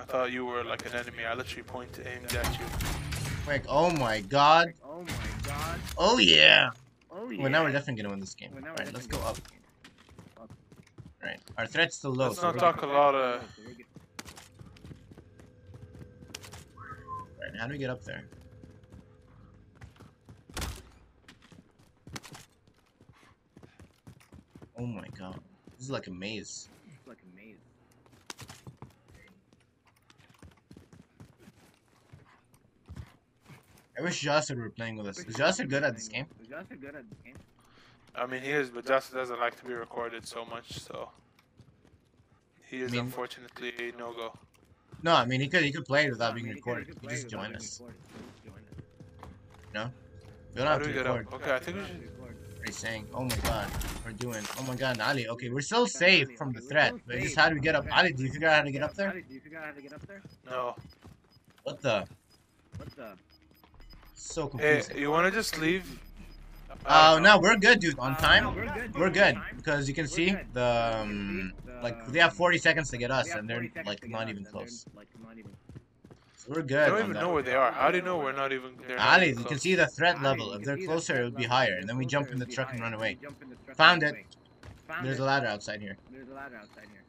I 0.08 0.12
thought 0.12 0.32
you 0.32 0.46
were 0.46 0.62
like 0.62 0.86
an 0.86 0.92
enemy. 0.94 1.24
I 1.24 1.34
literally 1.34 1.64
pointed 1.64 2.06
aimed 2.06 2.32
at 2.32 2.58
you. 2.58 2.64
Like, 3.46 3.64
Oh 3.68 3.90
my 3.90 4.20
god. 4.20 4.66
Quick. 4.66 4.76
Oh 4.84 5.02
my 5.02 5.48
god. 5.48 5.80
Oh 5.98 6.18
yeah. 6.18 6.70
Oh 7.10 7.28
yeah. 7.30 7.42
Well, 7.42 7.50
now 7.50 7.64
we're 7.64 7.72
definitely 7.72 8.02
gonna 8.02 8.12
win 8.12 8.20
this 8.20 8.34
game. 8.34 8.50
Well, 8.54 8.62
Alright, 8.64 8.92
let's 8.92 9.08
go 9.08 9.18
definitely 9.18 9.26
up. 9.26 9.36
gonna 10.38 10.48
Alright. 11.20 11.40
Our 11.58 11.66
threat's 11.66 11.96
still 11.96 12.12
low. 12.12 12.28
Let's 12.28 12.38
so 12.38 12.46
not 12.46 12.54
we're 12.54 12.60
talk 12.60 12.82
a 12.82 12.86
lot 12.86 13.14
uh, 13.14 13.18
of. 13.18 13.42
Alright, 17.38 17.58
how 17.58 17.66
do 17.66 17.72
we 17.72 17.78
get 17.78 17.90
up 17.90 18.04
there? 18.04 18.24
Oh 24.78 24.86
my 24.86 25.06
god. 25.18 25.40
This 25.72 25.86
is 25.86 25.90
like 25.90 26.06
a 26.06 26.10
maze. 26.12 26.68
It's 26.86 27.08
like 27.08 27.18
a 27.18 27.36
maze. 27.36 27.56
I 33.98 34.02
wish 34.02 34.20
Justin 34.20 34.60
were 34.60 34.70
playing 34.70 34.96
with 34.96 35.06
us. 35.06 35.18
Is 35.18 35.34
Justin 35.34 35.68
good 35.68 35.82
at 35.82 35.94
this 35.94 36.08
game? 36.08 36.26
Is 36.40 36.48
Justin 36.48 36.78
good 36.78 36.94
at 36.94 37.08
this 37.08 37.18
game? 37.24 37.34
I 38.14 38.26
mean, 38.26 38.42
he 38.42 38.50
is, 38.50 38.70
but 38.70 38.86
Justin 38.86 39.18
doesn't 39.18 39.38
like 39.40 39.58
to 39.60 39.64
be 39.64 39.74
recorded 39.74 40.26
so 40.26 40.44
much, 40.44 40.72
so 40.78 41.10
he 42.68 42.78
is 42.80 42.90
mean- 42.92 43.02
unfortunately 43.02 43.72
a 43.78 43.96
no 43.98 44.12
go. 44.12 44.32
No, 45.02 45.14
I 45.14 45.26
mean 45.26 45.40
he 45.42 45.48
could 45.48 45.62
he 45.62 45.70
could 45.72 45.84
play 45.84 46.08
without 46.08 46.34
being 46.34 46.46
mean, 46.46 46.56
he 46.56 46.60
could- 46.62 46.70
recorded. 46.70 46.86
he 46.88 46.92
He 46.94 46.98
could 47.00 47.10
just 47.10 47.28
play 47.28 47.38
join 47.48 47.54
us. 47.54 47.80
recorded. 47.80 48.00
He 48.06 48.48
just 48.50 48.54
join 49.74 49.82
us. 49.84 49.90
We 50.54 50.58
don't 50.62 50.66
How 50.66 50.72
have 50.72 50.78
do 50.80 50.84
to 50.84 50.90
we 50.90 50.94
get 50.94 51.06
up? 51.06 51.18
record. 51.18 51.34
Okay, 51.42 51.54
I 51.54 51.58
think 51.58 51.76
we 51.76 51.84
should. 51.86 52.00
Record. 52.00 52.36
What 52.56 52.66
he's 52.68 52.76
saying. 52.78 53.06
Oh 53.12 53.24
my 53.24 53.36
god. 53.36 53.70
We're 54.04 54.12
doing 54.12 54.42
oh 54.58 54.62
my 54.62 54.74
god, 54.74 55.00
Ali. 55.00 55.28
Okay, 55.28 55.50
we're 55.50 55.60
still 55.60 55.86
safe 55.86 56.28
from 56.38 56.52
the 56.54 56.60
threat. 56.62 56.88
still 56.88 57.00
But 57.06 57.14
just 57.16 57.26
safe 57.34 57.36
how 57.36 57.48
do 57.50 57.54
we 57.56 57.60
get 57.60 57.74
up? 57.74 57.86
Ali, 57.92 58.12
do 58.14 58.22
you 58.24 58.32
figure 58.32 58.48
out 58.48 58.56
how 58.56 58.62
to 58.62 58.72
get 58.72 58.82
up 58.82 58.94
there? 58.94 59.10
Ali, 59.10 59.22
do 59.28 59.34
you 59.34 59.40
figure 59.40 59.58
out 59.58 59.66
how 59.66 59.72
to 59.72 59.82
get 59.82 59.92
up 59.92 60.06
there? 60.06 60.22
No. 60.46 60.74
What 61.64 61.82
the? 61.82 62.06
What 62.78 62.90
the? 62.96 63.12
So 64.18 64.44
Hey, 64.58 64.76
confusing. 64.80 64.98
you 64.98 65.10
want 65.10 65.26
to 65.26 65.30
just 65.30 65.58
leave? 65.58 65.84
I 66.86 67.14
Uh, 67.16 67.18
no, 67.20 67.38
we're 67.38 67.56
good, 67.56 67.80
dude. 67.80 67.98
On 67.98 68.12
Uh, 68.12 68.16
time, 68.16 68.44
no, 68.44 68.50
we're 68.52 68.72
good. 68.74 68.94
we're 68.94 69.10
good 69.10 69.36
because 69.56 69.88
you 69.88 69.94
can 69.94 70.06
see 70.06 70.34
the 70.54 70.98
um, 71.02 71.52
can 71.66 71.82
like 71.82 72.06
they 72.08 72.18
have 72.20 72.32
40 72.32 72.58
seconds 72.58 72.90
to 72.90 72.96
get 72.96 73.10
us, 73.10 73.28
and 73.34 73.48
they're 73.48 73.68
like 73.84 74.00
to 74.00 74.08
not 74.08 74.22
us, 74.24 74.30
even 74.30 74.44
and 74.44 74.52
close. 74.52 74.84
they're, 74.84 75.00
Like, 75.00 75.08
not 75.22 75.36
even. 75.38 75.50
So 76.36 76.52
we're 76.54 76.62
good. 76.62 76.78
I 76.78 76.86
don't 76.86 76.94
on 76.96 77.00
even 77.02 77.12
that. 77.14 77.20
know 77.20 77.32
where 77.32 77.42
they 77.42 77.54
are. 77.54 77.72
How 77.72 77.90
do 77.90 77.98
you 77.98 78.02
know 78.04 78.18
we're 78.18 78.32
not 78.32 78.52
even? 78.52 78.70
They're 78.86 78.96
not 78.96 79.08
Ali, 79.20 79.28
even 79.30 79.40
you 79.40 79.44
can 79.48 79.58
see 79.58 79.74
the 79.74 79.86
threat 79.86 80.22
level. 80.22 80.52
If 80.54 80.62
they're 80.64 80.78
closer, 80.78 81.20
it 81.20 81.24
would 81.24 81.36
be 81.36 81.44
higher, 81.44 81.76
and 81.78 81.86
then 81.88 81.98
we 81.98 82.06
jump 82.06 82.30
in 82.30 82.38
the 82.38 82.46
truck 82.46 82.72
and 82.72 82.80
run 82.80 82.94
away. 82.94 83.18
we 83.20 83.26
jump 83.26 83.42
in 83.42 83.50
the 83.50 83.56
truck 83.56 83.68
and 83.68 83.76
Found 83.76 84.02
it. 84.02 84.14
There's 85.02 85.18
a 85.18 85.24
ladder 85.24 85.46
outside 85.48 85.80
here. 85.82 85.96
There's 86.10 86.28
a 86.28 86.34
ladder 86.34 86.56
outside 86.56 86.86
here. 86.92 87.02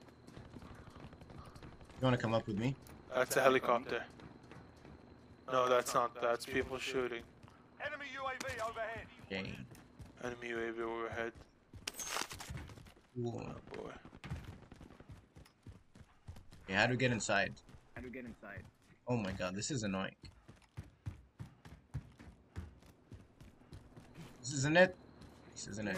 You 1.99 2.03
want 2.05 2.15
to 2.15 2.21
come 2.21 2.33
up 2.33 2.47
with 2.47 2.57
me? 2.57 2.75
That's 3.15 3.37
a 3.37 3.41
helicopter. 3.41 4.03
No, 5.51 5.69
that's 5.69 5.93
not. 5.93 6.19
That's 6.21 6.45
people 6.45 6.77
shooting. 6.77 7.21
Enemy 7.85 8.05
UAV 8.17 8.69
overhead. 8.69 9.07
Okay. 9.31 9.55
Enemy 10.23 10.47
UAV 10.49 10.79
overhead. 10.81 11.31
Cool. 13.15 13.45
Oh 13.47 13.75
boy. 13.77 13.91
Okay, 16.65 16.73
how 16.73 16.85
do 16.85 16.91
we 16.91 16.97
get 16.97 17.11
inside? 17.11 17.53
How 17.95 18.01
do 18.01 18.07
we 18.07 18.13
get 18.13 18.25
inside? 18.25 18.63
Oh 19.07 19.15
my 19.15 19.31
god, 19.31 19.55
this 19.55 19.71
is 19.71 19.83
annoying. 19.83 20.15
This 24.41 24.53
isn't 24.53 24.77
it. 24.77 24.95
This 25.55 25.67
isn't 25.67 25.87
it. 25.87 25.97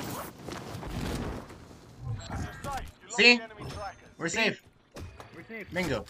You're 2.06 2.22
safe. 2.22 2.47
You 2.64 2.70
lost 2.70 2.84
See? 3.18 3.38
the 3.38 3.43
enemy 3.43 3.64
trackers. 3.72 4.10
We're 4.18 4.30
safe. 4.30 4.64
We're 5.36 5.43
safe. 5.43 5.74
Bingo. 5.74 6.06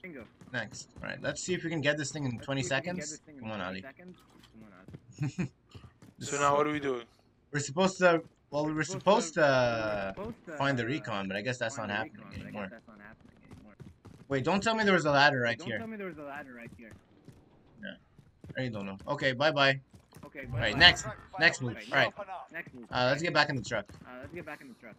Bingo. 0.00 0.24
Next. 0.52 0.88
Alright, 1.00 1.22
let's 1.22 1.42
see 1.42 1.54
if 1.54 1.64
we 1.64 1.70
can 1.70 1.80
get 1.80 1.96
this 1.96 2.10
thing 2.10 2.24
in 2.24 2.32
Let's 2.32 2.44
20 2.44 2.62
see 2.62 2.66
if 2.74 2.80
we 2.80 2.86
can 2.86 2.96
get 2.96 3.04
seconds. 3.06 3.20
thing 3.26 3.34
in 3.36 3.40
Come 3.42 3.50
on, 3.52 3.60
Ali. 3.60 3.82
seconds. 3.82 4.18
Come 4.52 5.28
on, 5.28 5.34
Ali. 5.38 5.50
So 6.20 6.38
now 6.38 6.56
what 6.56 6.68
are 6.68 6.72
we 6.72 6.78
doing? 6.78 7.02
We're 7.50 7.58
supposed 7.58 7.98
to. 7.98 8.22
Well, 8.50 8.64
we 8.64 8.72
were 8.72 8.84
supposed 8.84 9.34
to 9.34 10.14
we're 10.16 10.24
supposed 10.24 10.44
to, 10.46 10.52
find 10.52 10.78
the 10.78 10.86
recon, 10.86 11.26
but 11.26 11.36
I 11.36 11.40
guess 11.40 11.58
that's 11.58 11.76
not 11.76 11.90
happening 11.90 12.18
recon, 12.18 12.28
but 12.28 12.34
I 12.34 12.36
guess 12.36 12.44
anymore. 12.44 12.68
that's 12.70 12.86
not 12.86 12.98
happening 13.00 13.34
anymore. 13.50 13.74
Wait, 14.28 14.44
don't 14.44 14.62
tell 14.62 14.76
me 14.76 14.84
there 14.84 14.94
was 14.94 15.04
a 15.04 15.10
ladder 15.10 15.40
right 15.40 15.58
Don't 15.58 15.66
here. 15.66 15.78
tell 15.78 15.88
me 15.88 15.96
there 15.96 16.06
was 16.06 16.18
a 16.18 16.22
ladder 16.22 16.54
right 16.54 16.70
here. 16.78 16.92
I 18.58 18.68
don't 18.68 18.84
know. 18.84 18.98
Okay, 19.08 19.32
bye 19.32 19.50
bye. 19.50 19.80
Okay, 20.26 20.40
Alright, 20.52 20.74
bye-bye. 20.74 20.78
next. 20.78 21.06
Next 21.40 21.62
move. 21.62 21.76
Alright. 21.90 22.12
Next 22.52 22.74
move. 22.74 22.84
Uh, 22.90 23.06
let's 23.10 23.22
get 23.22 23.32
back 23.32 23.48
in 23.48 23.56
the 23.56 23.62
truck. 23.62 23.86
Uh, 24.04 24.10
let's 24.20 24.34
get 24.34 24.44
back 24.44 24.60
in 24.60 24.68
the 24.68 24.74
truck. 24.74 24.94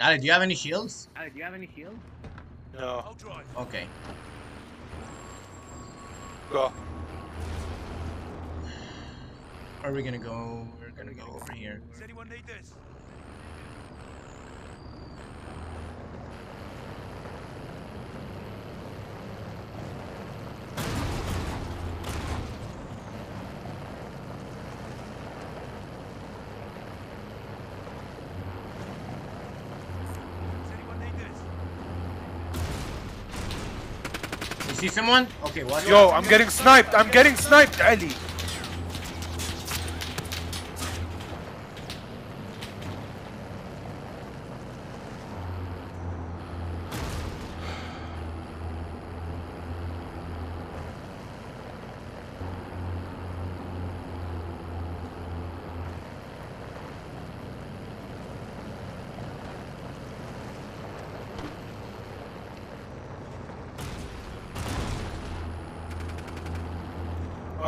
Ali, 0.00 0.18
do 0.18 0.26
you 0.26 0.32
have 0.32 0.42
any 0.42 0.54
shields? 0.54 1.08
Ali, 1.18 1.30
do 1.30 1.38
you 1.38 1.44
have 1.44 1.54
any 1.54 1.68
shields? 1.74 1.98
No. 2.72 3.02
I'll 3.04 3.14
drive. 3.14 3.44
Okay. 3.56 3.86
Go. 6.52 6.68
Where 9.80 9.90
are 9.90 9.94
we 9.94 10.02
gonna 10.02 10.18
go? 10.18 10.68
We're 10.80 10.90
gonna 10.90 11.14
go 11.14 11.26
over 11.34 11.52
here. 11.52 11.80
Does 11.92 12.02
anyone 12.02 12.28
need 12.28 12.46
this? 12.46 12.74
Does 29.48 30.72
anyone 30.72 30.98
need 31.00 31.12
this? 31.18 31.38
You 34.67 34.67
see 34.78 34.88
someone? 34.88 35.26
Okay, 35.46 35.64
watch 35.64 35.86
Yo, 35.86 36.10
I'm 36.10 36.24
getting 36.28 36.48
sniped. 36.48 36.94
I'm 36.94 37.10
getting 37.10 37.34
sniped, 37.34 37.80
Ali. 37.80 38.12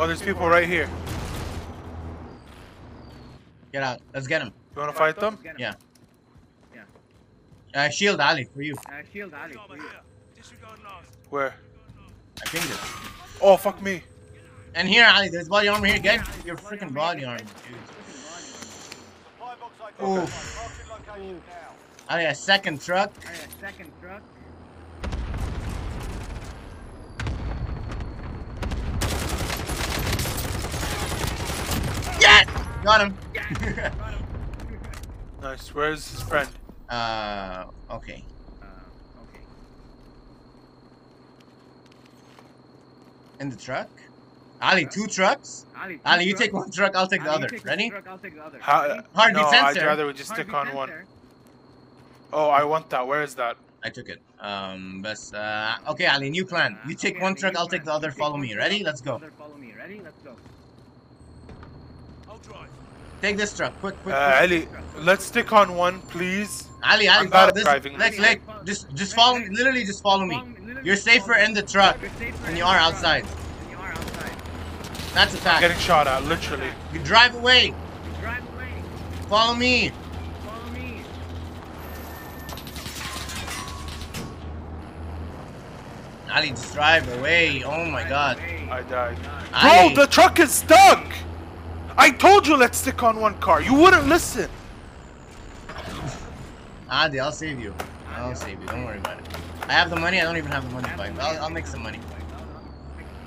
there's 0.11 0.21
people 0.21 0.45
right 0.49 0.67
here. 0.67 0.89
Get 3.71 3.81
out. 3.81 4.01
Let's 4.13 4.27
get 4.27 4.41
him. 4.41 4.51
You 4.75 4.81
wanna 4.81 4.91
fight 4.91 5.15
them? 5.15 5.39
Let's 5.41 5.43
get 5.43 5.71
him. 5.71 5.75
Yeah. 6.75 6.83
Uh, 7.73 7.89
shield 7.89 8.19
Ali 8.19 8.43
for 8.43 8.61
you. 8.61 8.75
Uh, 8.89 9.03
shield 9.13 9.33
Ali. 9.33 9.53
for 9.53 9.77
you. 9.77 9.89
Where? 11.29 11.53
I 12.41 12.49
pinged 12.49 12.65
it. 12.65 12.79
Oh, 13.41 13.55
fuck 13.55 13.81
me. 13.81 14.03
And 14.75 14.85
here, 14.85 15.09
Ali, 15.09 15.29
there's 15.29 15.47
body 15.47 15.69
armor 15.69 15.87
here. 15.87 15.99
Get 15.99 16.27
your 16.45 16.57
freaking 16.57 16.93
body 16.93 17.23
armor, 17.23 17.39
dude. 17.39 17.47
Supply 18.09 19.55
box 19.55 19.73
identified. 19.81 20.23
Oof. 20.23 21.07
Marking 21.07 21.23
location. 21.23 21.41
Ali, 22.09 22.25
a 22.25 22.35
second 22.35 22.81
truck. 22.81 23.13
Alright, 32.85 33.11
second 33.21 33.21
truck. 33.21 33.31
Yes! 33.33 33.91
Got 33.95 34.13
him. 34.13 34.27
Nice. 35.41 35.73
Where's 35.73 36.07
his 36.11 36.21
friend? 36.21 36.49
uh, 36.89 37.65
okay. 37.89 38.23
Uh, 38.61 38.65
okay. 39.23 39.41
In 43.39 43.49
the 43.49 43.55
truck? 43.55 43.89
Ali, 44.61 44.85
two 44.85 45.07
trucks? 45.07 45.65
Ali, 45.75 45.95
two 45.95 46.01
Ali, 46.05 46.25
you 46.25 46.31
trucks. 46.33 46.41
take 46.45 46.53
one 46.53 46.71
truck, 46.71 46.95
I'll 46.95 47.07
take 47.07 47.23
the 47.23 47.31
other. 47.31 47.47
take 47.47 47.65
Ready? 47.65 47.85
One 47.91 47.91
truck, 48.03 48.07
I'll 48.07 48.17
take 48.19 48.35
the 48.35 48.43
other. 48.45 48.59
How, 48.59 48.87
Ready? 48.87 49.01
Heartbeat 49.15 49.41
no, 49.41 49.49
I'd 49.49 49.77
rather 49.77 50.05
we 50.05 50.13
just 50.13 50.29
stick 50.29 50.47
on 50.53 50.67
Heartbeat 50.67 50.75
one. 50.75 50.89
sensor. 50.89 51.05
Oh, 52.33 52.49
I 52.49 52.63
want 52.63 52.89
that. 52.91 53.07
Where 53.07 53.23
is 53.23 53.33
that? 53.35 53.57
I 53.83 53.89
took 53.89 54.09
it. 54.09 54.21
Um, 54.39 55.01
but, 55.01 55.19
uh, 55.33 55.77
okay, 55.89 56.05
Ali, 56.05 56.29
new 56.29 56.45
plan. 56.45 56.75
Uh, 56.83 56.87
You 56.89 56.95
take 56.95 57.15
okay, 57.15 57.23
one 57.23 57.31
Ali, 57.33 57.41
truck, 57.41 57.55
I'll 57.57 57.67
take 57.67 57.83
the 57.83 57.91
other. 57.93 58.11
Follow 58.11 58.37
me. 58.37 58.53
Ready? 58.55 58.83
Let's 58.83 59.01
go. 59.01 59.15
other, 59.15 59.31
Follow 59.31 59.55
me. 59.57 59.73
Ready? 59.75 60.01
Let's 60.03 60.21
go. 60.21 60.35
Take 63.21 63.37
this 63.37 63.55
truck, 63.55 63.79
quick, 63.81 63.95
quick. 64.01 64.15
Uh. 64.15 64.39
Ali, 64.41 64.67
let's 64.97 65.25
stick 65.25 65.53
on 65.53 65.75
one, 65.75 66.01
please. 66.09 66.67
Ali, 66.83 67.07
Ali, 67.07 67.07
I'm 67.07 67.25
bad 67.29 67.31
follow 67.31 67.47
at 67.49 67.53
this. 67.55 67.63
driving. 67.63 67.97
Let's 67.99 68.17
like, 68.17 68.41
just, 68.65 68.91
just 68.95 69.13
follow 69.15 69.37
me. 69.37 69.49
Literally, 69.49 69.83
just 69.83 70.01
follow 70.01 70.25
me. 70.25 70.33
Follow 70.33 70.47
me, 70.47 70.55
literally 70.65 70.87
You're 70.87 70.95
safer 70.95 71.35
in 71.35 71.53
the 71.53 71.61
truck 71.61 71.99
than 72.43 72.57
you 72.57 72.63
are 72.63 72.77
outside. 72.77 73.25
than 73.25 73.69
you 73.69 73.77
are 73.77 73.91
outside. 73.91 74.35
That's 75.13 75.35
attack. 75.35 75.61
Getting 75.61 75.77
shot 75.77 76.07
at, 76.07 76.23
literally. 76.25 76.69
You 76.91 76.99
drive 77.01 77.35
away. 77.35 77.75
Drive 78.19 78.43
away. 78.55 78.69
Follow 79.29 79.53
me. 79.53 79.91
Follow 80.43 80.71
me. 80.73 81.01
Ali, 86.33 86.49
just 86.49 86.73
drive 86.73 87.07
away. 87.19 87.63
Oh 87.63 87.85
my 87.85 88.07
god. 88.09 88.39
I 88.71 88.81
died. 88.81 89.17
Bro, 89.61 90.03
the 90.03 90.09
truck 90.09 90.39
is 90.39 90.51
stuck! 90.51 91.05
I 91.97 92.11
told 92.11 92.47
you 92.47 92.55
let's 92.57 92.77
stick 92.77 93.03
on 93.03 93.19
one 93.19 93.37
car. 93.39 93.61
You 93.61 93.73
wouldn't 93.73 94.07
listen. 94.07 94.49
Adi, 96.89 97.19
I'll 97.19 97.31
save 97.31 97.59
you. 97.59 97.73
I'll 98.15 98.35
save 98.35 98.59
you. 98.61 98.67
Don't 98.67 98.85
worry 98.85 98.97
about 98.97 99.19
it. 99.19 99.27
I 99.67 99.73
have 99.73 99.89
the 99.89 99.95
money. 99.95 100.19
I 100.19 100.23
don't 100.23 100.37
even 100.37 100.51
have 100.51 100.67
the 100.67 100.73
money 100.73 100.89
to 100.89 100.97
buy. 100.97 101.11
I'll, 101.19 101.43
I'll 101.43 101.49
make 101.49 101.67
some 101.67 101.81
money. 101.83 101.99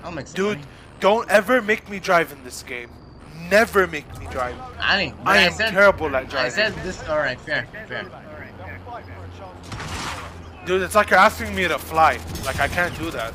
I'll 0.02 0.12
make 0.12 0.26
some 0.26 0.34
Dude, 0.36 0.58
money. 0.58 0.68
don't 1.00 1.28
ever 1.30 1.62
make 1.62 1.88
me 1.88 1.98
drive 1.98 2.32
in 2.32 2.42
this 2.44 2.62
game. 2.62 2.90
Never 3.50 3.86
make 3.86 4.06
me 4.18 4.26
drive. 4.30 4.54
I 4.78 5.04
didn't. 5.04 5.20
I 5.26 5.38
I, 5.38 5.40
am 5.42 5.52
said. 5.52 5.70
terrible 5.70 6.14
at 6.14 6.28
driving. 6.28 6.46
I 6.46 6.48
said 6.54 6.74
this. 6.82 7.02
All 7.08 7.18
right, 7.18 7.40
fair, 7.40 7.66
fair. 7.88 8.04
They'll 8.04 8.10
fight 8.10 9.04
for 9.04 9.24
a 9.24 9.38
chance. 9.38 10.66
Dude, 10.66 10.82
it's 10.82 10.94
like 10.94 11.10
you're 11.10 11.18
asking 11.18 11.54
me 11.54 11.66
to 11.68 11.78
fly. 11.78 12.18
Like 12.44 12.60
I 12.60 12.68
can't 12.68 12.96
do 12.98 13.10
that. 13.10 13.32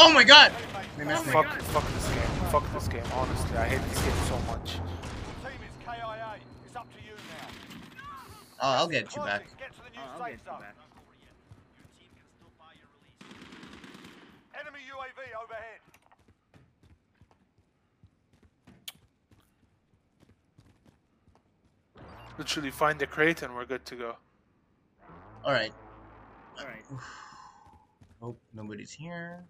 Oh 0.00 0.12
my 0.12 0.22
God! 0.22 0.52
They 0.98 1.04
missed 1.04 1.26
me. 1.26 1.32
Fuck, 1.32 1.46
fuck 1.46 1.86
this 1.94 2.08
game. 2.08 2.50
Fuck 2.50 2.72
this 2.72 2.88
game. 2.88 3.04
Honestly, 3.14 3.56
I 3.56 3.68
hate 3.68 3.88
this 3.88 4.02
game 4.02 4.12
so 4.26 4.36
much. 4.50 4.72
Team 4.72 5.62
is 5.62 5.76
KIA. 5.86 6.40
It's 6.66 6.74
up 6.74 6.88
to 6.92 6.98
you 7.06 7.14
now. 7.14 7.48
Oh, 8.60 8.72
I'll 8.72 8.88
get 8.88 9.14
you 9.14 9.22
back. 9.22 9.46
Convicts, 9.46 9.54
Get 9.60 9.72
to 9.76 9.82
the 9.84 9.90
new 9.90 10.00
I'll, 10.02 10.10
I'll 10.10 10.18
safe 10.26 10.38
get 10.38 10.44
you 10.44 10.50
zone. 10.50 10.60
back. 10.60 10.74
Enemy 14.60 14.80
UAV 14.90 15.20
overhead. 15.44 15.80
Literally 22.38 22.70
find 22.72 22.98
the 22.98 23.06
crate 23.06 23.42
and 23.42 23.54
we're 23.54 23.66
good 23.66 23.84
to 23.84 23.94
go. 23.94 24.16
All 25.44 25.52
right. 25.52 25.72
All 26.58 26.66
right. 26.66 26.84
Hope 28.20 28.36
oh, 28.36 28.36
nobody's 28.52 28.90
here. 28.90 29.44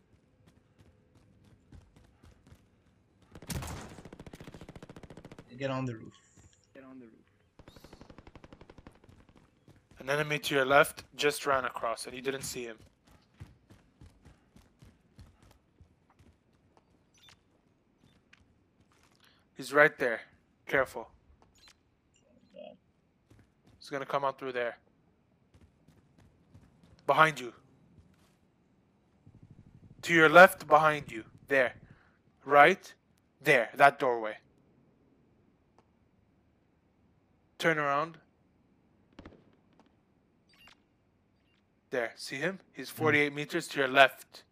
Get 5.59 5.71
on 5.73 5.85
the 5.87 5.95
roof. 5.95 6.15
Get 6.73 6.85
on 6.85 7.01
the 7.01 7.07
roof. 7.07 7.15
An 9.99 10.09
enemy 10.09 10.39
to 10.39 10.55
your 10.55 10.65
left 10.65 11.03
just 11.17 11.47
ran 11.47 11.65
across 11.65 12.07
and 12.07 12.15
you 12.15 12.23
didn't 12.23 12.43
see 12.43 12.63
him. 12.63 12.79
He's 19.57 19.73
right 19.73 19.99
there. 19.99 20.21
Careful. 20.69 21.09
He's 23.81 23.91
gonna 23.91 24.07
come 24.07 24.25
out 24.25 24.39
through 24.39 24.53
there. 24.53 24.79
Behind 27.07 27.41
you. 27.41 27.53
To 30.03 30.15
your 30.15 30.29
left, 30.29 30.69
behind 30.69 31.11
you. 31.11 31.25
There. 31.49 31.75
Right? 32.45 32.95
There. 33.43 33.71
That 33.75 33.99
doorway. 33.99 34.37
Turn 37.59 37.79
around. 37.79 38.19
There. 41.91 42.13
See 42.17 42.37
him? 42.37 42.61
He's 42.73 42.91
hmm. 42.91 43.03
48 43.03 43.35
meters 43.35 43.67
to 43.69 43.79
your 43.81 43.89
left. 43.89 44.45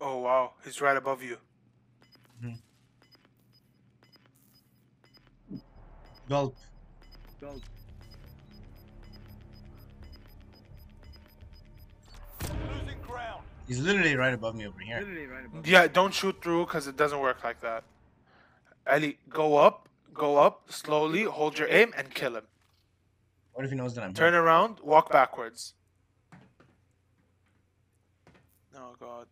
Oh, 0.00 0.18
wow. 0.18 0.52
He's 0.64 0.80
right 0.80 0.96
above 0.96 1.22
you. 1.22 1.36
Hmm. 2.40 2.52
Gulp. 6.28 6.56
Go. 7.40 7.54
He's 13.66 13.80
literally 13.80 14.14
right 14.16 14.34
above 14.34 14.54
me 14.54 14.66
over 14.66 14.78
here. 14.78 15.02
Right 15.30 15.46
above. 15.46 15.66
Yeah, 15.66 15.86
don't 15.86 16.12
shoot 16.12 16.40
through 16.42 16.66
because 16.66 16.86
it 16.86 16.96
doesn't 16.96 17.18
work 17.20 17.42
like 17.42 17.60
that. 17.62 17.84
Ali, 18.86 19.18
go 19.30 19.56
up, 19.56 19.88
go 20.12 20.36
up, 20.36 20.70
slowly, 20.70 21.22
hold 21.24 21.58
your 21.58 21.68
aim, 21.68 21.92
and 21.96 22.14
kill 22.14 22.36
him. 22.36 22.44
What 23.54 23.64
if 23.64 23.70
he 23.70 23.76
knows 23.76 23.94
that 23.94 24.02
I'm 24.02 24.10
here? 24.10 24.16
Turn 24.16 24.34
around, 24.34 24.80
walk 24.82 25.10
backwards. 25.10 25.74
Oh 28.76 28.94
god. 29.00 29.26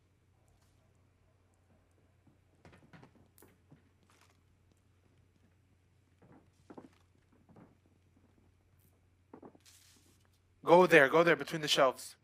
Go 10.65 10.87
there, 10.87 11.09
go 11.09 11.25
there 11.25 11.35
between 11.37 11.61
the 11.61 11.69
shelves. 11.69 12.15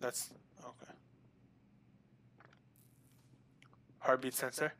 That's 0.00 0.30
okay. 0.62 0.92
Heartbeat 4.04 4.34
sensor. 4.34 4.74